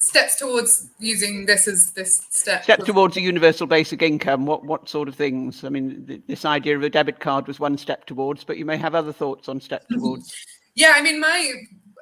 Steps 0.00 0.36
towards 0.36 0.90
using 1.00 1.46
this 1.46 1.66
as 1.66 1.90
this 1.90 2.24
step. 2.30 2.62
Step 2.62 2.84
towards 2.84 3.16
a 3.16 3.20
universal 3.20 3.66
basic 3.66 4.02
income 4.02 4.46
what 4.46 4.64
what 4.64 4.88
sort 4.88 5.08
of 5.08 5.14
things? 5.14 5.64
I 5.64 5.68
mean 5.70 6.06
th- 6.06 6.22
this 6.26 6.44
idea 6.44 6.76
of 6.76 6.82
a 6.82 6.90
debit 6.90 7.20
card 7.20 7.46
was 7.46 7.58
one 7.58 7.78
step 7.78 8.06
towards 8.06 8.44
but 8.44 8.58
you 8.58 8.64
may 8.64 8.76
have 8.76 8.94
other 8.94 9.12
thoughts 9.12 9.48
on 9.48 9.60
step 9.60 9.86
towards. 9.92 10.34
Yeah 10.74 10.92
i 10.94 11.02
mean 11.02 11.20
my 11.20 11.52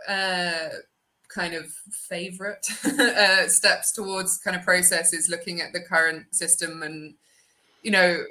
uh 0.09 0.69
kind 1.29 1.55
of 1.55 1.67
favorite 1.91 2.67
uh, 2.85 3.49
steps 3.49 3.93
towards 3.93 4.39
kind 4.39 4.57
of 4.57 4.63
processes 4.63 5.29
looking 5.29 5.61
at 5.61 5.73
the 5.73 5.81
current 5.81 6.35
system 6.35 6.83
and 6.83 7.15
you 7.83 7.91
know 7.91 8.23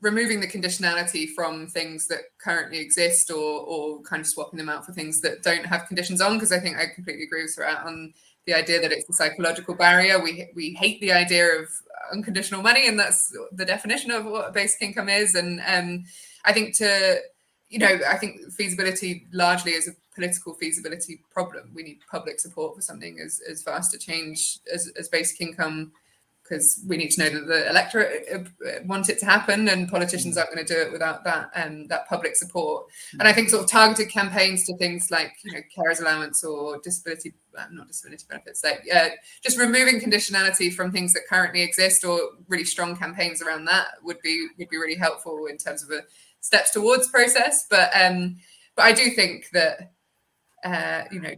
removing 0.00 0.40
the 0.40 0.46
conditionality 0.46 1.28
from 1.34 1.66
things 1.66 2.08
that 2.08 2.20
currently 2.38 2.78
exist 2.78 3.30
or 3.30 3.60
or 3.60 4.00
kind 4.02 4.20
of 4.20 4.26
swapping 4.26 4.58
them 4.58 4.68
out 4.68 4.84
for 4.84 4.92
things 4.92 5.20
that 5.20 5.42
don't 5.42 5.66
have 5.66 5.86
conditions 5.86 6.20
on 6.20 6.34
because 6.34 6.52
i 6.52 6.58
think 6.58 6.76
i 6.76 6.86
completely 6.86 7.24
agree 7.24 7.42
with 7.42 7.56
Sarath 7.56 7.84
on 7.84 8.12
the 8.46 8.54
idea 8.54 8.80
that 8.80 8.92
it's 8.92 9.08
a 9.08 9.12
psychological 9.12 9.74
barrier. 9.74 10.22
We 10.22 10.48
we 10.54 10.76
hate 10.78 11.00
the 11.00 11.12
idea 11.12 11.46
of 11.46 11.68
unconditional 12.12 12.62
money 12.62 12.86
and 12.86 12.98
that's 12.98 13.34
the 13.52 13.64
definition 13.64 14.10
of 14.10 14.26
what 14.26 14.52
basic 14.52 14.82
income 14.82 15.08
is. 15.08 15.34
And 15.34 15.62
um 15.66 16.04
i 16.44 16.52
think 16.52 16.76
to 16.76 17.20
you 17.68 17.78
know 17.78 17.98
i 18.08 18.16
think 18.16 18.40
feasibility 18.52 19.26
largely 19.32 19.72
is 19.72 19.88
a 19.88 19.92
political 20.14 20.54
feasibility 20.54 21.20
problem. 21.30 21.70
We 21.74 21.82
need 21.82 21.98
public 22.10 22.40
support 22.40 22.74
for 22.74 22.82
something 22.82 23.18
as, 23.20 23.40
as 23.50 23.62
fast 23.62 23.94
a 23.94 23.98
change 23.98 24.58
as, 24.72 24.90
as 24.96 25.08
basic 25.08 25.40
income 25.40 25.92
because 26.44 26.84
we 26.86 26.98
need 26.98 27.10
to 27.10 27.22
know 27.22 27.30
that 27.30 27.46
the 27.46 27.68
electorate 27.70 28.28
uh, 28.34 28.84
want 28.84 29.08
it 29.08 29.18
to 29.18 29.24
happen 29.24 29.66
and 29.68 29.88
politicians 29.88 30.36
aren't 30.36 30.54
going 30.54 30.64
to 30.64 30.74
do 30.74 30.78
it 30.78 30.92
without 30.92 31.24
that 31.24 31.50
um, 31.54 31.86
that 31.86 32.06
public 32.06 32.36
support. 32.36 32.86
And 33.18 33.26
i 33.26 33.32
think 33.32 33.48
sort 33.48 33.64
of 33.64 33.70
targeted 33.70 34.10
campaigns 34.10 34.64
to 34.66 34.76
things 34.76 35.10
like 35.10 35.32
you 35.42 35.52
know 35.52 35.60
carers 35.74 36.00
allowance 36.00 36.44
or 36.44 36.78
disability 36.80 37.34
not 37.70 37.88
disability 37.88 38.24
benefits 38.28 38.62
like 38.62 38.82
uh, 38.94 39.08
just 39.42 39.58
removing 39.58 40.00
conditionality 40.00 40.72
from 40.72 40.92
things 40.92 41.14
that 41.14 41.22
currently 41.28 41.62
exist 41.62 42.04
or 42.04 42.20
really 42.48 42.64
strong 42.64 42.94
campaigns 42.94 43.40
around 43.40 43.64
that 43.64 43.86
would 44.02 44.20
be 44.20 44.48
would 44.58 44.68
be 44.68 44.76
really 44.76 44.96
helpful 44.96 45.46
in 45.46 45.56
terms 45.56 45.82
of 45.82 45.90
a 45.90 46.02
steps 46.40 46.70
towards 46.72 47.08
process. 47.08 47.66
But 47.70 47.90
um 47.98 48.36
but 48.76 48.82
i 48.82 48.92
do 48.92 49.10
think 49.10 49.48
that 49.52 49.93
uh, 50.64 51.02
you 51.10 51.20
know, 51.20 51.34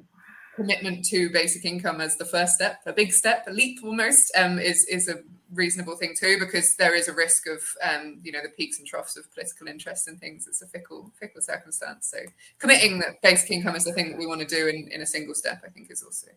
commitment 0.55 1.05
to 1.05 1.31
basic 1.31 1.65
income 1.65 2.01
as 2.01 2.17
the 2.17 2.25
first 2.25 2.55
step, 2.55 2.81
a 2.87 2.93
big 2.93 3.13
step, 3.13 3.45
a 3.47 3.53
leap 3.53 3.79
almost, 3.85 4.33
um, 4.37 4.59
is 4.59 4.85
is 4.87 5.09
a 5.09 5.21
reasonable 5.53 5.97
thing 5.97 6.15
too, 6.19 6.39
because 6.39 6.77
there 6.77 6.95
is 6.95 7.09
a 7.09 7.13
risk 7.13 7.47
of 7.47 7.63
um, 7.83 8.19
you 8.23 8.33
know 8.33 8.41
the 8.43 8.49
peaks 8.51 8.79
and 8.79 8.87
troughs 8.87 9.17
of 9.17 9.33
political 9.33 9.69
interest 9.69 10.09
and 10.09 10.19
things. 10.19 10.47
It's 10.47 10.63
a 10.63 10.67
fickle 10.67 11.13
fickle 11.21 11.43
circumstance. 11.43 12.11
So 12.11 12.19
committing 12.59 12.99
that 13.01 13.21
basic 13.23 13.51
income 13.51 13.77
is 13.77 13.85
the 13.85 13.93
thing 13.93 14.11
that 14.11 14.19
we 14.19 14.27
want 14.27 14.41
to 14.41 14.47
do 14.47 14.67
in, 14.67 14.89
in 14.91 15.03
a 15.03 15.07
single 15.07 15.35
step, 15.35 15.63
I 15.65 15.69
think, 15.69 15.91
is 15.91 16.03
also 16.03 16.29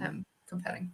um, 0.00 0.24
compelling. 0.48 0.92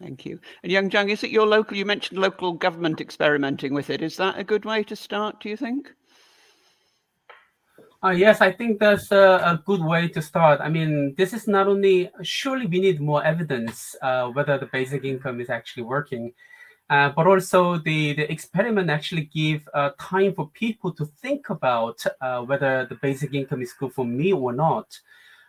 Thank 0.00 0.24
you. 0.24 0.40
And 0.62 0.72
Young 0.72 0.90
Jung, 0.90 1.10
is 1.10 1.22
it 1.22 1.30
your 1.30 1.46
local? 1.46 1.76
You 1.76 1.84
mentioned 1.84 2.18
local 2.18 2.54
government 2.54 3.00
experimenting 3.00 3.74
with 3.74 3.90
it. 3.90 4.00
Is 4.00 4.16
that 4.16 4.38
a 4.38 4.44
good 4.44 4.64
way 4.64 4.82
to 4.84 4.96
start? 4.96 5.40
Do 5.40 5.50
you 5.50 5.56
think? 5.56 5.92
Uh, 8.02 8.10
yes, 8.10 8.40
I 8.40 8.50
think 8.50 8.78
that's 8.78 9.12
a, 9.12 9.42
a, 9.44 9.62
good 9.66 9.82
way 9.82 10.08
to 10.08 10.22
start. 10.22 10.62
I 10.62 10.70
mean, 10.70 11.14
this 11.18 11.34
is 11.34 11.46
not 11.46 11.68
only 11.68 12.10
surely 12.22 12.64
we 12.64 12.80
need 12.80 12.98
more 12.98 13.22
evidence 13.22 13.94
uh, 14.00 14.28
whether 14.28 14.56
the 14.56 14.64
basic 14.64 15.04
income 15.04 15.38
is 15.38 15.50
actually 15.50 15.82
working, 15.82 16.32
uh, 16.88 17.10
but 17.10 17.26
also 17.26 17.76
the, 17.76 18.14
the 18.14 18.32
experiment 18.32 18.88
actually 18.88 19.24
give 19.24 19.68
uh, 19.74 19.90
time 20.00 20.32
for 20.32 20.48
people 20.54 20.90
to 20.94 21.04
think 21.04 21.50
about 21.50 22.02
uh, 22.22 22.40
whether 22.40 22.86
the 22.86 22.94
basic 22.94 23.34
income 23.34 23.60
is 23.60 23.74
good 23.74 23.92
for 23.92 24.06
me 24.06 24.32
or 24.32 24.54
not. 24.54 24.98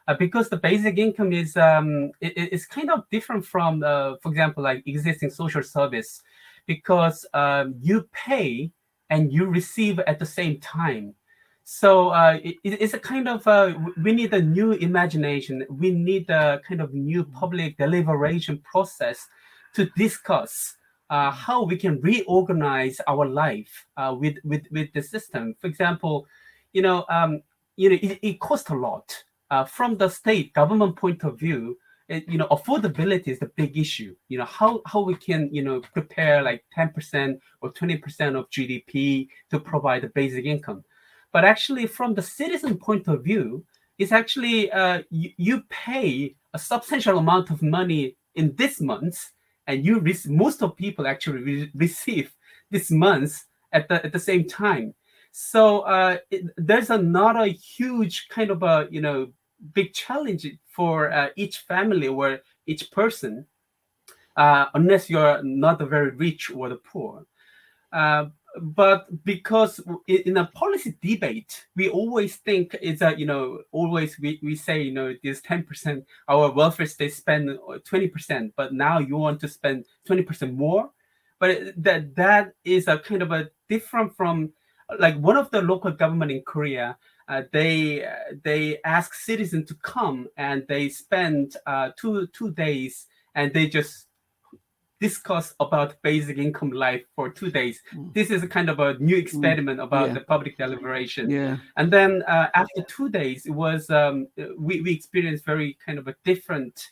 Uh, 0.09 0.15
because 0.15 0.49
the 0.49 0.57
basic 0.57 0.97
income 0.97 1.31
is 1.31 1.55
um, 1.55 2.11
it, 2.19 2.33
it's 2.35 2.65
kind 2.65 2.91
of 2.91 3.09
different 3.09 3.45
from, 3.45 3.79
for 3.79 4.19
example, 4.25 4.61
like 4.61 4.83
existing 4.85 5.29
social 5.29 5.63
service, 5.63 6.21
because 6.65 7.25
um, 7.33 7.75
you 7.79 8.09
pay 8.11 8.69
and 9.09 9.31
you 9.31 9.45
receive 9.45 9.99
at 9.99 10.19
the 10.19 10.25
same 10.25 10.59
time 10.59 11.15
so 11.63 12.09
uh, 12.09 12.39
it, 12.43 12.57
it's 12.63 12.93
a 12.93 12.99
kind 12.99 13.27
of 13.27 13.47
uh, 13.47 13.73
we 14.03 14.11
need 14.13 14.33
a 14.33 14.41
new 14.41 14.71
imagination. 14.73 15.65
We 15.69 15.91
need 15.91 16.29
a 16.29 16.59
kind 16.67 16.81
of 16.81 16.93
new 16.93 17.23
public 17.23 17.77
deliberation 17.77 18.59
process 18.59 19.27
to 19.75 19.89
discuss 19.95 20.75
uh, 21.09 21.31
how 21.31 21.63
we 21.63 21.77
can 21.77 22.01
reorganize 22.01 22.99
our 23.07 23.25
life 23.25 23.85
uh, 23.97 24.15
with, 24.17 24.37
with 24.43 24.63
with 24.71 24.91
the 24.93 25.01
system. 25.01 25.55
For 25.59 25.67
example 25.67 26.27
you 26.73 26.81
know 26.81 27.05
um, 27.09 27.41
you 27.75 27.89
know 27.89 27.97
it, 28.01 28.19
it 28.21 28.39
costs 28.39 28.69
a 28.69 28.75
lot 28.75 29.23
uh, 29.49 29.65
from 29.65 29.97
the 29.97 30.09
state 30.09 30.53
government 30.53 30.95
point 30.95 31.23
of 31.23 31.39
view. 31.39 31.77
It, 32.07 32.27
you 32.27 32.37
know 32.37 32.47
affordability 32.47 33.29
is 33.29 33.39
the 33.39 33.51
big 33.55 33.77
issue. 33.77 34.15
You 34.27 34.39
know 34.39 34.45
how 34.45 34.81
how 34.85 35.01
we 35.01 35.15
can 35.15 35.49
you 35.53 35.63
know 35.63 35.81
prepare 35.93 36.41
like 36.41 36.63
10% 36.77 37.39
or 37.61 37.71
20% 37.71 38.35
of 38.37 38.49
gdp 38.49 39.27
to 39.51 39.59
provide 39.59 40.03
the 40.03 40.09
basic 40.09 40.45
income 40.45 40.83
but 41.33 41.45
actually, 41.45 41.87
from 41.87 42.13
the 42.13 42.21
citizen 42.21 42.77
point 42.77 43.07
of 43.07 43.23
view, 43.23 43.63
it's 43.97 44.11
actually 44.11 44.71
uh, 44.71 45.03
you, 45.09 45.31
you, 45.37 45.61
pay 45.69 46.35
a 46.53 46.59
substantial 46.59 47.17
amount 47.17 47.51
of 47.51 47.61
money 47.61 48.17
in 48.35 48.55
this 48.55 48.81
month, 48.81 49.31
and 49.67 49.85
you 49.85 49.99
re- 49.99 50.17
most 50.25 50.61
of 50.61 50.75
people 50.75 51.07
actually 51.07 51.41
re- 51.41 51.71
receive 51.75 52.33
this 52.69 52.91
month 52.91 53.45
at 53.71 53.87
the 53.87 54.03
at 54.05 54.11
the 54.11 54.19
same 54.19 54.47
time. 54.47 54.93
So 55.31 55.81
uh, 55.81 56.17
it, 56.29 56.45
there's 56.57 56.89
not 56.89 57.41
a 57.41 57.47
huge 57.47 58.27
kind 58.29 58.51
of 58.51 58.63
a 58.63 58.87
you 58.91 59.01
know 59.01 59.31
big 59.73 59.93
challenge 59.93 60.47
for 60.67 61.11
uh, 61.11 61.29
each 61.35 61.59
family 61.59 62.07
or 62.07 62.39
each 62.65 62.91
person, 62.91 63.45
uh, 64.35 64.65
unless 64.73 65.09
you're 65.09 65.41
not 65.43 65.79
the 65.79 65.85
very 65.85 66.11
rich 66.11 66.51
or 66.51 66.69
the 66.69 66.77
poor. 66.77 67.25
Uh, 68.55 68.59
but 68.61 69.23
because 69.23 69.79
in 70.07 70.37
a 70.37 70.45
policy 70.47 70.95
debate, 71.01 71.65
we 71.75 71.89
always 71.89 72.37
think 72.37 72.75
it's 72.81 73.01
a 73.01 73.17
you 73.17 73.25
know 73.25 73.61
always 73.71 74.19
we, 74.19 74.39
we 74.43 74.55
say 74.55 74.81
you 74.81 74.91
know 74.91 75.13
this 75.23 75.41
ten 75.41 75.63
percent 75.63 76.05
our 76.27 76.51
welfare 76.51 76.85
state 76.85 77.13
spend 77.13 77.57
twenty 77.85 78.07
percent, 78.07 78.53
but 78.55 78.73
now 78.73 78.99
you 78.99 79.17
want 79.17 79.39
to 79.39 79.47
spend 79.47 79.85
twenty 80.05 80.23
percent 80.23 80.53
more, 80.53 80.91
but 81.39 81.73
that 81.77 82.15
that 82.15 82.53
is 82.63 82.87
a 82.87 82.97
kind 82.97 83.21
of 83.21 83.31
a 83.31 83.49
different 83.69 84.15
from 84.15 84.51
like 84.99 85.17
one 85.17 85.37
of 85.37 85.49
the 85.51 85.61
local 85.61 85.91
government 85.91 86.31
in 86.31 86.41
Korea. 86.43 86.97
Uh, 87.27 87.43
they 87.53 88.05
uh, 88.05 88.35
they 88.43 88.79
ask 88.83 89.13
citizens 89.13 89.67
to 89.69 89.75
come 89.75 90.27
and 90.35 90.65
they 90.67 90.89
spend 90.89 91.55
uh, 91.65 91.91
two 91.97 92.27
two 92.27 92.51
days 92.51 93.07
and 93.35 93.53
they 93.53 93.67
just 93.67 94.07
discuss 95.01 95.55
about 95.59 95.99
basic 96.03 96.37
income 96.37 96.71
life 96.71 97.03
for 97.15 97.29
two 97.29 97.49
days. 97.49 97.81
Mm. 97.93 98.13
This 98.13 98.29
is 98.29 98.43
a 98.43 98.47
kind 98.47 98.69
of 98.69 98.79
a 98.79 98.93
new 98.99 99.15
mm. 99.15 99.21
experiment 99.21 99.79
mm. 99.79 99.83
about 99.83 100.09
yeah. 100.09 100.13
the 100.13 100.21
public 100.21 100.57
deliberation. 100.57 101.29
Yeah. 101.29 101.57
And 101.75 101.91
then 101.91 102.21
uh, 102.27 102.47
after 102.53 102.83
two 102.87 103.09
days, 103.09 103.47
it 103.47 103.51
was 103.51 103.89
um, 103.89 104.27
we, 104.57 104.81
we 104.81 104.93
experienced 104.93 105.43
very 105.43 105.77
kind 105.83 105.97
of 105.97 106.07
a 106.07 106.15
different 106.23 106.87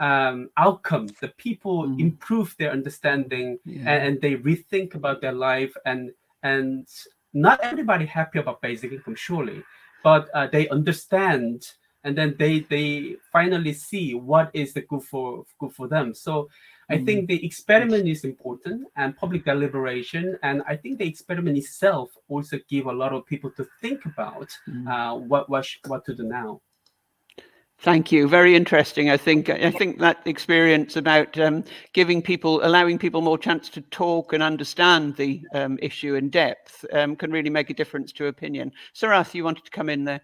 um, 0.00 0.50
outcome. 0.56 1.06
The 1.20 1.32
people 1.38 1.86
mm. 1.86 2.00
improve 2.00 2.54
their 2.58 2.72
understanding 2.72 3.58
yeah. 3.64 3.88
and, 3.90 4.06
and, 4.06 4.20
they 4.20 4.34
rethink 4.34 4.96
about 4.96 5.20
their 5.20 5.32
life 5.32 5.72
and 5.86 6.10
and 6.42 6.88
not 7.32 7.60
everybody 7.62 8.04
happy 8.04 8.40
about 8.40 8.60
basic 8.60 8.92
income, 8.92 9.14
surely, 9.14 9.62
but 10.02 10.28
uh, 10.34 10.48
they 10.48 10.68
understand 10.68 11.64
and 12.04 12.16
then 12.16 12.36
they 12.38 12.60
they 12.60 13.16
finally 13.32 13.72
see 13.72 14.14
what 14.14 14.50
is 14.52 14.72
the 14.72 14.82
good 14.82 15.02
for 15.02 15.44
good 15.58 15.72
for 15.72 15.88
them. 15.88 16.14
So 16.14 16.48
I 16.90 16.98
think 16.98 17.28
the 17.28 17.44
experiment 17.44 18.06
is 18.08 18.24
important 18.24 18.86
and 18.96 19.16
public 19.16 19.44
deliberation, 19.44 20.38
and 20.42 20.62
I 20.68 20.76
think 20.76 20.98
the 20.98 21.06
experiment 21.06 21.56
itself 21.56 22.10
also 22.28 22.58
give 22.68 22.86
a 22.86 22.92
lot 22.92 23.12
of 23.12 23.24
people 23.26 23.50
to 23.52 23.66
think 23.80 24.04
about 24.04 24.50
mm. 24.68 24.86
uh, 24.86 25.16
what 25.16 25.48
what 25.48 25.66
what 25.86 26.04
to 26.06 26.14
do 26.14 26.24
now. 26.24 26.60
Thank 27.78 28.12
you. 28.12 28.28
Very 28.28 28.56
interesting. 28.56 29.10
I 29.10 29.16
think 29.16 29.50
I 29.50 29.70
think 29.70 29.98
that 29.98 30.22
experience 30.24 30.96
about 30.96 31.38
um, 31.38 31.64
giving 31.92 32.22
people, 32.22 32.64
allowing 32.64 32.98
people 32.98 33.20
more 33.20 33.36
chance 33.36 33.68
to 33.70 33.82
talk 33.82 34.32
and 34.32 34.42
understand 34.42 35.16
the 35.16 35.42
um, 35.52 35.78
issue 35.82 36.14
in 36.14 36.30
depth 36.30 36.84
um, 36.92 37.14
can 37.14 37.30
really 37.30 37.50
make 37.50 37.68
a 37.68 37.74
difference 37.74 38.12
to 38.12 38.26
opinion. 38.26 38.72
Sarath, 38.94 39.34
you 39.34 39.44
wanted 39.44 39.64
to 39.64 39.70
come 39.70 39.90
in 39.90 40.04
there. 40.04 40.22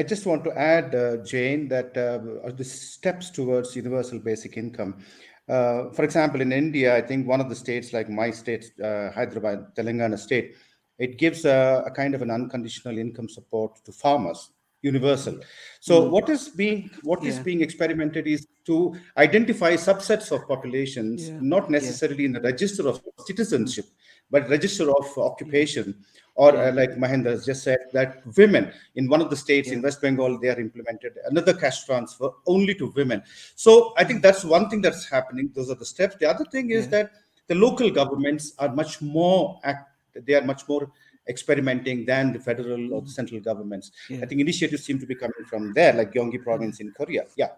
I 0.00 0.02
just 0.02 0.24
want 0.24 0.44
to 0.44 0.52
add, 0.58 0.94
uh, 0.94 1.18
Jane, 1.18 1.68
that 1.68 1.94
uh, 1.94 2.50
the 2.52 2.64
steps 2.64 3.28
towards 3.28 3.76
universal 3.76 4.18
basic 4.18 4.56
income. 4.56 5.04
Uh, 5.46 5.90
for 5.90 6.04
example, 6.04 6.40
in 6.40 6.52
India, 6.52 6.96
I 6.96 7.02
think 7.02 7.28
one 7.28 7.38
of 7.38 7.50
the 7.50 7.54
states, 7.54 7.92
like 7.92 8.08
my 8.08 8.30
state, 8.30 8.72
uh, 8.82 9.10
Hyderabad, 9.10 9.74
Telangana 9.76 10.18
state, 10.18 10.56
it 10.98 11.18
gives 11.18 11.44
a, 11.44 11.84
a, 11.86 11.90
kind 11.90 12.14
of 12.14 12.22
an 12.22 12.30
unconditional 12.30 12.96
income 12.96 13.28
support 13.28 13.84
to 13.84 13.92
farmers, 13.92 14.52
universal. 14.80 15.38
So 15.80 16.00
mm. 16.00 16.10
what 16.10 16.30
is 16.30 16.48
being 16.48 16.88
what 17.02 17.22
yeah. 17.22 17.30
is 17.32 17.38
being 17.38 17.60
experimented 17.60 18.26
is 18.26 18.46
to 18.68 18.96
identify 19.18 19.74
subsets 19.74 20.32
of 20.32 20.48
populations, 20.48 21.28
yeah. 21.28 21.38
not 21.42 21.70
necessarily 21.70 22.22
yeah. 22.22 22.28
in 22.28 22.32
the 22.32 22.40
register 22.40 22.88
of 22.88 23.02
citizenship, 23.26 23.84
but 24.30 24.48
register 24.48 24.90
of 24.90 25.18
occupation 25.18 25.94
or 26.36 26.56
uh, 26.56 26.72
like 26.72 26.92
Mahendra 26.92 27.32
has 27.32 27.44
just 27.44 27.62
said, 27.62 27.78
that 27.92 28.22
women 28.36 28.72
in 28.94 29.08
one 29.08 29.20
of 29.20 29.28
the 29.28 29.36
states 29.36 29.68
yeah. 29.68 29.74
in 29.74 29.82
West 29.82 30.00
Bengal, 30.00 30.38
they 30.38 30.48
are 30.48 30.58
implemented 30.58 31.18
another 31.26 31.52
cash 31.52 31.84
transfer 31.84 32.30
only 32.46 32.74
to 32.76 32.92
women. 32.96 33.22
So 33.56 33.92
I 33.98 34.04
think 34.04 34.22
that's 34.22 34.44
one 34.44 34.70
thing 34.70 34.80
that's 34.80 35.08
happening. 35.08 35.50
Those 35.54 35.70
are 35.70 35.74
the 35.74 35.84
steps. 35.84 36.16
The 36.16 36.30
other 36.30 36.44
thing 36.46 36.70
is 36.70 36.84
yeah. 36.84 36.90
that 36.90 37.10
the 37.48 37.56
local 37.56 37.90
governments 37.90 38.54
are 38.58 38.72
much 38.74 39.02
more 39.02 39.60
act, 39.64 39.90
they 40.14 40.34
are 40.34 40.42
much 40.44 40.66
more 40.68 40.90
experimenting 41.28 42.06
than 42.06 42.32
the 42.32 42.38
federal 42.38 42.94
or 42.94 43.02
the 43.02 43.10
central 43.10 43.40
governments. 43.40 43.92
Yeah. 44.08 44.20
I 44.22 44.26
think 44.26 44.40
initiatives 44.40 44.84
seem 44.84 44.98
to 45.00 45.06
be 45.06 45.14
coming 45.14 45.44
from 45.46 45.74
there, 45.74 45.92
like 45.92 46.12
Gyeonggi 46.12 46.42
province 46.42 46.80
in 46.80 46.92
Korea. 46.92 47.24
Yeah. 47.36 47.48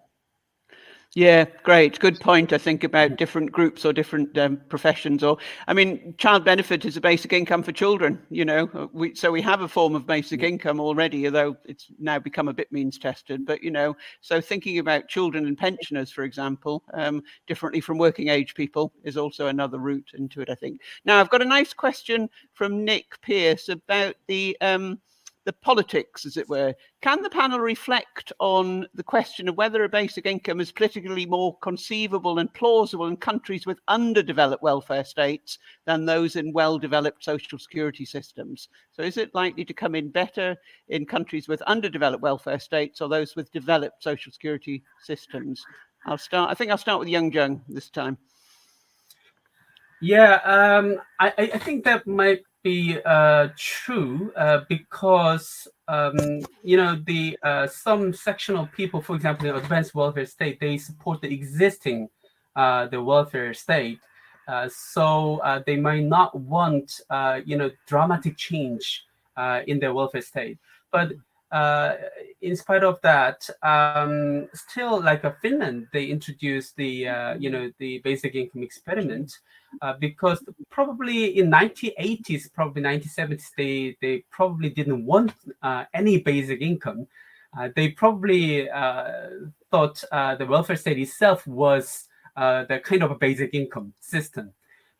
Yeah, 1.14 1.44
great. 1.62 1.98
Good 1.98 2.18
point. 2.20 2.54
I 2.54 2.58
think 2.58 2.84
about 2.84 3.16
different 3.16 3.52
groups 3.52 3.84
or 3.84 3.92
different 3.92 4.36
um, 4.38 4.58
professions. 4.70 5.22
Or, 5.22 5.36
I 5.68 5.74
mean, 5.74 6.14
child 6.16 6.42
benefit 6.42 6.86
is 6.86 6.96
a 6.96 7.02
basic 7.02 7.34
income 7.34 7.62
for 7.62 7.70
children. 7.70 8.18
You 8.30 8.46
know, 8.46 8.70
uh, 8.72 8.86
we, 8.94 9.14
so 9.14 9.30
we 9.30 9.42
have 9.42 9.60
a 9.60 9.68
form 9.68 9.94
of 9.94 10.06
basic 10.06 10.42
income 10.42 10.80
already, 10.80 11.26
although 11.26 11.54
it's 11.66 11.88
now 11.98 12.18
become 12.18 12.48
a 12.48 12.54
bit 12.54 12.72
means 12.72 12.98
tested. 12.98 13.44
But 13.44 13.62
you 13.62 13.70
know, 13.70 13.94
so 14.22 14.40
thinking 14.40 14.78
about 14.78 15.08
children 15.08 15.44
and 15.46 15.58
pensioners, 15.58 16.10
for 16.10 16.24
example, 16.24 16.82
um, 16.94 17.22
differently 17.46 17.82
from 17.82 17.98
working 17.98 18.28
age 18.28 18.54
people, 18.54 18.90
is 19.04 19.18
also 19.18 19.48
another 19.48 19.76
route 19.78 20.12
into 20.14 20.40
it. 20.40 20.48
I 20.48 20.54
think. 20.54 20.80
Now, 21.04 21.20
I've 21.20 21.28
got 21.30 21.42
a 21.42 21.46
nice 21.46 21.74
question 21.74 22.30
from 22.54 22.86
Nick 22.86 23.20
Pearce 23.20 23.68
about 23.68 24.14
the. 24.28 24.56
Um, 24.62 24.98
the 25.44 25.52
politics, 25.52 26.24
as 26.24 26.36
it 26.36 26.48
were. 26.48 26.74
Can 27.00 27.22
the 27.22 27.30
panel 27.30 27.58
reflect 27.58 28.32
on 28.38 28.86
the 28.94 29.02
question 29.02 29.48
of 29.48 29.56
whether 29.56 29.82
a 29.82 29.88
basic 29.88 30.26
income 30.26 30.60
is 30.60 30.70
politically 30.70 31.26
more 31.26 31.58
conceivable 31.58 32.38
and 32.38 32.52
plausible 32.54 33.06
in 33.06 33.16
countries 33.16 33.66
with 33.66 33.80
underdeveloped 33.88 34.62
welfare 34.62 35.04
states 35.04 35.58
than 35.84 36.04
those 36.04 36.36
in 36.36 36.52
well 36.52 36.78
developed 36.78 37.24
social 37.24 37.58
security 37.58 38.04
systems? 38.04 38.68
So, 38.92 39.02
is 39.02 39.16
it 39.16 39.34
likely 39.34 39.64
to 39.64 39.74
come 39.74 39.94
in 39.94 40.10
better 40.10 40.56
in 40.88 41.06
countries 41.06 41.48
with 41.48 41.62
underdeveloped 41.62 42.22
welfare 42.22 42.60
states 42.60 43.00
or 43.00 43.08
those 43.08 43.34
with 43.34 43.50
developed 43.52 44.02
social 44.02 44.32
security 44.32 44.82
systems? 45.02 45.64
I'll 46.06 46.18
start. 46.18 46.50
I 46.50 46.54
think 46.54 46.70
I'll 46.70 46.78
start 46.78 47.00
with 47.00 47.08
Young 47.08 47.32
Jung 47.32 47.62
this 47.68 47.90
time. 47.90 48.18
Yeah, 50.00 50.40
um, 50.44 51.00
I, 51.20 51.32
I 51.54 51.58
think 51.58 51.84
that 51.84 52.06
might 52.08 52.42
be 52.62 52.98
uh, 53.04 53.48
true 53.56 54.32
uh, 54.36 54.60
because 54.68 55.66
um, 55.88 56.16
you 56.62 56.76
know 56.76 57.00
the 57.06 57.38
uh, 57.42 57.66
some 57.66 58.14
of 58.56 58.72
people, 58.72 59.00
for 59.00 59.16
example, 59.16 59.46
the 59.46 59.56
advanced 59.56 59.94
welfare 59.94 60.26
state, 60.26 60.60
they 60.60 60.78
support 60.78 61.20
the 61.20 61.32
existing 61.32 62.08
uh, 62.56 62.86
the 62.86 63.02
welfare 63.02 63.52
state, 63.54 63.98
uh, 64.48 64.68
so 64.68 65.38
uh, 65.38 65.62
they 65.66 65.76
might 65.76 66.04
not 66.04 66.38
want 66.38 67.00
you 67.44 67.56
know 67.56 67.70
dramatic 67.86 68.36
change 68.36 69.04
in 69.66 69.78
their 69.78 69.94
welfare 69.94 70.22
state. 70.22 70.58
But 70.90 71.12
in 72.40 72.56
spite 72.56 72.82
of 72.82 73.00
that, 73.02 73.48
um, 73.62 74.48
still 74.54 75.00
like 75.00 75.24
a 75.24 75.36
Finland, 75.40 75.86
they 75.92 76.06
introduced 76.06 76.76
the 76.76 77.08
uh, 77.08 77.34
you 77.38 77.50
know 77.50 77.70
the 77.78 77.98
basic 77.98 78.34
income 78.34 78.62
experiment 78.62 79.38
uh, 79.80 79.94
because 79.98 80.42
probably 80.70 81.38
in 81.38 81.50
1980s, 81.50 82.52
probably 82.52 82.82
1970s, 82.82 83.44
they 83.56 83.96
they 84.00 84.24
probably 84.30 84.70
didn't 84.70 85.04
want 85.06 85.32
uh, 85.62 85.84
any 85.94 86.18
basic 86.18 86.60
income. 86.60 87.06
Uh, 87.56 87.68
they 87.76 87.88
probably 87.88 88.70
uh, 88.70 89.28
thought 89.70 90.02
uh, 90.10 90.34
the 90.34 90.46
welfare 90.46 90.76
state 90.76 90.98
itself 90.98 91.46
was 91.46 92.08
the 92.36 92.80
kind 92.82 93.02
of 93.02 93.10
a 93.10 93.14
basic 93.14 93.54
income 93.54 93.92
system. 94.00 94.52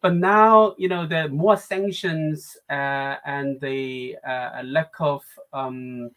But 0.02 0.16
now, 0.16 0.74
you 0.76 0.88
know, 0.88 1.06
the 1.06 1.28
more 1.28 1.56
sanctions 1.56 2.56
and 2.68 3.60
the 3.60 4.16
lack 4.64 4.92
of 4.98 5.22
um, 5.52 6.10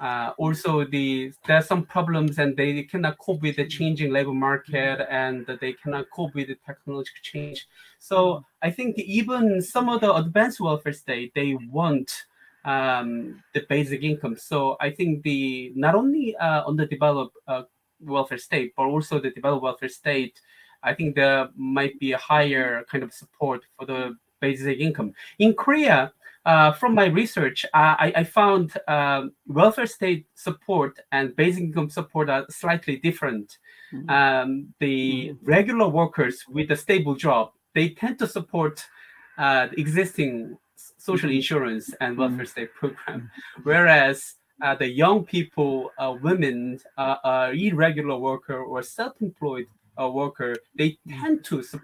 uh, 0.00 0.32
also 0.38 0.84
the 0.84 1.32
there 1.46 1.56
are 1.56 1.62
some 1.62 1.84
problems 1.84 2.38
and 2.38 2.56
they 2.56 2.82
cannot 2.84 3.18
cope 3.18 3.42
with 3.42 3.56
the 3.56 3.66
changing 3.66 4.12
labor 4.12 4.32
market 4.32 5.04
and 5.10 5.46
they 5.60 5.72
cannot 5.72 6.08
cope 6.10 6.34
with 6.34 6.48
the 6.48 6.56
technological 6.66 7.18
change. 7.22 7.66
So 7.98 8.44
i 8.62 8.70
think 8.70 8.98
even 8.98 9.60
some 9.60 9.88
of 9.88 10.00
the 10.00 10.14
advanced 10.14 10.60
welfare 10.60 10.92
state 10.92 11.32
they 11.34 11.54
want 11.70 12.26
um, 12.64 13.42
the 13.54 13.66
basic 13.68 14.02
income. 14.02 14.36
So 14.36 14.76
i 14.80 14.90
think 14.90 15.22
the 15.24 15.72
not 15.74 15.94
only 15.96 16.36
uh, 16.36 16.62
on 16.64 16.76
the 16.76 16.86
developed 16.86 17.36
uh, 17.48 17.62
welfare 18.00 18.38
state 18.38 18.74
but 18.76 18.84
also 18.84 19.18
the 19.18 19.30
developed 19.30 19.64
welfare 19.64 19.88
state 19.88 20.40
i 20.82 20.94
think 20.94 21.14
there 21.14 21.48
might 21.56 21.98
be 21.98 22.12
a 22.12 22.18
higher 22.18 22.84
kind 22.90 23.04
of 23.04 23.12
support 23.12 23.62
for 23.78 23.86
the 23.86 24.16
basic 24.40 24.78
income 24.78 25.12
in 25.38 25.52
korea 25.54 26.12
uh, 26.48 26.72
from 26.72 26.94
my 26.94 27.04
research, 27.04 27.66
uh, 27.74 27.94
I, 27.98 28.12
I, 28.16 28.24
found 28.24 28.72
um, 28.88 29.32
welfare 29.46 29.86
state 29.86 30.26
support 30.34 30.98
and 31.12 31.36
basic 31.36 31.64
income 31.64 31.90
support 31.90 32.30
are 32.30 32.46
slightly 32.48 32.96
different. 32.96 33.58
Mm-hmm. 33.92 34.08
Um, 34.08 34.74
the 34.78 35.28
mm-hmm. 35.28 35.44
regular 35.44 35.88
workers 35.88 36.44
with 36.48 36.70
a 36.70 36.76
stable 36.76 37.16
job, 37.16 37.52
they 37.74 37.90
tend 37.90 38.18
to 38.20 38.26
support 38.26 38.82
uh, 39.36 39.66
existing 39.76 40.56
social 40.96 41.30
insurance 41.30 41.92
and 42.00 42.12
mm-hmm. 42.12 42.20
welfare 42.22 42.46
state 42.46 42.74
program, 42.74 43.30
whereas 43.64 44.36
uh, 44.62 44.74
the 44.74 44.88
young 44.88 45.24
people, 45.24 45.90
uh, 45.98 46.14
women, 46.22 46.80
uh, 46.96 47.50
irregular 47.52 48.16
worker 48.16 48.62
or 48.62 48.82
self-employed 48.82 49.66
worker, 50.06 50.54
they 50.76 50.98
tend 51.08 51.42
to 51.46 51.62
su- 51.62 51.80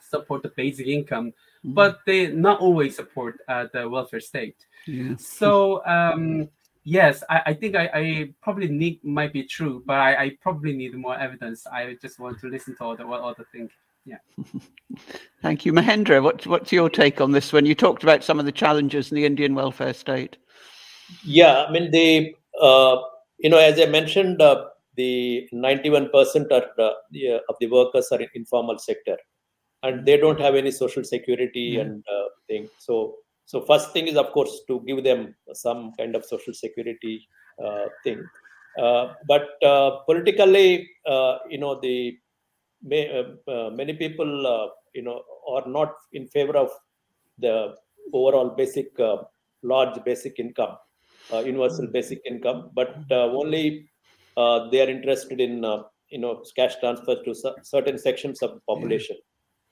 support 0.00 0.42
the 0.42 0.52
basic 0.56 0.86
income 0.86 1.34
Mm-hmm. 1.64 1.74
but 1.74 2.00
they 2.04 2.26
not 2.26 2.60
always 2.60 2.94
support 2.94 3.38
uh, 3.48 3.66
the 3.72 3.88
welfare 3.88 4.20
state. 4.20 4.66
Yeah. 4.86 5.16
So 5.16 5.84
um, 5.86 6.50
yes, 6.82 7.24
I, 7.30 7.42
I 7.46 7.54
think 7.54 7.74
I, 7.74 7.90
I, 7.94 8.28
probably 8.42 8.68
need 8.68 9.02
might 9.02 9.32
be 9.32 9.44
true, 9.44 9.82
but 9.86 9.94
I, 9.94 10.24
I, 10.24 10.36
probably 10.42 10.76
need 10.76 10.94
more 10.94 11.18
evidence. 11.18 11.66
I 11.66 11.96
just 12.02 12.18
want 12.18 12.38
to 12.40 12.48
listen 12.48 12.76
to 12.76 12.84
other 12.84 13.06
what 13.06 13.22
other 13.22 13.46
think. 13.50 13.70
Yeah. 14.04 14.18
Thank 15.42 15.64
you, 15.64 15.72
Mahendra. 15.72 16.22
What, 16.22 16.46
what's 16.46 16.70
your 16.70 16.90
take 16.90 17.22
on 17.22 17.32
this? 17.32 17.50
When 17.50 17.64
you 17.64 17.74
talked 17.74 18.02
about 18.02 18.22
some 18.22 18.38
of 18.38 18.44
the 18.44 18.52
challenges 18.52 19.10
in 19.10 19.16
the 19.16 19.24
Indian 19.24 19.54
welfare 19.54 19.94
state. 19.94 20.36
Yeah, 21.24 21.64
I 21.64 21.72
mean 21.72 21.90
the 21.90 22.34
uh, 22.60 23.00
you 23.38 23.48
know 23.48 23.58
as 23.58 23.80
I 23.80 23.86
mentioned, 23.86 24.42
uh, 24.42 24.66
the 24.96 25.48
91% 25.52 26.10
of 26.50 26.62
the, 26.76 27.40
of 27.48 27.56
the 27.60 27.66
workers 27.66 28.08
are 28.12 28.20
in 28.20 28.28
informal 28.34 28.78
sector. 28.78 29.16
And 29.82 30.06
they 30.06 30.16
don't 30.16 30.40
have 30.40 30.54
any 30.54 30.70
social 30.70 31.04
security 31.04 31.76
mm. 31.76 31.82
and 31.82 32.04
uh, 32.10 32.28
thing. 32.48 32.68
So 32.78 33.16
so 33.46 33.60
first 33.60 33.92
thing 33.92 34.06
is 34.08 34.16
of 34.16 34.32
course 34.32 34.62
to 34.68 34.80
give 34.86 35.04
them 35.04 35.34
some 35.52 35.92
kind 35.98 36.16
of 36.16 36.24
social 36.24 36.54
security 36.54 37.26
uh, 37.62 37.86
thing. 38.02 38.24
Uh, 38.78 39.12
but 39.28 39.62
uh, 39.62 39.98
politically 40.06 40.88
uh, 41.06 41.38
you 41.48 41.58
know 41.58 41.78
the 41.80 42.16
uh, 42.92 43.70
many 43.70 43.94
people 43.94 44.70
you 44.94 45.02
know 45.02 45.22
are 45.48 45.66
not 45.66 45.94
in 46.12 46.26
favor 46.28 46.56
of 46.56 46.70
the 47.38 47.74
overall 48.12 48.48
basic 48.48 48.88
large 49.62 50.02
basic 50.04 50.38
income 50.38 50.76
universal 51.44 51.86
basic 51.86 52.20
income. 52.26 52.70
But 52.74 52.96
only 53.10 53.88
they 54.36 54.80
are 54.80 54.90
interested 54.90 55.40
in 55.40 55.62
you 56.10 56.18
know 56.18 56.42
cash 56.56 56.74
transfers 56.80 57.18
to 57.24 57.34
certain 57.62 57.98
sections 57.98 58.42
of 58.42 58.54
the 58.54 58.60
population 58.68 59.16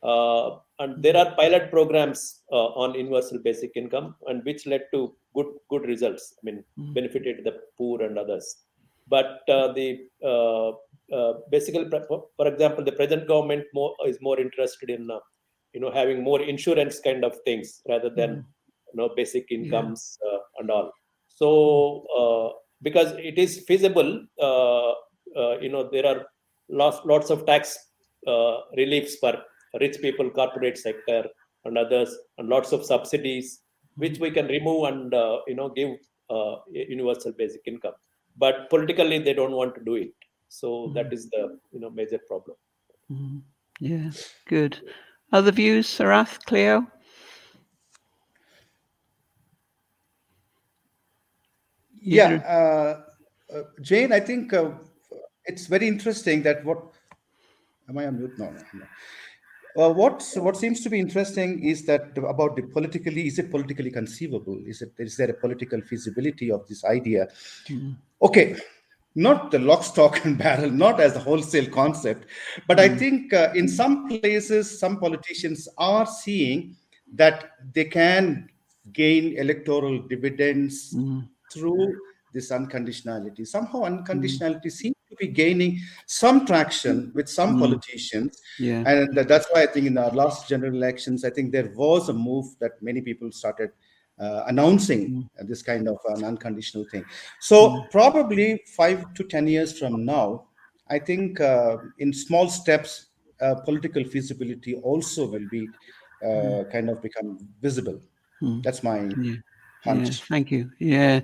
uh, 0.02 0.58
and 0.80 1.00
there 1.02 1.16
are 1.16 1.34
pilot 1.36 1.70
programs 1.70 2.42
uh, 2.50 2.70
on 2.74 2.94
universal 2.94 3.38
basic 3.38 3.70
income, 3.76 4.16
and 4.26 4.44
which 4.44 4.66
led 4.66 4.82
to 4.92 5.14
good 5.34 5.46
good 5.70 5.82
results. 5.82 6.34
I 6.38 6.40
mean, 6.42 6.64
mm-hmm. 6.78 6.92
benefited 6.92 7.44
the 7.44 7.60
poor 7.78 8.02
and 8.02 8.18
others. 8.18 8.56
But 9.08 9.42
uh, 9.48 9.72
the 9.72 10.00
uh, 10.24 10.70
uh, 11.14 11.34
basically, 11.50 11.88
for 12.08 12.46
example, 12.48 12.84
the 12.84 12.92
present 12.92 13.28
government 13.28 13.64
more, 13.74 13.94
is 14.06 14.18
more 14.20 14.40
interested 14.40 14.90
in 14.90 15.08
uh, 15.08 15.20
you 15.72 15.80
know 15.80 15.92
having 15.92 16.24
more 16.24 16.42
insurance 16.42 16.98
kind 16.98 17.24
of 17.24 17.36
things 17.44 17.80
rather 17.88 18.10
than 18.10 18.30
mm-hmm. 18.30 18.92
you 18.92 18.96
know 18.96 19.10
basic 19.14 19.52
incomes 19.52 20.18
yeah. 20.24 20.38
and 20.58 20.70
all. 20.70 20.90
So 21.28 22.58
because 22.82 23.12
it 23.12 23.38
is 23.38 23.64
feasible, 23.66 24.26
you 25.60 25.68
know 25.68 25.88
there 25.90 26.06
are 26.06 26.26
lots 26.68 26.98
lots 27.04 27.30
of 27.30 27.46
tax 27.46 27.78
reliefs 28.76 29.16
for 29.16 29.34
rich 29.80 30.00
people, 30.00 30.30
corporate 30.30 30.78
sector, 30.78 31.24
and 31.64 31.78
others, 31.78 32.14
and 32.38 32.48
lots 32.48 32.72
of 32.72 32.84
subsidies, 32.84 33.60
which 33.96 34.18
we 34.18 34.30
can 34.30 34.46
remove 34.48 34.84
and 34.84 35.14
uh, 35.14 35.38
you 35.46 35.54
know 35.54 35.68
give 35.68 35.90
uh, 36.30 36.56
universal 36.70 37.32
basic 37.32 37.60
income. 37.66 37.94
But 38.36 38.70
politically, 38.70 39.18
they 39.18 39.34
don't 39.34 39.52
want 39.52 39.74
to 39.74 39.84
do 39.84 39.94
it. 39.96 40.12
So 40.48 40.68
mm-hmm. 40.68 40.94
that 40.94 41.12
is 41.12 41.28
the 41.30 41.58
you 41.72 41.80
know 41.80 41.90
major 41.90 42.20
problem. 42.26 42.56
Mm-hmm. 43.10 43.38
Yeah, 43.80 44.10
good. 44.46 44.80
Other 45.32 45.50
views, 45.50 45.88
Sarath, 45.88 46.44
Cleo? 46.44 46.86
Yeah, 52.02 52.34
uh, 52.46 53.54
uh, 53.54 53.62
Jane, 53.80 54.12
I 54.12 54.20
think 54.20 54.52
uh, 54.52 54.70
it's 55.44 55.66
very 55.66 55.86
interesting 55.86 56.42
that 56.42 56.64
what 56.64 56.82
am 57.88 57.98
I 57.98 58.06
on 58.06 58.18
mute? 58.18 58.38
No, 58.38 58.50
no, 58.50 58.60
no. 58.74 58.86
Uh, 59.74 59.90
what 59.90 60.22
what 60.36 60.56
seems 60.56 60.82
to 60.82 60.90
be 60.90 60.98
interesting 60.98 61.64
is 61.64 61.86
that 61.86 62.16
about 62.18 62.56
the 62.56 62.62
politically 62.62 63.26
is 63.26 63.38
it 63.38 63.50
politically 63.50 63.90
conceivable? 63.90 64.60
Is 64.66 64.82
it 64.82 64.92
is 64.98 65.16
there 65.16 65.30
a 65.30 65.34
political 65.34 65.80
feasibility 65.80 66.50
of 66.50 66.66
this 66.68 66.84
idea? 66.84 67.28
Mm-hmm. 67.68 67.92
Okay, 68.20 68.56
not 69.14 69.50
the 69.50 69.58
lock, 69.58 69.82
stock, 69.82 70.24
and 70.24 70.36
barrel, 70.36 70.70
not 70.70 71.00
as 71.00 71.16
a 71.16 71.20
wholesale 71.20 71.70
concept, 71.70 72.26
but 72.66 72.78
mm-hmm. 72.78 72.94
I 72.94 72.98
think 72.98 73.32
uh, 73.32 73.52
in 73.54 73.66
some 73.66 74.08
places, 74.08 74.78
some 74.78 74.98
politicians 74.98 75.68
are 75.78 76.06
seeing 76.06 76.76
that 77.14 77.52
they 77.72 77.84
can 77.84 78.50
gain 78.92 79.38
electoral 79.38 80.02
dividends 80.02 80.92
mm-hmm. 80.94 81.20
Through 81.52 81.96
this 82.32 82.50
unconditionality. 82.50 83.46
Somehow, 83.46 83.80
unconditionality 83.82 84.70
seems 84.70 84.96
to 85.10 85.16
be 85.16 85.26
gaining 85.26 85.78
some 86.06 86.46
traction 86.46 87.12
with 87.14 87.28
some 87.28 87.56
mm. 87.56 87.60
politicians. 87.60 88.40
Yeah. 88.58 88.82
And 88.86 89.16
that's 89.28 89.46
why 89.50 89.62
I 89.62 89.66
think 89.66 89.86
in 89.86 89.98
our 89.98 90.10
last 90.10 90.48
general 90.48 90.74
elections, 90.74 91.24
I 91.24 91.30
think 91.30 91.52
there 91.52 91.72
was 91.76 92.08
a 92.08 92.12
move 92.12 92.46
that 92.60 92.82
many 92.82 93.00
people 93.00 93.30
started 93.30 93.70
uh, 94.18 94.44
announcing 94.46 95.28
mm. 95.40 95.48
this 95.48 95.62
kind 95.62 95.88
of 95.88 95.98
an 96.06 96.24
unconditional 96.24 96.86
thing. 96.90 97.04
So 97.40 97.68
mm. 97.68 97.90
probably 97.90 98.62
five 98.76 99.12
to 99.14 99.24
10 99.24 99.46
years 99.48 99.78
from 99.78 100.04
now, 100.04 100.46
I 100.88 100.98
think 100.98 101.40
uh, 101.40 101.76
in 101.98 102.12
small 102.12 102.48
steps, 102.48 103.06
uh, 103.40 103.56
political 103.56 104.04
feasibility 104.04 104.76
also 104.76 105.26
will 105.26 105.48
be 105.50 105.68
uh, 106.22 106.26
mm. 106.26 106.72
kind 106.72 106.88
of 106.90 107.02
become 107.02 107.38
visible. 107.60 108.00
Mm. 108.42 108.62
That's 108.62 108.82
my 108.82 109.08
yeah. 109.20 109.36
Yes, 109.84 110.20
thank 110.20 110.50
you. 110.52 110.70
Yeah. 110.78 111.20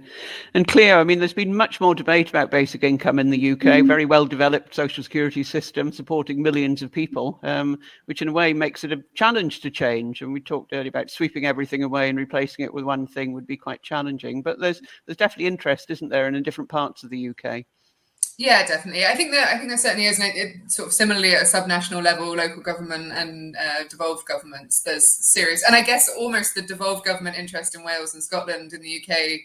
And 0.55 0.67
Cleo, 0.67 0.99
I 0.99 1.05
mean, 1.05 1.21
there's 1.21 1.33
been 1.33 1.55
much 1.55 1.81
more 1.81 1.95
debate 1.95 2.29
about 2.29 2.51
basic 2.51 2.83
income 2.83 3.21
in 3.21 3.31
the 3.31 3.53
UK, 3.53 3.59
mm-hmm. 3.59 3.87
very 3.87 4.05
well 4.05 4.27
developed 4.27 4.75
social 4.75 5.05
security 5.05 5.45
system 5.45 5.93
supporting 5.93 6.43
millions 6.43 6.83
of 6.83 6.91
people, 6.91 7.39
um, 7.45 7.79
which 8.07 8.21
in 8.21 8.29
a 8.29 8.33
way 8.33 8.53
makes 8.53 8.83
it 8.83 8.93
a 8.93 9.03
challenge 9.15 9.61
to 9.61 9.71
change. 9.71 10.23
And 10.23 10.33
we 10.33 10.41
talked 10.41 10.73
earlier 10.73 10.89
about 10.89 11.11
sweeping 11.11 11.47
everything 11.47 11.85
away 11.85 12.09
and 12.09 12.19
replacing 12.19 12.65
it 12.65 12.75
with 12.75 12.85
one 12.85 13.07
thing 13.07 13.33
would 13.33 13.47
be 13.47 13.57
quite 13.57 13.83
challenging. 13.83 14.43
But 14.43 14.59
there's 14.59 14.83
there's 15.07 15.17
definitely 15.17 15.47
interest, 15.47 15.91
isn't 15.91 16.09
there, 16.09 16.27
and 16.27 16.37
in 16.37 16.43
different 16.43 16.71
parts 16.71 17.05
of 17.05 17.11
the 17.11 17.29
UK. 17.29 17.65
Yeah, 18.39 18.65
definitely. 18.65 19.05
I 19.05 19.17
think 19.17 19.33
that 19.33 19.49
I 19.49 19.57
think 19.59 19.69
there 19.69 19.77
certainly 19.77 20.07
is 20.07 20.21
and 20.21 20.33
it, 20.37 20.71
sort 20.71 20.87
of 20.87 20.93
similarly 20.93 21.35
at 21.35 21.43
a 21.43 21.45
subnational 21.45 22.05
level, 22.05 22.37
local 22.37 22.63
government 22.63 23.11
and 23.11 23.57
uh, 23.57 23.83
devolved 23.91 24.27
governments. 24.27 24.81
There's 24.81 25.13
serious, 25.33 25.65
and 25.67 25.75
I 25.75 25.83
guess 25.83 26.09
almost 26.09 26.55
the 26.55 26.63
devolved 26.63 27.05
government 27.05 27.37
interest 27.37 27.75
in 27.75 27.83
Wales 27.83 28.15
and 28.15 28.23
Scotland 28.23 28.73
in 28.73 28.81
the 28.81 29.03
UK. 29.03 29.41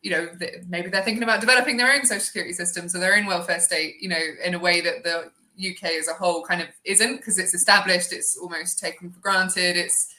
You 0.00 0.10
know, 0.10 0.28
maybe 0.68 0.88
they're 0.88 1.02
thinking 1.02 1.22
about 1.22 1.40
developing 1.40 1.76
their 1.76 1.92
own 1.92 2.06
social 2.06 2.20
security 2.20 2.54
systems 2.54 2.94
or 2.96 2.98
their 2.98 3.14
own 3.14 3.26
welfare 3.26 3.60
state. 3.60 3.96
You 4.00 4.08
know, 4.08 4.20
in 4.42 4.54
a 4.54 4.58
way 4.58 4.80
that 4.80 5.04
the 5.04 5.30
UK 5.58 5.92
as 6.00 6.08
a 6.08 6.14
whole 6.14 6.42
kind 6.44 6.62
of 6.62 6.68
isn't 6.84 7.16
because 7.18 7.38
it's 7.38 7.52
established. 7.52 8.10
It's 8.10 8.38
almost 8.38 8.78
taken 8.78 9.10
for 9.10 9.20
granted. 9.20 9.76
It's 9.76 10.14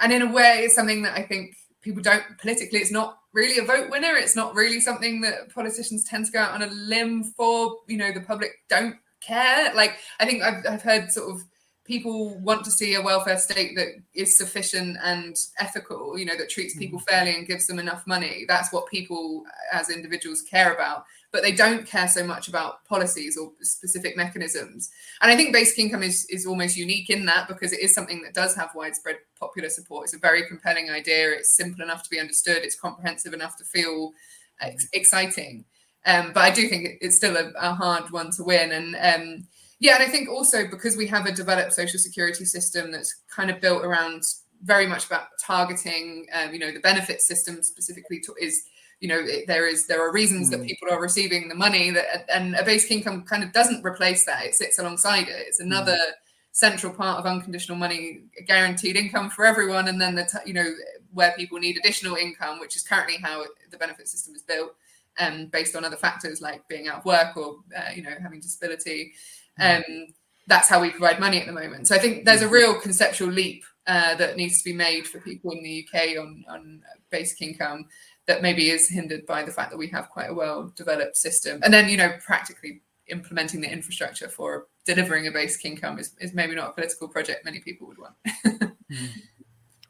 and 0.00 0.10
in 0.10 0.22
a 0.22 0.32
way, 0.32 0.62
it's 0.64 0.74
something 0.74 1.02
that 1.02 1.18
I 1.18 1.22
think 1.22 1.54
people 1.82 2.02
don't 2.02 2.24
politically. 2.38 2.78
It's 2.78 2.90
not 2.90 3.18
really 3.32 3.58
a 3.58 3.64
vote 3.64 3.90
winner. 3.90 4.14
It's 4.16 4.36
not 4.36 4.54
really 4.54 4.80
something 4.80 5.20
that 5.22 5.52
politicians 5.52 6.04
tend 6.04 6.26
to 6.26 6.32
go 6.32 6.40
out 6.40 6.52
on 6.52 6.62
a 6.62 6.72
limb 6.72 7.24
for. 7.24 7.78
You 7.86 7.98
know, 7.98 8.12
the 8.12 8.20
public 8.20 8.52
don't 8.68 8.96
care. 9.20 9.74
Like 9.74 9.98
I 10.20 10.26
think 10.26 10.42
I've, 10.42 10.64
I've 10.68 10.82
heard 10.82 11.10
sort 11.10 11.30
of 11.30 11.42
people 11.84 12.38
want 12.38 12.64
to 12.64 12.70
see 12.70 12.94
a 12.94 13.02
welfare 13.02 13.38
state 13.38 13.74
that 13.76 13.88
is 14.14 14.38
sufficient 14.38 14.96
and 15.02 15.36
ethical 15.58 16.16
you 16.16 16.24
know 16.24 16.36
that 16.36 16.48
treats 16.48 16.76
people 16.76 17.00
mm. 17.00 17.04
fairly 17.04 17.34
and 17.34 17.48
gives 17.48 17.66
them 17.66 17.80
enough 17.80 18.06
money 18.06 18.44
that's 18.46 18.72
what 18.72 18.86
people 18.86 19.42
as 19.72 19.90
individuals 19.90 20.42
care 20.42 20.72
about 20.72 21.04
but 21.32 21.42
they 21.42 21.52
don't 21.52 21.86
care 21.86 22.06
so 22.06 22.24
much 22.24 22.46
about 22.46 22.84
policies 22.84 23.38
or 23.38 23.52
specific 23.62 24.16
mechanisms. 24.16 24.90
And 25.20 25.30
i 25.30 25.36
think 25.36 25.52
basic 25.52 25.78
income 25.78 26.02
is 26.02 26.26
is 26.26 26.46
almost 26.46 26.76
unique 26.76 27.10
in 27.10 27.24
that 27.26 27.48
because 27.48 27.72
it 27.72 27.80
is 27.80 27.94
something 27.94 28.22
that 28.22 28.34
does 28.34 28.54
have 28.54 28.74
widespread 28.74 29.16
popular 29.38 29.70
support. 29.70 30.04
It's 30.04 30.14
a 30.14 30.18
very 30.18 30.46
compelling 30.46 30.90
idea. 30.90 31.32
It's 31.32 31.56
simple 31.56 31.82
enough 31.82 32.02
to 32.04 32.10
be 32.10 32.20
understood. 32.20 32.58
It's 32.58 32.78
comprehensive 32.78 33.32
enough 33.32 33.56
to 33.56 33.64
feel 33.64 34.12
ex- 34.60 34.88
exciting. 34.92 35.64
Um, 36.04 36.32
but 36.34 36.40
i 36.40 36.50
do 36.50 36.68
think 36.68 36.98
it's 37.00 37.16
still 37.16 37.36
a, 37.36 37.52
a, 37.60 37.74
hard 37.74 38.10
one 38.10 38.32
to 38.32 38.42
win. 38.42 38.72
And 38.72 38.96
um, 38.96 39.46
yeah, 39.78 39.94
and 39.94 40.02
I 40.02 40.08
think 40.08 40.28
also 40.28 40.66
because 40.68 40.96
we 40.96 41.06
have 41.06 41.26
a 41.26 41.32
developed 41.32 41.72
social 41.72 42.00
security 42.00 42.44
system 42.44 42.90
that's 42.90 43.22
kind 43.30 43.50
of 43.50 43.60
built 43.60 43.84
around 43.84 44.24
very 44.62 44.86
much 44.86 45.06
about 45.06 45.26
targeting, 45.40 46.26
um, 46.32 46.52
you 46.52 46.58
know, 46.58 46.72
the 46.72 46.80
benefit 46.80 47.20
system 47.20 47.62
specifically 47.62 48.20
to, 48.20 48.34
is, 48.40 48.64
you 49.02 49.08
know, 49.08 49.18
it, 49.18 49.48
there 49.48 49.66
is 49.66 49.86
there 49.88 50.00
are 50.00 50.12
reasons 50.12 50.48
mm. 50.48 50.52
that 50.52 50.62
people 50.62 50.88
are 50.88 51.00
receiving 51.00 51.48
the 51.48 51.56
money 51.56 51.90
that, 51.90 52.24
and 52.32 52.54
a 52.54 52.64
basic 52.64 52.92
income 52.92 53.24
kind 53.24 53.42
of 53.42 53.52
doesn't 53.52 53.84
replace 53.84 54.24
that. 54.24 54.46
It 54.46 54.54
sits 54.54 54.78
alongside 54.78 55.28
it. 55.28 55.44
It's 55.46 55.60
another. 55.60 55.92
Mm. 55.92 56.12
Central 56.54 56.92
part 56.92 57.18
of 57.18 57.24
unconditional 57.24 57.78
money, 57.78 58.24
guaranteed 58.46 58.94
income 58.94 59.30
for 59.30 59.46
everyone, 59.46 59.88
and 59.88 59.98
then 59.98 60.14
the 60.14 60.24
t- 60.24 60.46
you 60.46 60.52
know 60.52 60.70
where 61.14 61.32
people 61.32 61.58
need 61.58 61.78
additional 61.78 62.14
income, 62.16 62.60
which 62.60 62.76
is 62.76 62.82
currently 62.82 63.16
how 63.22 63.42
the 63.70 63.78
benefit 63.78 64.06
system 64.06 64.34
is 64.34 64.42
built, 64.42 64.74
um, 65.18 65.46
based 65.46 65.74
on 65.74 65.82
other 65.82 65.96
factors 65.96 66.42
like 66.42 66.68
being 66.68 66.88
out 66.88 66.98
of 66.98 67.04
work 67.06 67.38
or 67.38 67.56
uh, 67.74 67.90
you 67.96 68.02
know 68.02 68.14
having 68.20 68.38
disability. 68.38 69.14
Um, 69.58 70.08
that's 70.46 70.68
how 70.68 70.78
we 70.78 70.90
provide 70.90 71.20
money 71.20 71.38
at 71.38 71.46
the 71.46 71.52
moment. 71.52 71.88
So 71.88 71.94
I 71.94 71.98
think 71.98 72.26
there's 72.26 72.42
a 72.42 72.48
real 72.48 72.78
conceptual 72.78 73.30
leap 73.30 73.64
uh, 73.86 74.14
that 74.16 74.36
needs 74.36 74.58
to 74.58 74.64
be 74.64 74.76
made 74.76 75.06
for 75.06 75.20
people 75.20 75.52
in 75.52 75.62
the 75.62 75.86
UK 75.86 76.18
on, 76.18 76.44
on 76.48 76.82
basic 77.10 77.40
income 77.42 77.86
that 78.26 78.42
maybe 78.42 78.70
is 78.70 78.88
hindered 78.88 79.26
by 79.26 79.42
the 79.42 79.52
fact 79.52 79.70
that 79.70 79.76
we 79.76 79.88
have 79.88 80.08
quite 80.10 80.30
a 80.30 80.34
well 80.34 80.72
developed 80.76 81.16
system. 81.16 81.60
And 81.62 81.72
then, 81.72 81.88
you 81.88 81.96
know, 81.96 82.12
practically 82.24 82.82
implementing 83.08 83.60
the 83.60 83.70
infrastructure 83.70 84.28
for 84.28 84.68
delivering 84.86 85.26
a 85.26 85.30
basic 85.30 85.64
income 85.64 85.98
is, 85.98 86.14
is 86.20 86.32
maybe 86.34 86.54
not 86.54 86.70
a 86.70 86.72
political 86.72 87.08
project 87.08 87.44
many 87.44 87.60
people 87.60 87.88
would 87.88 87.98
want. 87.98 88.14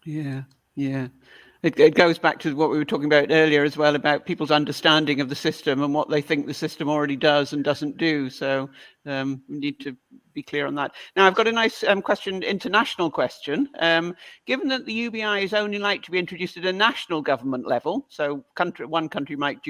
yeah, 0.05 0.43
yeah 0.75 1.09
it, 1.63 1.79
it, 1.79 1.95
goes 1.95 2.19
back 2.19 2.41
to 2.41 2.57
what 2.57 2.71
we 2.71 2.79
were 2.79 2.85
talking 2.85 3.07
about 3.07 3.31
earlier 3.31 3.63
as 3.63 3.77
well 3.77 3.95
about 3.95 4.27
people's 4.27 4.51
understanding 4.51 5.21
of 5.21 5.29
the 5.29 5.35
system 5.35 5.83
and 5.83 5.95
what 5.95 6.11
they 6.11 6.21
think 6.21 6.47
the 6.47 6.55
system 6.55 6.89
already 6.89 7.17
does 7.17 7.53
and 7.53 7.63
doesn't 7.63 7.97
do. 7.97 8.29
So 8.29 8.69
um, 9.07 9.43
we 9.49 9.59
need 9.59 9.81
to 9.81 9.97
be 10.35 10.43
clear 10.43 10.67
on 10.67 10.75
that. 10.77 10.93
Now, 11.17 11.27
I've 11.27 11.35
got 11.35 11.49
a 11.49 11.53
nice 11.53 11.85
um, 11.85 12.03
question, 12.03 12.43
international 12.43 13.11
question. 13.11 13.69
Um, 13.79 14.17
given 14.47 14.69
that 14.69 14.87
the 14.87 14.93
UBI 14.93 15.45
is 15.45 15.55
only 15.55 15.79
like 15.79 16.03
to 16.03 16.11
be 16.11 16.19
introduced 16.19 16.57
at 16.57 16.67
a 16.67 16.73
national 16.73 17.23
government 17.23 17.67
level, 17.67 18.07
so 18.09 18.45
country, 18.55 18.87
one 18.87 19.09
country 19.09 19.37
might 19.37 19.61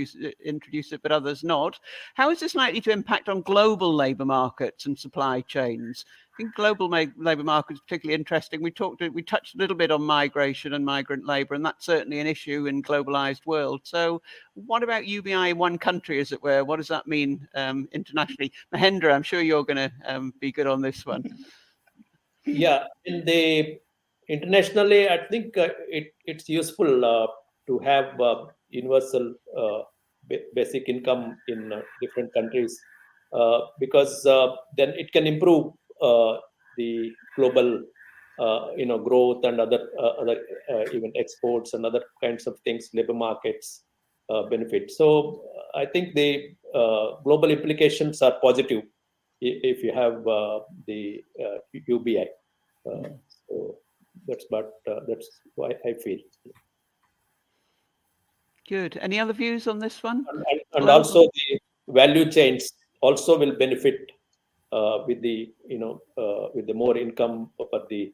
introduce 0.44 0.92
it, 0.92 1.02
but 1.02 1.12
others 1.12 1.44
not, 1.44 1.78
how 2.14 2.30
is 2.30 2.40
this 2.40 2.54
likely 2.54 2.80
to 2.82 2.90
impact 2.90 3.28
on 3.28 3.42
global 3.42 3.94
labour 3.94 4.24
markets 4.24 4.86
and 4.86 4.98
supply 4.98 5.40
chains? 5.42 6.04
I 6.32 6.36
think 6.36 6.54
global 6.54 6.88
labour 6.88 7.44
market 7.44 7.74
is 7.74 7.80
particularly 7.80 8.14
interesting. 8.14 8.62
We 8.62 8.70
talked, 8.70 9.02
we 9.12 9.22
touched 9.22 9.54
a 9.54 9.58
little 9.58 9.76
bit 9.76 9.90
on 9.90 10.02
migration 10.02 10.72
and 10.72 10.84
migrant 10.84 11.26
labour, 11.26 11.54
and 11.54 11.64
that's 11.64 11.84
certainly 11.84 12.20
an 12.20 12.26
issue 12.26 12.66
in 12.66 12.82
globalized 12.82 13.44
world. 13.44 13.82
So, 13.84 14.22
what 14.54 14.82
about 14.82 15.06
UBI 15.06 15.50
in 15.50 15.58
one 15.58 15.76
country, 15.76 16.20
as 16.20 16.32
it 16.32 16.42
were? 16.42 16.64
What 16.64 16.76
does 16.76 16.88
that 16.88 17.06
mean 17.06 17.46
um, 17.54 17.86
internationally? 17.92 18.50
Mahendra, 18.74 19.12
I'm 19.12 19.22
sure 19.22 19.42
you're 19.42 19.64
going 19.64 19.76
to 19.76 19.92
um, 20.06 20.32
be 20.40 20.52
good 20.52 20.66
on 20.66 20.80
this 20.80 21.04
one. 21.04 21.24
Yeah, 22.44 22.88
in 23.04 23.24
the 23.24 23.78
internationally, 24.28 25.08
I 25.08 25.26
think 25.30 25.56
uh, 25.56 25.68
it, 25.88 26.12
it's 26.24 26.48
useful 26.48 27.04
uh, 27.04 27.28
to 27.68 27.78
have 27.80 28.20
uh, 28.20 28.46
universal 28.68 29.34
uh, 29.56 29.82
basic 30.54 30.88
income 30.88 31.36
in 31.48 31.72
uh, 31.72 31.82
different 32.00 32.32
countries 32.34 32.80
uh, 33.32 33.60
because 33.78 34.22
then 34.76 34.90
it 34.96 35.12
can 35.12 35.26
improve 35.26 35.72
Uh, 36.02 36.38
the 36.76 37.12
global 37.36 37.82
uh, 38.40 38.68
you 38.76 38.86
know 38.86 38.98
growth 38.98 39.44
and 39.44 39.60
other 39.60 39.90
uh, 40.00 40.14
other 40.22 40.36
uh, 40.72 40.84
even 40.94 41.12
exports 41.16 41.74
and 41.74 41.84
other 41.84 42.02
kinds 42.22 42.46
of 42.46 42.58
things 42.60 42.88
labor 42.94 43.12
markets 43.12 43.84
uh, 44.30 44.42
benefit 44.44 44.90
so 44.90 45.44
i 45.74 45.84
think 45.84 46.14
the 46.14 46.56
global 47.24 47.50
implications 47.50 48.22
are 48.22 48.32
positive 48.40 48.82
if 49.42 49.84
you 49.84 49.92
have 49.92 50.24
the 50.86 51.22
ubi 51.88 52.24
so 52.86 53.76
that's 54.26 54.46
what 54.48 54.72
that's 55.06 55.28
why 55.56 55.70
i 55.84 55.92
feel 55.92 56.18
Good. 58.68 58.96
Any 59.02 59.18
other 59.18 59.32
views 59.34 59.66
on 59.66 59.80
this 59.80 60.02
one? 60.02 60.24
And, 60.30 60.60
and 60.74 60.88
also 60.88 61.28
the 61.34 61.60
value 61.88 62.30
chains 62.30 62.70
also 63.02 63.36
will 63.36 63.56
benefit 63.58 63.98
uh, 64.00 64.21
with 65.06 65.20
the 65.22 65.52
you 65.66 65.78
know 65.78 66.00
uh, 66.18 66.48
with 66.54 66.66
the 66.66 66.74
more 66.74 66.96
income 66.96 67.50
for 67.56 67.68
the 67.88 68.12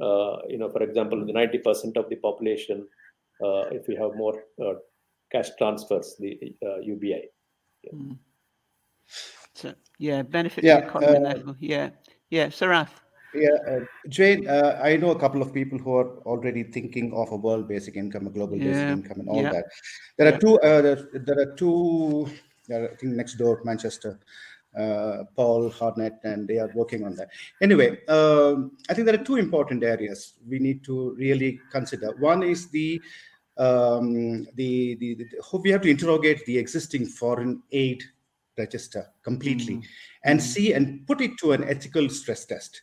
uh, 0.00 0.38
you 0.48 0.58
know 0.58 0.68
for 0.68 0.82
example 0.82 1.24
the 1.24 1.32
90% 1.32 1.96
of 1.96 2.08
the 2.08 2.16
population 2.16 2.86
if 3.72 3.88
we 3.88 3.96
have 3.96 4.14
more 4.14 4.34
cash 5.30 5.50
transfers 5.58 6.16
the 6.18 6.54
ubi 6.82 7.28
yeah. 7.82 7.92
Mm. 7.92 8.18
So, 9.54 9.74
yeah 9.98 10.22
benefit 10.22 10.64
yeah, 10.64 10.78
economy 10.78 11.56
yeah 11.60 11.90
yeah 12.30 12.46
Sarath 12.46 13.02
yeah, 13.34 13.56
uh, 13.66 13.80
Jane, 14.08 14.46
uh, 14.46 14.78
I 14.82 14.96
know 14.96 15.10
a 15.10 15.18
couple 15.18 15.40
of 15.40 15.54
people 15.54 15.78
who 15.78 15.94
are 15.94 16.18
already 16.26 16.64
thinking 16.64 17.14
of 17.14 17.32
a 17.32 17.36
world 17.36 17.66
basic 17.66 17.96
income, 17.96 18.26
a 18.26 18.30
global 18.30 18.58
yeah. 18.58 18.64
basic 18.64 18.88
income, 18.88 19.20
and 19.20 19.28
all 19.28 19.42
yeah. 19.42 19.52
that. 19.52 19.64
There 20.18 20.34
are 20.34 20.38
two. 20.38 20.60
Uh, 20.60 20.82
there, 20.82 21.08
there, 21.14 21.38
are 21.40 21.54
two. 21.56 22.28
I 22.70 22.88
think 23.00 23.14
next 23.14 23.34
door, 23.34 23.62
Manchester 23.64 24.20
uh, 24.76 25.24
Paul 25.36 25.70
Harnett, 25.70 26.18
and 26.24 26.48
they 26.48 26.58
are 26.58 26.70
working 26.74 27.04
on 27.04 27.14
that. 27.16 27.28
Anyway, 27.60 28.04
um, 28.06 28.72
I 28.88 28.94
think 28.94 29.06
there 29.06 29.20
are 29.20 29.24
two 29.24 29.36
important 29.36 29.84
areas 29.84 30.34
we 30.48 30.58
need 30.58 30.84
to 30.84 31.14
really 31.18 31.60
consider. 31.70 32.14
One 32.18 32.42
is 32.42 32.70
the 32.70 33.00
um, 33.58 34.44
the, 34.54 34.94
the, 34.94 35.14
the, 35.14 35.26
we 35.62 35.70
have 35.70 35.82
to 35.82 35.90
interrogate 35.90 36.44
the 36.46 36.56
existing 36.56 37.04
foreign 37.04 37.62
aid 37.70 38.02
register 38.58 39.06
completely 39.22 39.74
mm-hmm. 39.74 39.84
and 40.24 40.40
mm-hmm. 40.40 40.46
see 40.46 40.72
and 40.72 41.06
put 41.06 41.20
it 41.20 41.36
to 41.38 41.52
an 41.52 41.64
ethical 41.64 42.08
stress 42.08 42.44
test 42.44 42.80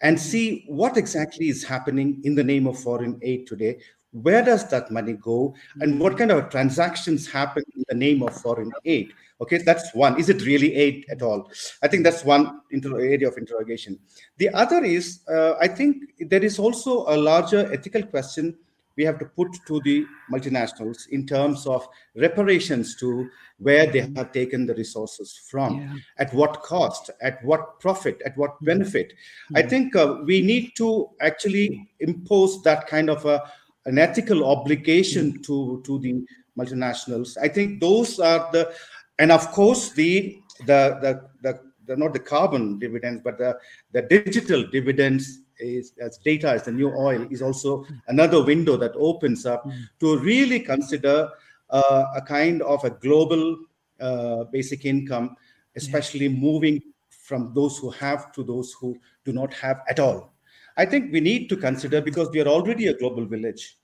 and 0.00 0.18
see 0.18 0.64
what 0.68 0.96
exactly 0.96 1.48
is 1.48 1.64
happening 1.64 2.20
in 2.24 2.34
the 2.34 2.44
name 2.44 2.66
of 2.66 2.78
foreign 2.78 3.18
aid 3.22 3.46
today 3.46 3.78
where 4.12 4.44
does 4.44 4.68
that 4.70 4.90
money 4.90 5.12
go 5.14 5.54
and 5.80 6.00
what 6.00 6.16
kind 6.16 6.30
of 6.30 6.48
transactions 6.50 7.30
happen 7.30 7.62
in 7.76 7.84
the 7.88 7.94
name 7.94 8.22
of 8.22 8.34
foreign 8.40 8.72
aid 8.84 9.12
okay 9.40 9.58
that's 9.58 9.94
one. 9.94 10.18
Is 10.18 10.28
it 10.28 10.44
really 10.44 10.74
aid 10.74 11.06
at 11.10 11.22
all? 11.22 11.50
I 11.82 11.88
think 11.88 12.04
that's 12.04 12.24
one 12.24 12.60
inter- 12.70 12.98
area 12.98 13.28
of 13.28 13.36
interrogation. 13.36 13.98
The 14.38 14.50
other 14.50 14.84
is 14.84 15.20
uh, 15.28 15.54
i 15.60 15.68
think 15.68 15.96
there 16.30 16.44
is 16.44 16.58
also 16.58 17.04
a 17.08 17.16
larger 17.16 17.72
ethical 17.72 18.02
question 18.02 18.56
we 18.98 19.04
have 19.04 19.18
to 19.20 19.24
put 19.24 19.48
to 19.68 19.80
the 19.84 20.04
multinationals 20.30 21.08
in 21.10 21.24
terms 21.24 21.66
of 21.66 21.88
reparations 22.16 22.96
to 22.96 23.30
where 23.58 23.86
they 23.86 24.00
mm-hmm. 24.00 24.16
have 24.16 24.32
taken 24.32 24.66
the 24.66 24.74
resources 24.74 25.40
from. 25.48 25.80
Yeah. 25.80 25.94
at 26.18 26.34
what 26.34 26.62
cost? 26.62 27.10
At 27.22 27.42
what 27.44 27.78
profit? 27.78 28.20
At 28.26 28.36
what 28.36 28.60
benefit? 28.62 29.12
Mm-hmm. 29.12 29.56
i 29.56 29.62
think 29.62 29.96
uh, 29.96 30.16
we 30.24 30.42
need 30.42 30.72
to 30.82 31.08
actually 31.20 31.88
impose 32.00 32.62
that 32.64 32.86
kind 32.88 33.08
of 33.08 33.24
a 33.24 33.38
an 33.86 33.98
ethical 33.98 34.44
obligation 34.54 35.32
mm-hmm. 35.32 35.42
to 35.48 35.80
to 35.86 35.98
the 36.00 36.12
multinationals. 36.58 37.38
I 37.40 37.48
think 37.48 37.80
those 37.80 38.18
are 38.18 38.50
the 38.52 38.72
and 39.18 39.32
of 39.32 39.50
course 39.52 39.92
the 39.92 40.38
the 40.66 40.98
the, 41.02 41.28
the, 41.42 41.60
the 41.86 41.96
not 41.96 42.12
the 42.12 42.18
carbon 42.18 42.78
dividends 42.78 43.20
but 43.24 43.38
the 43.38 43.56
the 43.92 44.02
digital 44.02 44.64
dividends 44.66 45.40
is 45.58 45.92
as 46.00 46.18
data 46.18 46.50
as 46.50 46.64
the 46.64 46.72
new 46.72 46.90
oil 46.94 47.26
is 47.30 47.42
also 47.42 47.84
another 48.06 48.42
window 48.44 48.76
that 48.76 48.92
opens 48.96 49.44
up 49.44 49.64
mm. 49.64 49.72
to 49.98 50.18
really 50.18 50.60
consider 50.60 51.28
uh, 51.70 52.04
a 52.14 52.22
kind 52.22 52.62
of 52.62 52.82
a 52.84 52.90
global 52.90 53.58
uh, 54.00 54.44
basic 54.44 54.84
income 54.84 55.34
especially 55.76 56.26
yeah. 56.26 56.38
moving 56.38 56.80
from 57.10 57.52
those 57.54 57.76
who 57.78 57.90
have 57.90 58.32
to 58.32 58.42
those 58.42 58.72
who 58.80 58.96
do 59.24 59.32
not 59.32 59.52
have 59.52 59.82
at 59.88 59.98
all 59.98 60.32
i 60.76 60.84
think 60.84 61.12
we 61.12 61.20
need 61.20 61.48
to 61.48 61.56
consider 61.56 62.00
because 62.00 62.30
we 62.30 62.40
are 62.40 62.48
already 62.48 62.86
a 62.86 62.94
global 62.94 63.26
village 63.26 63.78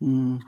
mm. 0.00 0.40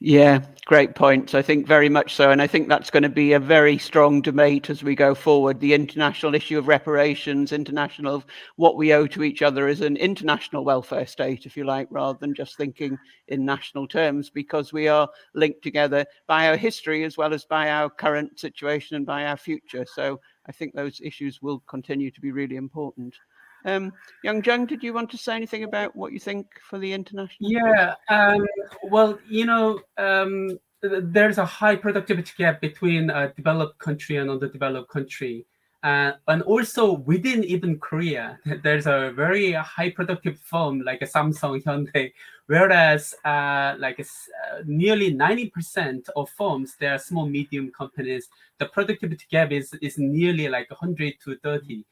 Yeah, 0.00 0.44
great 0.64 0.94
points. 0.94 1.34
I 1.34 1.42
think 1.42 1.66
very 1.66 1.88
much 1.88 2.14
so. 2.14 2.30
And 2.30 2.40
I 2.40 2.46
think 2.46 2.68
that's 2.68 2.90
going 2.90 3.02
to 3.02 3.08
be 3.08 3.32
a 3.32 3.40
very 3.40 3.78
strong 3.78 4.22
debate 4.22 4.70
as 4.70 4.84
we 4.84 4.94
go 4.94 5.12
forward. 5.12 5.58
The 5.58 5.74
international 5.74 6.36
issue 6.36 6.56
of 6.56 6.68
reparations, 6.68 7.52
international 7.52 8.14
of 8.14 8.26
what 8.56 8.76
we 8.76 8.92
owe 8.92 9.08
to 9.08 9.24
each 9.24 9.42
other 9.42 9.66
as 9.66 9.80
an 9.80 9.96
international 9.96 10.64
welfare 10.64 11.06
state, 11.06 11.46
if 11.46 11.56
you 11.56 11.64
like, 11.64 11.88
rather 11.90 12.16
than 12.20 12.32
just 12.32 12.56
thinking 12.56 12.96
in 13.26 13.44
national 13.44 13.88
terms, 13.88 14.30
because 14.30 14.72
we 14.72 14.86
are 14.86 15.08
linked 15.34 15.62
together 15.62 16.04
by 16.28 16.48
our 16.48 16.56
history 16.56 17.02
as 17.02 17.16
well 17.16 17.34
as 17.34 17.44
by 17.44 17.68
our 17.70 17.90
current 17.90 18.38
situation 18.38 18.96
and 18.96 19.04
by 19.04 19.26
our 19.26 19.36
future. 19.36 19.84
So 19.84 20.20
I 20.46 20.52
think 20.52 20.74
those 20.74 21.00
issues 21.02 21.42
will 21.42 21.58
continue 21.66 22.12
to 22.12 22.20
be 22.20 22.30
really 22.30 22.56
important. 22.56 23.16
Um, 23.64 23.92
Jung, 24.22 24.66
did 24.66 24.82
you 24.82 24.92
want 24.92 25.10
to 25.10 25.18
say 25.18 25.34
anything 25.34 25.64
about 25.64 25.94
what 25.96 26.12
you 26.12 26.20
think 26.20 26.46
for 26.62 26.78
the 26.78 26.92
international? 26.92 27.50
Yeah, 27.50 27.94
um, 28.08 28.46
well, 28.84 29.18
you 29.28 29.46
know, 29.46 29.80
um, 29.96 30.58
there's 30.80 31.38
a 31.38 31.44
high 31.44 31.76
productivity 31.76 32.32
gap 32.38 32.60
between 32.60 33.10
a 33.10 33.32
developed 33.34 33.78
country 33.78 34.16
and 34.16 34.30
underdeveloped 34.30 34.90
country. 34.90 35.46
Uh, 35.84 36.12
and 36.26 36.42
also 36.42 36.92
within 36.92 37.44
even 37.44 37.78
Korea, 37.78 38.38
there's 38.62 38.86
a 38.86 39.12
very 39.14 39.52
high 39.52 39.90
productive 39.90 40.38
firm 40.40 40.80
like 40.82 41.00
Samsung, 41.00 41.62
Hyundai, 41.64 42.12
whereas 42.46 43.14
uh, 43.24 43.74
like 43.78 44.00
uh, 44.00 44.62
nearly 44.66 45.14
90% 45.14 46.08
of 46.16 46.28
firms, 46.30 46.76
they 46.80 46.88
are 46.88 46.98
small, 46.98 47.26
medium 47.26 47.70
companies. 47.70 48.28
The 48.58 48.66
productivity 48.66 49.26
gap 49.30 49.52
is, 49.52 49.72
is 49.80 49.98
nearly 49.98 50.48
like 50.48 50.70
100 50.70 51.14
to 51.24 51.36
30. 51.36 51.84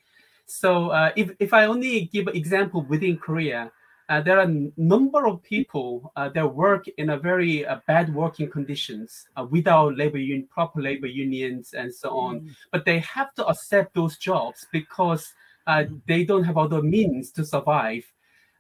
So 0.47 0.91
uh, 0.91 1.11
if, 1.17 1.31
if 1.39 1.53
I 1.53 1.67
only 1.67 2.07
give 2.07 2.29
an 2.29 2.37
example 2.37 2.83
within 2.83 3.19
Korea, 3.19 3.71
uh, 4.09 4.21
there 4.21 4.39
are 4.39 4.49
a 4.49 4.71
number 4.77 5.27
of 5.27 5.43
people 5.43 6.13
uh, 6.15 6.29
that 6.29 6.55
work 6.55 6.87
in 6.97 7.11
a 7.11 7.19
very 7.19 7.67
uh, 7.67 7.81
bad 7.89 8.15
working 8.15 8.49
conditions 8.49 9.27
uh, 9.37 9.45
without 9.45 9.97
labor 9.97 10.19
union, 10.19 10.47
proper 10.49 10.81
labor 10.81 11.09
unions 11.09 11.75
and 11.75 11.93
so 11.93 12.11
on. 12.11 12.41
Mm. 12.41 12.57
But 12.71 12.85
they 12.85 13.01
have 13.01 13.35
to 13.35 13.47
accept 13.47 13.95
those 13.95 14.17
jobs 14.17 14.67
because 14.71 15.33
uh, 15.67 15.85
they 16.07 16.25
don't 16.25 16.45
have 16.45 16.57
other 16.57 16.83
means 16.83 17.33
to 17.33 17.45
survive. 17.45 18.05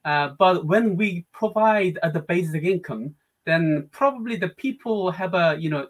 but 0.05 0.67
when 0.67 0.97
we 0.97 1.25
provide 1.33 1.99
the 2.13 2.25
basic 2.27 2.65
income, 2.65 3.15
then 3.45 3.89
probably 3.93 4.37
the 4.37 4.49
people 4.49 5.11
have 5.13 5.35
a 5.35 5.57
you 5.59 5.71
know 5.71 5.87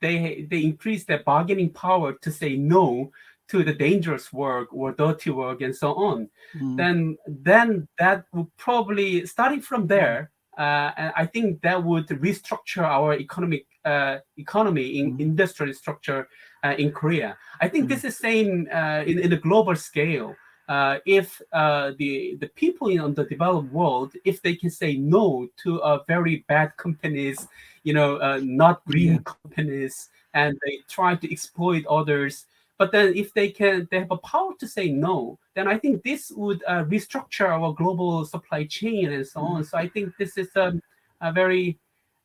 they 0.00 0.46
they 0.50 0.62
increase 0.62 1.04
their 1.04 1.22
bargaining 1.22 1.70
power 1.70 2.12
to 2.12 2.30
say 2.30 2.56
no 2.56 3.10
to 3.48 3.62
the 3.62 3.72
dangerous 3.72 4.32
work 4.32 4.68
or 4.72 4.92
dirty 4.92 5.30
work 5.30 5.60
and 5.60 5.74
so 5.74 5.94
on, 5.94 6.28
mm. 6.54 6.76
then 6.76 7.16
then 7.26 7.88
that 7.98 8.24
would 8.32 8.54
probably 8.56 9.26
starting 9.26 9.60
from 9.60 9.86
there. 9.86 10.30
Uh, 10.58 10.90
and 10.96 11.12
I 11.16 11.26
think 11.26 11.60
that 11.60 11.82
would 11.84 12.08
restructure 12.08 12.82
our 12.82 13.14
economic 13.14 13.66
uh, 13.84 14.18
economy 14.38 14.98
in 14.98 15.16
mm. 15.16 15.20
industrial 15.20 15.74
structure 15.74 16.28
uh, 16.64 16.74
in 16.78 16.90
Korea. 16.92 17.36
I 17.60 17.68
think 17.68 17.86
mm. 17.86 17.88
this 17.88 18.04
is 18.04 18.16
same 18.16 18.66
uh, 18.72 19.02
in, 19.06 19.18
in 19.18 19.32
a 19.32 19.36
global 19.36 19.76
scale. 19.76 20.34
Uh, 20.68 20.98
if 21.06 21.40
uh, 21.52 21.92
the 21.98 22.36
the 22.40 22.48
people 22.56 22.88
in 22.88 23.14
the 23.14 23.24
developed 23.24 23.70
world, 23.70 24.14
if 24.24 24.42
they 24.42 24.56
can 24.56 24.70
say 24.70 24.96
no 24.96 25.46
to 25.62 25.76
a 25.78 26.02
very 26.08 26.44
bad 26.48 26.76
companies, 26.76 27.46
you 27.84 27.92
know, 27.92 28.18
not 28.40 28.84
green 28.86 29.12
yeah. 29.12 29.18
companies, 29.24 30.08
and 30.34 30.58
they 30.64 30.78
try 30.88 31.14
to 31.14 31.30
exploit 31.30 31.86
others, 31.86 32.46
but 32.78 32.92
then 32.92 33.14
if 33.14 33.32
they 33.32 33.50
can, 33.50 33.88
they 33.90 34.00
have 34.00 34.10
a 34.10 34.18
power 34.18 34.52
to 34.58 34.68
say 34.68 34.90
no, 34.90 35.38
then 35.54 35.66
I 35.66 35.78
think 35.78 36.02
this 36.02 36.30
would 36.34 36.62
uh, 36.66 36.84
restructure 36.84 37.48
our 37.48 37.72
global 37.72 38.24
supply 38.24 38.64
chain 38.64 39.12
and 39.12 39.26
so 39.26 39.40
on. 39.40 39.62
Mm-hmm. 39.62 39.68
So 39.68 39.78
I 39.78 39.88
think 39.88 40.16
this 40.18 40.36
is 40.36 40.48
a, 40.56 40.74
a 41.20 41.32
very 41.32 41.78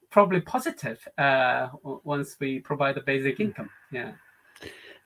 probably 0.09 0.41
positive 0.41 1.07
uh, 1.17 1.69
once 1.83 2.35
we 2.39 2.59
provide 2.59 2.95
the 2.95 3.01
basic 3.01 3.37
mm. 3.37 3.45
income. 3.45 3.69
Yeah. 3.91 4.11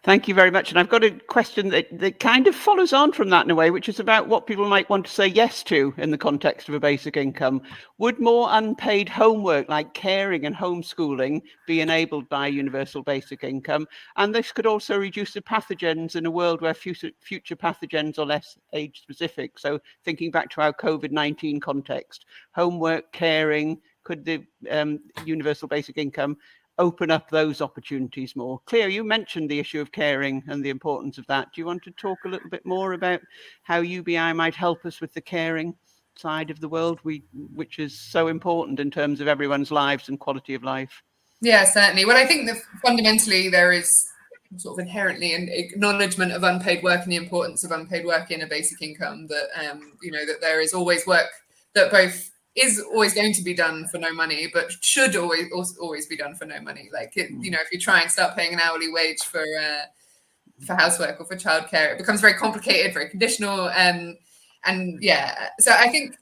Thank 0.05 0.27
you 0.27 0.35
very 0.35 0.51
much. 0.51 0.69
And 0.69 0.77
I've 0.77 0.87
got 0.87 1.03
a 1.03 1.09
question 1.09 1.69
that, 1.69 1.87
that 1.97 2.19
kind 2.19 2.45
of 2.45 2.53
follows 2.53 2.93
on 2.93 3.11
from 3.11 3.31
that 3.31 3.43
in 3.43 3.49
a 3.49 3.55
way, 3.55 3.71
which 3.71 3.89
is 3.89 3.99
about 3.99 4.27
what 4.27 4.45
people 4.45 4.69
might 4.69 4.87
want 4.87 5.07
to 5.07 5.11
say 5.11 5.25
yes 5.25 5.63
to 5.63 5.95
in 5.97 6.11
the 6.11 6.17
context 6.17 6.69
of 6.69 6.75
a 6.75 6.79
basic 6.79 7.17
income. 7.17 7.63
Would 7.97 8.19
more 8.19 8.49
unpaid 8.51 9.09
homework 9.09 9.67
like 9.67 9.95
caring 9.95 10.45
and 10.45 10.55
homeschooling 10.55 11.41
be 11.65 11.81
enabled 11.81 12.29
by 12.29 12.45
universal 12.45 13.01
basic 13.01 13.43
income? 13.43 13.87
And 14.15 14.33
this 14.33 14.51
could 14.51 14.67
also 14.67 14.95
reduce 14.95 15.33
the 15.33 15.41
pathogens 15.41 16.15
in 16.15 16.27
a 16.27 16.31
world 16.31 16.61
where 16.61 16.75
future, 16.75 17.09
future 17.19 17.55
pathogens 17.55 18.19
are 18.19 18.27
less 18.27 18.59
age 18.73 19.01
specific. 19.01 19.57
So 19.57 19.79
thinking 20.03 20.29
back 20.29 20.51
to 20.51 20.61
our 20.61 20.71
COVID 20.71 21.09
19 21.09 21.59
context, 21.59 22.25
homework, 22.51 23.11
caring, 23.11 23.79
could 24.03 24.23
the 24.23 24.45
um, 24.69 24.99
universal 25.25 25.67
basic 25.67 25.97
income 25.97 26.37
open 26.77 27.11
up 27.11 27.29
those 27.29 27.61
opportunities 27.61 28.35
more. 28.35 28.59
Cleo, 28.65 28.87
you 28.87 29.03
mentioned 29.03 29.49
the 29.49 29.59
issue 29.59 29.79
of 29.79 29.91
caring 29.91 30.43
and 30.47 30.63
the 30.63 30.69
importance 30.69 31.17
of 31.17 31.27
that. 31.27 31.47
Do 31.53 31.61
you 31.61 31.65
want 31.65 31.83
to 31.83 31.91
talk 31.91 32.19
a 32.25 32.29
little 32.29 32.49
bit 32.49 32.65
more 32.65 32.93
about 32.93 33.21
how 33.63 33.79
UBI 33.79 34.33
might 34.33 34.55
help 34.55 34.85
us 34.85 34.99
with 34.99 35.13
the 35.13 35.21
caring 35.21 35.75
side 36.17 36.49
of 36.49 36.59
the 36.59 36.69
world, 36.69 36.99
we, 37.03 37.23
which 37.53 37.79
is 37.79 37.97
so 37.97 38.27
important 38.27 38.79
in 38.79 38.91
terms 38.91 39.21
of 39.21 39.27
everyone's 39.27 39.71
lives 39.71 40.09
and 40.09 40.19
quality 40.19 40.53
of 40.53 40.63
life? 40.63 41.01
Yeah, 41.41 41.65
certainly. 41.65 42.05
Well, 42.05 42.17
I 42.17 42.25
think 42.25 42.47
that 42.47 42.57
fundamentally 42.81 43.49
there 43.49 43.71
is 43.71 44.07
sort 44.57 44.79
of 44.79 44.85
inherently 44.85 45.33
an 45.33 45.49
acknowledgement 45.51 46.31
of 46.31 46.43
unpaid 46.43 46.83
work 46.83 47.03
and 47.03 47.11
the 47.11 47.17
importance 47.17 47.63
of 47.63 47.71
unpaid 47.71 48.05
work 48.05 48.31
in 48.31 48.41
a 48.41 48.47
basic 48.47 48.81
income 48.81 49.27
that 49.27 49.47
um, 49.55 49.93
you 50.01 50.11
know 50.11 50.25
that 50.25 50.39
there 50.39 50.61
is 50.61 50.73
always 50.73 51.05
work 51.05 51.27
that 51.73 51.91
both 51.91 52.31
is 52.55 52.79
always 52.79 53.13
going 53.13 53.33
to 53.33 53.43
be 53.43 53.53
done 53.53 53.85
for 53.87 53.97
no 53.97 54.13
money, 54.13 54.47
but 54.51 54.71
should 54.81 55.15
always 55.15 55.47
always 55.79 56.05
be 56.05 56.15
done 56.15 56.35
for 56.35 56.45
no 56.45 56.59
money. 56.61 56.89
Like 56.93 57.15
it, 57.17 57.29
hmm. 57.29 57.43
you 57.43 57.51
know, 57.51 57.59
if 57.61 57.71
you 57.71 57.79
try 57.79 58.01
and 58.01 58.09
start 58.09 58.35
paying 58.35 58.53
an 58.53 58.59
hourly 58.59 58.91
wage 58.91 59.21
for 59.21 59.41
uh, 59.41 59.83
for 60.65 60.75
housework 60.75 61.19
or 61.19 61.25
for 61.25 61.35
childcare, 61.35 61.93
it 61.93 61.97
becomes 61.97 62.21
very 62.21 62.33
complicated, 62.33 62.93
very 62.93 63.09
conditional, 63.09 63.69
and 63.69 64.17
and 64.63 65.01
yeah. 65.03 65.49
So 65.59 65.71
I 65.71 65.89
think 65.89 66.15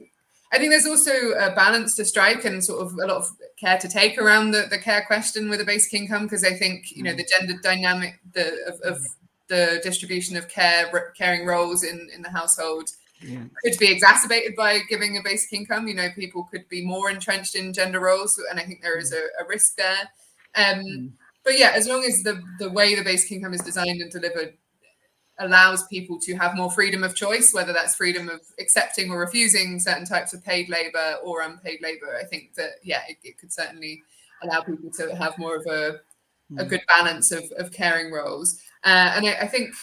I 0.51 0.57
think 0.57 0.71
there's 0.71 0.87
also 0.87 1.31
a 1.31 1.53
balance 1.53 1.95
to 1.95 2.05
strike 2.05 2.45
and 2.45 2.63
sort 2.63 2.81
of 2.81 2.93
a 2.93 3.05
lot 3.05 3.17
of 3.17 3.29
care 3.59 3.77
to 3.77 3.87
take 3.87 4.17
around 4.17 4.51
the, 4.51 4.67
the 4.69 4.79
care 4.79 5.03
question 5.05 5.49
with 5.49 5.61
a 5.61 5.65
basic 5.65 5.93
income 5.93 6.23
because 6.23 6.43
I 6.43 6.53
think 6.53 6.95
you 6.95 7.03
know 7.03 7.11
hmm. 7.11 7.17
the 7.17 7.29
gender 7.37 7.61
dynamic 7.61 8.19
the 8.33 8.57
of, 8.67 8.81
of 8.81 9.07
the 9.49 9.79
distribution 9.83 10.35
of 10.35 10.49
care 10.49 11.13
caring 11.15 11.45
roles 11.45 11.83
in 11.83 12.09
in 12.15 12.23
the 12.23 12.29
household 12.29 12.89
yeah. 13.21 13.43
could 13.63 13.77
be 13.79 13.91
exacerbated 13.91 14.55
by 14.55 14.79
giving 14.89 15.17
a 15.17 15.23
basic 15.23 15.53
income. 15.53 15.87
You 15.87 15.95
know, 15.95 16.09
people 16.15 16.47
could 16.51 16.67
be 16.69 16.85
more 16.85 17.09
entrenched 17.09 17.55
in 17.55 17.73
gender 17.73 17.99
roles, 17.99 18.39
and 18.49 18.59
I 18.59 18.63
think 18.63 18.81
there 18.81 18.97
is 18.97 19.13
a, 19.13 19.43
a 19.43 19.47
risk 19.47 19.75
there. 19.77 20.09
Um, 20.55 20.83
mm. 20.83 21.11
But 21.43 21.57
yeah, 21.57 21.71
as 21.75 21.87
long 21.87 22.03
as 22.03 22.23
the 22.23 22.41
the 22.59 22.69
way 22.69 22.95
the 22.95 23.03
basic 23.03 23.31
income 23.31 23.53
is 23.53 23.61
designed 23.61 24.01
and 24.01 24.11
delivered 24.11 24.53
allows 25.39 25.85
people 25.87 26.19
to 26.19 26.35
have 26.35 26.55
more 26.55 26.71
freedom 26.71 27.03
of 27.03 27.15
choice, 27.15 27.53
whether 27.53 27.73
that's 27.73 27.95
freedom 27.95 28.29
of 28.29 28.39
accepting 28.59 29.11
or 29.11 29.19
refusing 29.19 29.79
certain 29.79 30.05
types 30.05 30.33
of 30.33 30.43
paid 30.43 30.69
labor 30.69 31.15
or 31.23 31.41
unpaid 31.41 31.79
labor, 31.81 32.17
I 32.19 32.23
think 32.23 32.53
that 32.53 32.73
yeah, 32.83 33.01
it, 33.09 33.17
it 33.23 33.37
could 33.37 33.51
certainly 33.51 34.03
allow 34.43 34.61
people 34.61 34.91
to 34.91 35.15
have 35.15 35.37
more 35.37 35.55
of 35.55 35.65
a 35.65 35.99
a 36.57 36.65
mm. 36.65 36.69
good 36.69 36.81
balance 36.87 37.31
of, 37.31 37.43
of 37.57 37.71
caring 37.71 38.11
roles. 38.11 38.59
Uh, 38.83 39.13
and 39.15 39.25
I, 39.25 39.33
I 39.41 39.47
think 39.47 39.73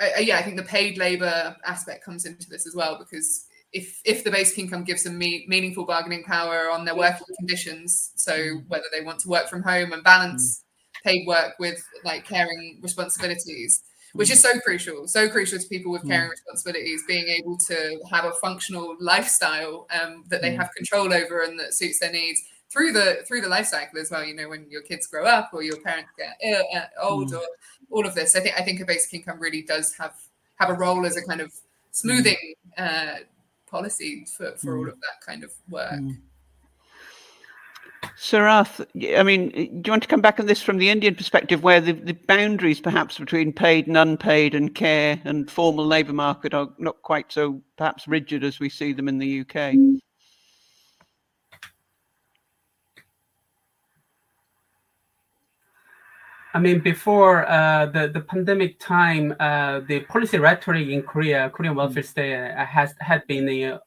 uh, 0.00 0.20
yeah, 0.20 0.38
I 0.38 0.42
think 0.42 0.56
the 0.56 0.64
paid 0.64 0.98
labor 0.98 1.54
aspect 1.64 2.04
comes 2.04 2.24
into 2.24 2.48
this 2.48 2.66
as 2.66 2.74
well 2.74 2.98
because 2.98 3.46
if 3.72 4.00
if 4.04 4.24
the 4.24 4.30
basic 4.30 4.58
income 4.58 4.84
gives 4.84 5.04
them 5.04 5.18
me- 5.18 5.44
meaningful 5.48 5.84
bargaining 5.84 6.24
power 6.24 6.70
on 6.70 6.84
their 6.84 6.96
working 6.96 7.26
conditions, 7.38 8.12
so 8.16 8.32
mm. 8.32 8.64
whether 8.68 8.86
they 8.92 9.02
want 9.02 9.20
to 9.20 9.28
work 9.28 9.48
from 9.48 9.62
home 9.62 9.92
and 9.92 10.02
balance 10.02 10.62
mm. 10.62 11.02
paid 11.04 11.26
work 11.26 11.54
with 11.58 11.84
like 12.04 12.24
caring 12.24 12.80
responsibilities, 12.82 13.82
which 14.14 14.30
is 14.30 14.38
mm. 14.38 14.42
so 14.42 14.60
crucial, 14.60 15.06
so 15.06 15.28
crucial 15.28 15.58
to 15.58 15.68
people 15.68 15.92
with 15.92 16.06
caring 16.06 16.30
responsibilities, 16.30 17.02
being 17.06 17.28
able 17.28 17.56
to 17.56 18.00
have 18.10 18.24
a 18.24 18.32
functional 18.42 18.96
lifestyle 19.00 19.86
um, 20.00 20.24
that 20.28 20.42
they 20.42 20.54
have 20.54 20.70
control 20.76 21.12
over 21.12 21.40
and 21.42 21.58
that 21.58 21.74
suits 21.74 22.00
their 22.00 22.12
needs 22.12 22.40
through 22.74 22.92
the 22.92 23.18
through 23.26 23.40
the 23.40 23.48
life 23.48 23.66
cycle 23.66 24.00
as 24.00 24.10
well. 24.10 24.24
You 24.24 24.34
know, 24.34 24.48
when 24.48 24.66
your 24.68 24.82
kids 24.82 25.06
grow 25.06 25.24
up 25.24 25.50
or 25.52 25.62
your 25.62 25.80
parents 25.80 26.10
get 26.18 26.36
Ill, 26.42 26.64
uh, 26.74 26.86
old 27.00 27.32
or 27.32 27.42
all 27.90 28.04
of 28.04 28.14
this. 28.14 28.34
I 28.34 28.40
think 28.40 28.58
I 28.58 28.62
think 28.62 28.80
a 28.80 28.84
basic 28.84 29.14
income 29.14 29.38
really 29.38 29.62
does 29.62 29.94
have 29.94 30.14
have 30.56 30.70
a 30.70 30.74
role 30.74 31.06
as 31.06 31.16
a 31.16 31.22
kind 31.22 31.40
of 31.40 31.52
smoothing 31.92 32.54
uh, 32.76 33.16
policy 33.66 34.26
for, 34.36 34.52
for 34.56 34.76
all 34.76 34.84
mm. 34.86 34.88
of 34.88 35.00
that 35.00 35.24
kind 35.24 35.44
of 35.44 35.52
work. 35.70 35.92
Mm. 35.92 36.18
Sarath, 38.18 38.84
I 39.18 39.22
mean, 39.22 39.50
do 39.50 39.60
you 39.60 39.92
want 39.92 40.02
to 40.02 40.08
come 40.08 40.20
back 40.20 40.38
on 40.38 40.46
this 40.46 40.62
from 40.62 40.78
the 40.78 40.90
Indian 40.90 41.14
perspective, 41.14 41.62
where 41.62 41.80
the, 41.80 41.92
the 41.92 42.12
boundaries 42.12 42.80
perhaps 42.80 43.18
between 43.18 43.52
paid 43.52 43.86
and 43.86 43.96
unpaid 43.96 44.54
and 44.54 44.74
care 44.74 45.20
and 45.24 45.50
formal 45.50 45.86
labour 45.86 46.12
market 46.12 46.54
are 46.54 46.68
not 46.78 47.00
quite 47.02 47.32
so 47.32 47.60
perhaps 47.76 48.06
rigid 48.06 48.44
as 48.44 48.60
we 48.60 48.68
see 48.68 48.92
them 48.92 49.08
in 49.08 49.18
the 49.18 49.40
UK? 49.40 49.74
I 56.54 56.60
mean, 56.60 56.78
before 56.78 57.48
uh, 57.48 57.86
the 57.86 58.08
the 58.08 58.20
pandemic 58.20 58.78
time, 58.78 59.34
uh, 59.40 59.80
the 59.80 60.00
policy 60.00 60.38
rhetoric 60.38 60.88
in 60.88 61.02
Korea, 61.02 61.50
Korean 61.50 61.74
welfare 61.74 62.04
state, 62.04 62.34
uh, 62.34 62.64
has 62.64 62.94
had 63.00 63.26
been 63.26 63.48
a 63.48 63.80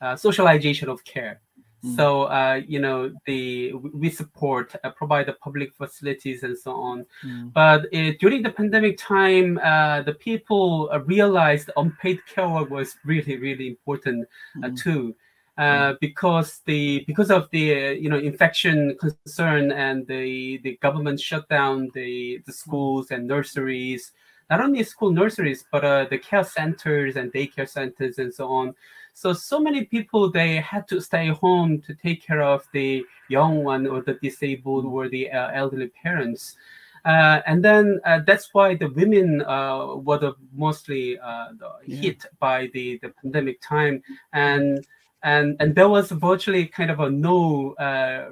uh, 0.00 0.16
socialization 0.16 0.88
of 0.88 1.04
care. 1.04 1.40
Mm. 1.84 1.96
So 1.96 2.22
uh, 2.24 2.60
you 2.66 2.78
know 2.78 3.12
the 3.26 3.74
we 3.74 4.08
support 4.08 4.74
uh, 4.82 4.90
provide 4.90 5.26
the 5.26 5.34
public 5.34 5.74
facilities 5.74 6.42
and 6.42 6.56
so 6.56 6.72
on. 6.80 7.06
Mm. 7.22 7.52
But 7.52 7.94
uh, 7.94 8.12
during 8.18 8.42
the 8.42 8.50
pandemic 8.50 8.96
time, 8.96 9.58
uh, 9.62 10.00
the 10.02 10.14
people 10.14 10.88
realized 11.04 11.70
unpaid 11.76 12.20
care 12.26 12.48
work 12.48 12.70
was 12.70 12.96
really 13.04 13.36
really 13.36 13.68
important 13.68 14.26
mm. 14.56 14.82
too. 14.82 15.14
Uh, 15.56 15.94
because 16.00 16.62
the 16.64 17.04
because 17.06 17.30
of 17.30 17.48
the 17.50 17.72
uh, 17.72 17.90
you 17.90 18.08
know 18.08 18.18
infection 18.18 18.96
concern 18.98 19.70
and 19.70 20.04
the 20.08 20.58
the 20.64 20.76
government 20.82 21.20
shut 21.20 21.48
down 21.48 21.88
the 21.94 22.42
the 22.44 22.52
schools 22.52 23.12
and 23.12 23.28
nurseries 23.28 24.10
not 24.50 24.60
only 24.60 24.82
school 24.82 25.12
nurseries 25.12 25.64
but 25.70 25.84
uh, 25.84 26.06
the 26.10 26.18
care 26.18 26.42
centers 26.42 27.14
and 27.14 27.32
daycare 27.32 27.68
centers 27.68 28.18
and 28.18 28.34
so 28.34 28.48
on. 28.48 28.74
So 29.12 29.32
so 29.32 29.60
many 29.60 29.84
people 29.84 30.28
they 30.28 30.56
had 30.56 30.88
to 30.88 31.00
stay 31.00 31.28
home 31.28 31.80
to 31.82 31.94
take 31.94 32.20
care 32.20 32.42
of 32.42 32.66
the 32.72 33.04
young 33.28 33.62
one 33.62 33.86
or 33.86 34.02
the 34.02 34.14
disabled 34.14 34.86
or 34.86 35.08
the 35.08 35.30
uh, 35.30 35.50
elderly 35.52 35.88
parents. 36.02 36.56
Uh, 37.04 37.42
and 37.46 37.62
then 37.64 38.00
uh, 38.04 38.20
that's 38.26 38.52
why 38.54 38.74
the 38.74 38.88
women 38.88 39.42
uh, 39.42 39.94
were 39.96 40.18
the 40.18 40.34
mostly 40.54 41.18
uh, 41.18 41.48
the 41.58 41.94
hit 41.94 42.24
by 42.40 42.70
the, 42.72 42.98
the 43.02 43.10
pandemic 43.10 43.60
time. 43.60 44.02
And 44.32 44.84
and 45.24 45.56
and 45.60 45.74
there 45.74 45.88
was 45.88 46.10
virtually 46.12 46.66
kind 46.66 46.90
of 46.90 47.00
a 47.00 47.10
no 47.10 47.72
uh, 47.74 48.30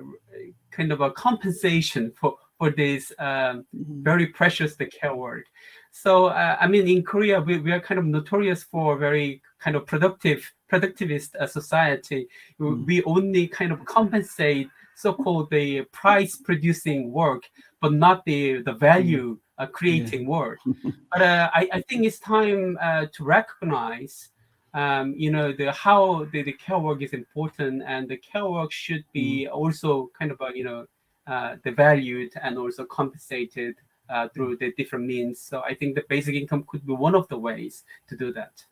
kind 0.71 0.93
of 0.93 1.01
a 1.01 1.11
compensation 1.11 2.13
for 2.19 2.37
for 2.59 2.71
this 2.71 3.13
um, 3.19 3.27
mm-hmm. 3.75 4.03
very 4.03 4.27
precious 4.27 4.77
the 4.77 4.87
care 4.87 5.17
work 5.17 5.47
so 5.93 6.27
uh, 6.27 6.57
I 6.59 6.67
mean, 6.69 6.89
in 6.89 7.05
Korea, 7.05 7.41
we, 7.41 7.59
we 7.59 7.71
are 7.71 7.81
kind 7.81 7.99
of 7.99 8.07
notorious 8.07 8.65
for 8.65 8.97
very 8.97 9.43
kind 9.61 9.77
of 9.77 9.87
productive, 9.87 10.51
productivist 10.73 11.37
uh, 11.37 11.47
society. 11.47 12.29
Mm. 12.59 12.87
We 12.87 13.05
only 13.05 13.47
kind 13.47 13.73
of 13.73 13.85
compensate 13.85 14.69
so-called 14.97 15.51
the 15.51 15.83
price-producing 15.93 17.13
work, 17.13 17.43
but 17.81 17.93
not 17.93 18.25
the 18.25 18.63
the 18.63 18.73
value 18.73 19.39
uh, 19.59 19.67
creating 19.67 20.23
yeah. 20.23 20.29
work. 20.29 20.59
but 21.13 21.23
uh, 21.23 21.51
I, 21.53 21.69
I 21.73 21.81
think 21.83 22.07
it's 22.07 22.19
time 22.19 22.79
uh, 22.81 23.07
to 23.13 23.25
recognize. 23.25 24.31
Um, 24.75 25.15
you 25.17 25.31
know 25.31 25.53
the 25.53 25.71
how 25.73 26.27
the, 26.33 26.43
the 26.43 26.53
care 26.53 26.79
work 26.79 27.03
is 27.03 27.13
important 27.13 27.83
and 27.87 28.09
the 28.09 28.17
care 28.17 28.49
work 28.49 28.73
should 28.73 29.05
be 29.13 29.47
mm. 29.47 29.55
also 29.55 30.11
kind 30.19 30.31
of 30.31 30.41
a, 30.41 30.57
you 30.57 30.65
know 30.65 30.87
uh, 31.27 31.57
the 31.63 31.71
valued 31.71 32.33
and 32.43 32.59
also 32.59 32.85
compensated 32.85 33.77
uh, 34.09 34.29
through 34.29 34.57
the 34.57 34.73
different 34.73 35.07
means. 35.07 35.41
So 35.41 35.63
I 35.63 35.75
think 35.75 35.95
the 35.95 36.05
basic 36.09 36.35
income 36.35 36.65
could 36.67 36.87
be 36.87 36.95
one 36.95 37.15
of 37.15 37.29
the 37.29 37.39
ways 37.39 37.85
to 38.09 38.17
do 38.17 38.33
that. 38.33 38.65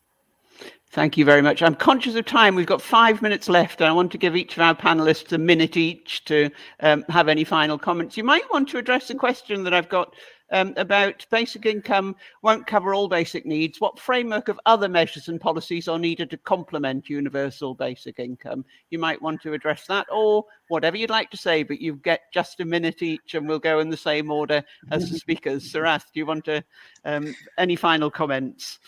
Thank 0.91 1.17
you 1.17 1.25
very 1.25 1.41
much. 1.41 1.63
I'm 1.63 1.77
conscious 1.77 2.17
of 2.17 2.27
time. 2.27 2.57
We've 2.57 2.67
got 2.67 2.83
five 2.83 3.23
minutes 3.23 3.49
left. 3.49 3.81
and 3.81 3.89
I 3.89 3.93
want 3.93 4.11
to 4.13 4.19
give 4.19 4.35
each 4.35 4.57
of 4.57 4.63
our 4.63 4.75
panelists 4.75 5.33
a 5.33 5.39
minute 5.39 5.77
each 5.77 6.25
to 6.25 6.51
um, 6.81 7.05
have 7.09 7.29
any 7.29 7.45
final 7.45 7.79
comments. 7.79 8.17
You 8.17 8.25
might 8.25 8.43
want 8.53 8.69
to 8.71 8.79
address 8.79 9.09
a 9.11 9.15
question 9.15 9.63
that 9.65 9.73
I've 9.73 9.89
got 9.89 10.15
um, 10.51 10.75
about 10.77 11.27
basic 11.31 11.67
income 11.67 12.17
won't 12.43 12.67
cover 12.67 12.95
all 12.95 13.09
basic 13.09 13.47
needs. 13.47 13.81
What 13.81 13.99
framework 13.99 14.49
of 14.49 14.61
other 14.67 14.89
measures 14.89 15.29
and 15.29 15.41
policies 15.41 15.89
are 15.89 15.99
needed 15.99 16.31
to 16.31 16.37
complement 16.37 17.09
universal 17.09 17.75
basic 17.75 18.19
income? 18.19 18.65
You 18.91 18.99
might 18.99 19.23
want 19.23 19.43
to 19.43 19.53
address 19.53 19.87
that 19.87 20.07
or 20.11 20.45
whatever 20.69 20.97
you'd 20.97 21.11
like 21.11 21.31
to 21.31 21.37
say, 21.37 21.63
but 21.63 21.81
you 21.81 21.97
get 21.97 22.33
just 22.33 22.61
a 22.61 22.65
minute 22.65 23.03
each 23.03 23.35
and 23.35 23.49
we'll 23.49 23.59
go 23.59 23.81
in 23.81 23.91
the 23.91 23.97
same 23.97 24.31
order 24.31 24.65
as 24.91 25.11
the 25.11 25.19
speakers. 25.25 25.73
Sarath, 25.73 26.07
do 26.13 26.21
you 26.21 26.27
want 26.27 26.45
to, 26.47 26.65
um, 27.05 27.35
any 27.59 27.77
final 27.77 28.11
comments? 28.11 28.79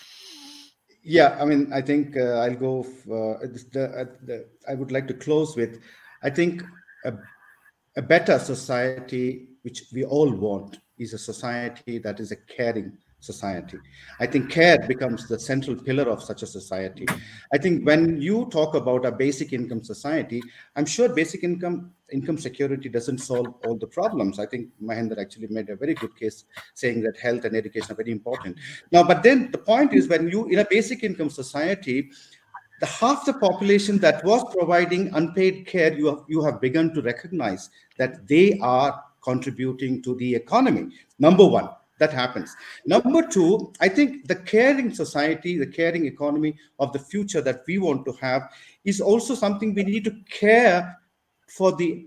Yeah, 1.05 1.37
I 1.41 1.45
mean, 1.45 1.73
I 1.73 1.81
think 1.81 2.17
uh, 2.17 2.39
I'll 2.39 2.55
go. 2.55 2.81
Uh, 2.81 3.39
the, 3.43 4.09
the, 4.23 4.47
I 4.69 4.75
would 4.75 4.93
like 4.93 5.09
to 5.09 5.15
close 5.15 5.57
with, 5.57 5.81
I 6.23 6.31
think 6.31 6.63
a, 7.05 7.15
a 7.97 8.03
better 8.03 8.39
society, 8.39 9.49
which 9.63 9.85
we 9.93 10.05
all 10.05 10.31
want, 10.31 10.79
is 11.03 11.13
a 11.13 11.19
society 11.19 11.99
that 11.99 12.21
is 12.21 12.33
a 12.33 12.37
caring 12.37 12.97
society. 13.23 13.79
I 14.19 14.27
think 14.27 14.51
care 14.51 14.79
becomes 14.87 15.29
the 15.29 15.39
central 15.39 15.77
pillar 15.77 16.05
of 16.05 16.23
such 16.23 16.43
a 16.43 16.47
society. 16.47 17.07
I 17.55 17.59
think 17.59 17.87
when 17.87 18.21
you 18.21 18.49
talk 18.51 18.75
about 18.75 19.07
a 19.07 19.13
basic 19.13 19.53
income 19.53 19.83
society, 19.85 20.43
I'm 20.77 20.87
sure 20.87 21.09
basic 21.09 21.45
income 21.45 21.93
income 22.11 22.37
security 22.37 22.89
doesn't 22.91 23.19
solve 23.19 23.55
all 23.65 23.77
the 23.77 23.87
problems. 23.87 24.39
I 24.39 24.47
think 24.47 24.69
Mahendra 24.83 25.19
actually 25.19 25.47
made 25.49 25.71
a 25.71 25.77
very 25.77 25.95
good 25.95 26.15
case 26.19 26.45
saying 26.75 27.01
that 27.03 27.17
health 27.19 27.45
and 27.45 27.57
education 27.57 27.93
are 27.93 27.95
very 27.95 28.13
important. 28.13 28.59
Now, 28.91 29.03
but 29.05 29.23
then 29.23 29.51
the 29.51 29.59
point 29.59 29.95
is 29.95 30.09
when 30.09 30.29
you 30.29 30.47
in 30.49 30.59
a 30.59 30.67
basic 30.69 31.05
income 31.05 31.31
society, 31.31 32.11
the 32.81 32.87
half 32.87 33.25
the 33.25 33.35
population 33.35 33.99
that 33.99 34.25
was 34.25 34.45
providing 34.53 35.15
unpaid 35.15 35.67
care, 35.67 35.93
you 35.97 36.07
have, 36.07 36.25
you 36.29 36.45
have 36.45 36.61
begun 36.61 36.93
to 36.95 37.01
recognize 37.01 37.71
that 37.97 38.27
they 38.27 38.59
are 38.61 39.01
contributing 39.23 40.03
to 40.03 40.15
the 40.17 40.35
economy. 40.35 40.93
Number 41.19 41.47
one, 41.47 41.69
that 41.99 42.13
happens. 42.13 42.55
Number 42.85 43.27
two, 43.27 43.73
I 43.81 43.89
think 43.89 44.27
the 44.27 44.37
caring 44.37 44.93
society, 44.93 45.57
the 45.57 45.67
caring 45.67 46.07
economy 46.07 46.57
of 46.79 46.93
the 46.93 46.99
future 46.99 47.41
that 47.43 47.63
we 47.67 47.79
want 47.79 48.05
to 48.07 48.13
have 48.21 48.51
is 48.85 49.01
also 49.01 49.35
something 49.35 49.75
we 49.75 49.85
need 49.85 50.05
to 50.05 50.17
care 50.29 50.99
for 51.47 51.73
the 51.77 52.07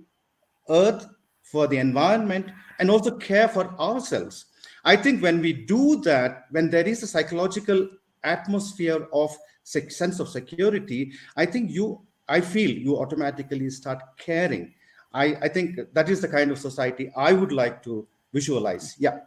earth, 0.69 1.07
for 1.43 1.67
the 1.67 1.77
environment, 1.77 2.51
and 2.79 2.91
also 2.91 3.17
care 3.17 3.47
for 3.47 3.73
ourselves. 3.79 4.45
I 4.83 4.95
think 4.95 5.23
when 5.23 5.41
we 5.41 5.53
do 5.53 6.01
that, 6.01 6.45
when 6.51 6.69
there 6.69 6.87
is 6.87 7.01
a 7.01 7.07
psychological 7.07 7.87
atmosphere 8.23 9.07
of 9.13 9.35
sense 9.63 10.19
of 10.19 10.29
security, 10.29 11.13
I 11.37 11.45
think 11.45 11.71
you, 11.71 12.01
I 12.27 12.41
feel 12.41 12.69
you 12.69 12.97
automatically 12.97 13.69
start 13.69 14.01
caring 14.17 14.73
I, 15.15 15.25
I 15.41 15.47
think 15.47 15.79
that 15.93 16.09
is 16.09 16.19
the 16.21 16.27
kind 16.27 16.51
of 16.51 16.59
society 16.59 17.11
I 17.15 17.31
would 17.31 17.53
like 17.53 17.81
to 17.83 18.05
visualize. 18.33 18.95
Yeah. 18.99 19.19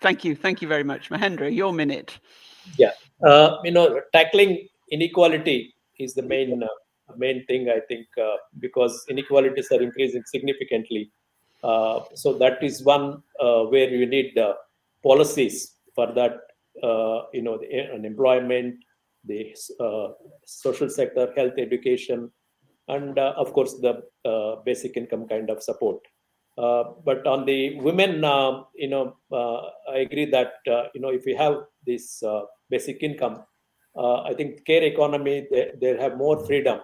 Thank 0.00 0.24
you. 0.24 0.36
Thank 0.36 0.60
you 0.60 0.68
very 0.68 0.84
much. 0.84 1.08
Mahendra, 1.10 1.54
your 1.54 1.72
minute. 1.72 2.20
Yeah. 2.76 2.92
Uh, 3.26 3.56
you 3.64 3.70
know, 3.70 4.00
tackling 4.12 4.68
inequality 4.90 5.74
is 5.98 6.14
the 6.14 6.22
main 6.22 6.62
uh, 6.62 6.66
main 7.16 7.44
thing, 7.46 7.68
I 7.70 7.80
think, 7.88 8.06
uh, 8.22 8.36
because 8.58 9.04
inequalities 9.08 9.68
are 9.72 9.82
increasing 9.82 10.22
significantly. 10.26 11.10
Uh, 11.64 12.00
so 12.14 12.34
that 12.34 12.62
is 12.62 12.82
one 12.82 13.22
uh, 13.40 13.62
where 13.64 13.88
you 13.88 14.06
need 14.06 14.38
policies 15.02 15.74
for 15.94 16.12
that, 16.12 16.34
uh, 16.82 17.22
you 17.32 17.42
know, 17.42 17.58
the 17.58 17.94
employment, 18.04 18.76
the 19.24 19.54
social 20.44 20.88
sector, 20.88 21.32
health, 21.36 21.54
education, 21.58 22.30
and 22.94 23.18
uh, 23.18 23.34
of 23.36 23.52
course 23.52 23.74
the 23.80 24.02
uh, 24.24 24.56
basic 24.64 24.96
income 24.96 25.26
kind 25.28 25.50
of 25.50 25.62
support. 25.62 25.98
Uh, 26.58 26.84
but 27.04 27.26
on 27.26 27.46
the 27.46 27.78
women, 27.80 28.16
you 28.74 28.88
know, 28.88 29.16
I 29.32 29.98
agree 29.98 30.26
that 30.26 30.52
you 30.94 31.00
know 31.00 31.10
if 31.10 31.24
we 31.24 31.34
have 31.34 31.56
this 31.86 32.22
basic 32.68 33.02
income, 33.02 33.44
I 33.96 34.34
think 34.34 34.64
care 34.66 34.82
economy 34.82 35.46
they, 35.50 35.72
they 35.80 35.96
have 35.96 36.16
more 36.16 36.44
freedom 36.44 36.80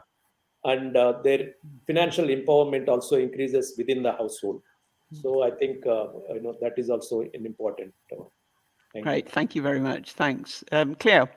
and 0.65 0.97
uh, 0.97 1.15
their 1.23 1.53
financial 1.87 2.27
empowerment 2.27 2.89
also 2.89 3.17
increases 3.17 3.75
within 3.79 4.03
the 4.03 4.13
household. 4.13 4.63
So 5.13 5.43
I 5.43 5.51
think 5.53 5.87
uh, 5.87 6.09
you 6.35 6.43
know 6.43 6.55
that 6.61 6.73
is 6.77 6.91
also 6.91 7.21
an 7.21 7.47
important. 7.47 7.95
Thank 8.93 9.05
Great, 9.05 9.27
you. 9.27 9.31
thank 9.31 9.55
you 9.55 9.63
very 9.63 9.79
much. 9.79 10.13
Thanks, 10.13 10.65
um, 10.73 10.97
Cleo. 10.97 11.29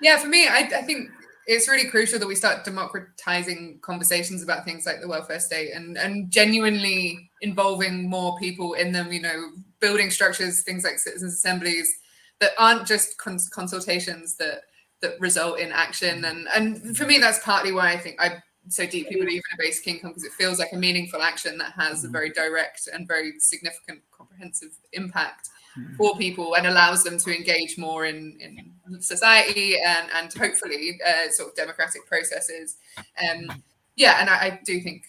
Yeah, 0.00 0.16
for 0.16 0.28
me, 0.28 0.48
I, 0.48 0.60
I 0.60 0.82
think 0.82 1.10
it's 1.46 1.68
really 1.68 1.88
crucial 1.88 2.18
that 2.18 2.26
we 2.26 2.34
start 2.34 2.64
democratizing 2.64 3.78
conversations 3.82 4.42
about 4.42 4.64
things 4.64 4.86
like 4.86 5.00
the 5.00 5.08
welfare 5.08 5.40
state 5.40 5.72
and 5.72 5.96
and 5.98 6.30
genuinely 6.30 7.30
involving 7.40 8.08
more 8.08 8.36
people 8.38 8.74
in 8.74 8.92
them 8.92 9.12
you 9.12 9.20
know 9.20 9.50
building 9.80 10.10
structures 10.10 10.62
things 10.62 10.84
like 10.84 10.98
citizens 10.98 11.34
assemblies 11.34 11.98
that 12.40 12.52
aren't 12.58 12.86
just 12.86 13.18
cons- 13.18 13.48
consultations 13.48 14.36
that 14.36 14.62
that 15.00 15.18
result 15.20 15.58
in 15.58 15.72
action 15.72 16.24
and 16.24 16.46
and 16.54 16.96
for 16.96 17.06
me 17.06 17.18
that's 17.18 17.40
partly 17.40 17.72
why 17.72 17.92
i 17.92 17.98
think 17.98 18.20
i 18.20 18.40
so 18.68 18.86
deeply 18.86 19.16
believe 19.16 19.42
in 19.50 19.54
a 19.54 19.58
basic 19.58 19.88
income 19.88 20.10
because 20.10 20.24
it 20.24 20.32
feels 20.32 20.58
like 20.58 20.72
a 20.72 20.76
meaningful 20.76 21.22
action 21.22 21.58
that 21.58 21.72
has 21.72 22.04
a 22.04 22.06
mm-hmm. 22.06 22.12
very 22.12 22.30
direct 22.30 22.88
and 22.92 23.08
very 23.08 23.32
significant 23.38 24.00
comprehensive 24.16 24.70
impact. 24.92 25.48
For 25.96 26.16
people 26.16 26.54
and 26.56 26.66
allows 26.66 27.04
them 27.04 27.18
to 27.18 27.34
engage 27.34 27.78
more 27.78 28.04
in, 28.04 28.36
in 28.40 29.00
society 29.00 29.78
and, 29.78 30.08
and 30.14 30.32
hopefully 30.34 31.00
uh, 31.06 31.30
sort 31.30 31.50
of 31.50 31.56
democratic 31.56 32.06
processes. 32.06 32.76
Um, 32.98 33.62
yeah, 33.96 34.20
and 34.20 34.28
I, 34.28 34.34
I, 34.34 34.60
do 34.64 34.80
think 34.80 35.04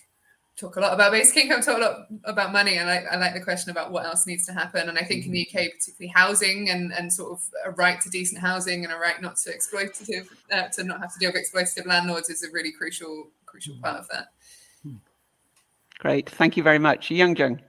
talk 0.56 0.76
a 0.76 0.80
lot 0.80 0.94
about 0.94 1.12
basic 1.12 1.38
income, 1.38 1.62
talk 1.62 1.78
a 1.78 1.82
lot 1.82 2.08
about 2.26 2.52
money. 2.52 2.80
I 2.80 2.86
like 2.86 3.06
I 3.12 3.18
like 3.18 3.34
the 3.34 3.42
question 3.42 3.72
about 3.72 3.92
what 3.92 4.06
else 4.06 4.28
needs 4.28 4.46
to 4.46 4.54
happen. 4.54 4.90
And 4.90 4.98
I 4.98 5.04
think 5.04 5.26
in 5.26 5.32
the 5.32 5.42
UK, 5.42 5.72
particularly 5.72 6.14
housing 6.14 6.70
and, 6.70 6.94
and 6.94 7.12
sort 7.12 7.32
of 7.32 7.42
a 7.66 7.72
right 7.72 8.00
to 8.02 8.10
decent 8.10 8.40
housing 8.40 8.84
and 8.84 8.94
a 8.94 8.98
right 8.98 9.22
not 9.22 9.38
to 9.38 9.52
exploitative 9.52 10.28
uh, 10.52 10.68
to 10.70 10.84
not 10.84 11.00
have 11.00 11.14
to 11.14 11.20
deal 11.20 11.32
with 11.34 11.44
exploitative 11.44 11.86
landlords 11.86 12.30
is 12.30 12.44
a 12.44 12.52
really 12.52 12.72
crucial 12.72 13.30
crucial 13.46 13.76
part 13.82 14.00
of 14.00 14.08
that. 14.10 14.28
Great, 16.00 16.30
thank 16.30 16.58
you 16.58 16.64
very 16.64 16.80
much, 16.80 17.10
Young 17.10 17.36
Jung. 17.36 17.62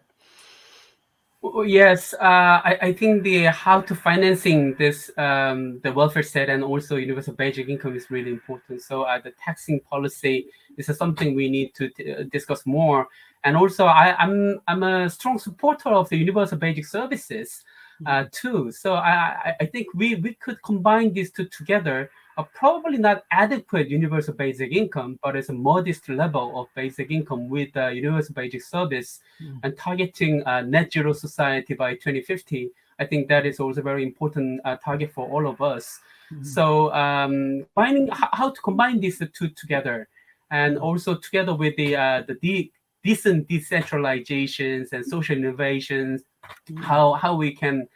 Yes, 1.67 2.15
uh, 2.15 2.63
I, 2.65 2.79
I, 2.81 2.93
think 2.95 3.23
the 3.23 3.45
how 3.45 3.83
to 3.83 3.95
financing 3.95 4.75
this 4.77 5.11
um, 5.19 5.79
the 5.81 5.93
welfare 5.93 6.23
state 6.23 6.49
and 6.49 6.65
also 6.65 6.97
universal 6.97 7.35
basic 7.35 7.69
income 7.69 7.95
is 7.95 8.11
really 8.11 8.31
important. 8.31 8.81
So 8.81 9.03
uh, 9.03 9.21
the 9.21 9.33
taxing 9.33 9.81
policy 9.81 10.47
this 10.77 10.89
is 10.89 10.97
something 10.97 11.35
we 11.35 11.51
need 11.51 11.75
to 11.75 11.91
t- 11.91 12.13
uh, 12.13 12.23
discuss 12.33 12.65
more. 12.65 13.09
And 13.45 13.59
also, 13.59 13.85
I, 13.85 14.17
am 14.23 14.61
I'm, 14.67 14.83
I'm 14.83 14.83
a 15.05 15.11
strong 15.11 15.39
supporter 15.39 15.91
of 15.91 16.09
the 16.09 16.17
universal 16.17 16.57
basic 16.57 16.87
services 16.87 17.63
uh, 18.07 18.11
mm-hmm. 18.11 18.29
too. 18.33 18.73
So 18.73 18.95
I, 18.95 19.55
I 19.61 19.67
think 19.67 19.89
we 19.95 20.15
we 20.15 20.35
could 20.35 20.63
combine 20.63 21.13
these 21.13 21.31
two 21.31 21.45
together 21.47 22.11
are 22.37 22.49
probably 22.55 22.99
not 22.99 23.25
adequate 23.31 23.89
universal 23.89 24.35
basic 24.35 24.73
income, 24.73 25.19
but 25.23 25.37
it's 25.37 25.49
a 25.49 25.53
modest 25.53 26.09
level 26.09 26.61
of 26.61 26.67
basic 26.75 27.11
income 27.11 27.49
with 27.49 27.77
uh, 27.77 27.89
universal 27.89 28.35
basic 28.35 28.63
service 28.63 29.21
mm. 29.41 29.59
and 29.63 29.77
targeting 29.77 30.43
uh, 30.45 30.61
net 30.63 30.93
zero 30.93 31.13
society 31.13 31.75
by 31.75 31.95
2050. 31.95 32.71
I 32.99 33.07
think 33.07 33.29
that 33.29 33.47
is 33.47 33.61
also 33.61 33.81
a 33.81 33.85
very 33.85 34.03
important 34.03 34.61
uh, 34.65 34.77
target 34.77 35.13
for 35.13 35.29
all 35.29 35.47
of 35.47 35.61
us. 35.63 36.01
Mm-hmm. 36.33 36.45
So 36.45 36.93
um, 36.93 37.67
finding 37.75 38.09
h- 38.09 38.31
how 38.33 38.51
to 38.51 38.61
combine 38.61 39.01
these 39.01 39.23
two 39.33 39.49
together, 39.49 40.09
and 40.51 40.79
also 40.79 41.17
together 41.17 41.55
with 41.55 41.77
the 41.77 41.97
uh, 41.97 42.23
the 42.27 42.35
de- 42.35 42.73
decent 43.03 43.49
decentralizations 43.49 44.93
and 44.93 45.05
social 45.05 45.37
innovations, 45.37 46.23
mm-hmm. 46.69 46.83
how 46.83 47.13
how 47.15 47.35
we 47.35 47.53
can 47.53 47.89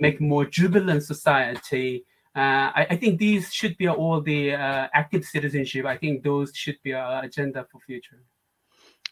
make 0.00 0.20
more 0.20 0.44
jubilant 0.44 1.02
society 1.02 2.04
uh, 2.36 2.72
I, 2.74 2.86
I, 2.90 2.96
think 2.96 3.20
these 3.20 3.52
should 3.52 3.76
be 3.76 3.88
all 3.88 4.20
the 4.20 4.54
uh, 4.54 4.88
active 4.92 5.24
citizenship. 5.24 5.86
I 5.86 5.96
think 5.96 6.24
those 6.24 6.52
should 6.54 6.78
be 6.82 6.92
our 6.92 7.22
agenda 7.22 7.64
for 7.70 7.80
future. 7.80 8.22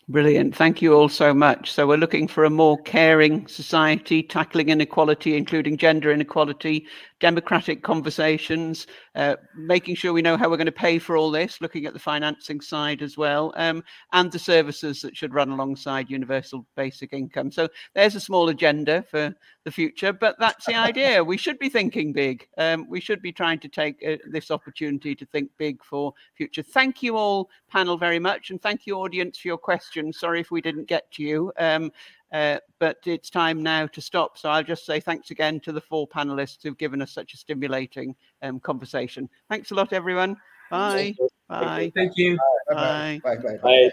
Brilliant. 0.09 0.57
Thank 0.57 0.83
you 0.83 0.95
all 0.95 1.09
so 1.09 1.33
much. 1.33 1.71
So 1.71 1.87
we're 1.87 1.97
looking 1.97 2.27
for 2.27 2.45
a 2.45 2.51
more 2.51 2.77
caring 2.83 3.47
society, 3.47 4.25
tackling 4.25 4.71
inequality, 4.71 5.37
including 5.37 5.77
gender 5.77 6.11
inequality, 6.11 6.87
democratic 7.23 7.85
conversations, 7.85 8.89
uh, 9.15 9.37
making 9.57 9.95
sure 9.95 10.13
we 10.13 10.21
know 10.21 10.37
how 10.37 10.51
we're 10.51 10.57
going 10.57 10.67
to 10.67 10.73
pay 10.73 10.99
for 10.99 11.17
all 11.17 11.31
this, 11.31 11.61
looking 11.61 11.87
at 11.87 11.93
the 11.93 11.99
financing 11.99 12.61
side 12.61 13.01
as 13.01 13.17
well, 13.17 13.55
um, 13.57 13.83
and 14.13 14.33
the 14.33 14.39
services 14.41 15.01
that 15.01 15.17
should 15.17 15.33
run 15.33 15.51
alongside 15.51 16.11
universal 16.11 16.67
basic 16.77 17.13
income. 17.13 17.53
So 17.53 17.69
there's 17.95 18.17
a 18.17 18.21
small 18.21 18.49
agenda 18.49 19.05
for 19.09 19.33
the 19.65 19.71
future, 19.71 20.13
but 20.13 20.35
that's 20.41 20.67
the 20.67 20.75
idea. 20.75 21.23
We 21.33 21.37
should 21.37 21.61
be 21.61 21.69
thinking 21.69 22.13
big. 22.13 22.47
Um, 22.59 22.87
we 22.89 23.01
should 23.01 23.23
be 23.23 23.33
trying 23.33 23.61
to 23.61 23.69
take 23.69 24.05
uh, 24.07 24.17
this 24.29 24.51
opportunity 24.51 25.15
to 25.15 25.25
think 25.25 25.51
big 25.57 25.83
for 25.85 26.13
future. 26.35 26.63
Thank 26.63 27.03
you 27.03 27.17
all, 27.17 27.49
panel, 27.71 27.97
very 27.97 28.19
much, 28.19 28.51
and 28.51 28.61
thank 28.61 28.87
you, 28.87 28.97
audience, 28.97 29.39
for 29.39 29.49
your 29.49 29.59
questions. 29.59 30.19
Sorry 30.19 30.41
if 30.41 30.51
we 30.51 30.61
didn't 30.61 30.89
get 30.89 31.11
to 31.13 31.23
you. 31.23 31.53
Um, 31.59 31.93
uh, 32.33 32.59
but 32.79 32.99
it's 33.07 33.31
time 33.31 33.63
now 33.63 33.87
to 33.87 34.01
stop. 34.01 34.39
So 34.39 34.49
I'll 34.49 34.63
just 34.63 34.87
say 34.87 35.01
thanks 35.01 35.31
again 35.31 35.61
to 35.61 35.73
the 35.73 35.81
four 35.81 36.09
panelists 36.09 36.63
who've 36.63 36.79
given 36.79 37.03
us 37.03 37.13
such 37.13 37.35
a 37.35 37.37
stimulating 37.37 38.15
um, 38.43 38.59
conversation. 38.61 39.29
Thanks 39.49 39.71
a 39.71 39.75
lot, 39.75 39.93
everyone. 39.93 40.37
Bye. 40.71 41.15
Bye. 41.49 41.93
Thank 41.95 42.13
you. 42.17 42.39
Bye. 42.69 43.21
Bye. 43.23 43.37
Bye. 43.37 43.37
Bye. 43.37 43.57
Bye. 43.63 43.91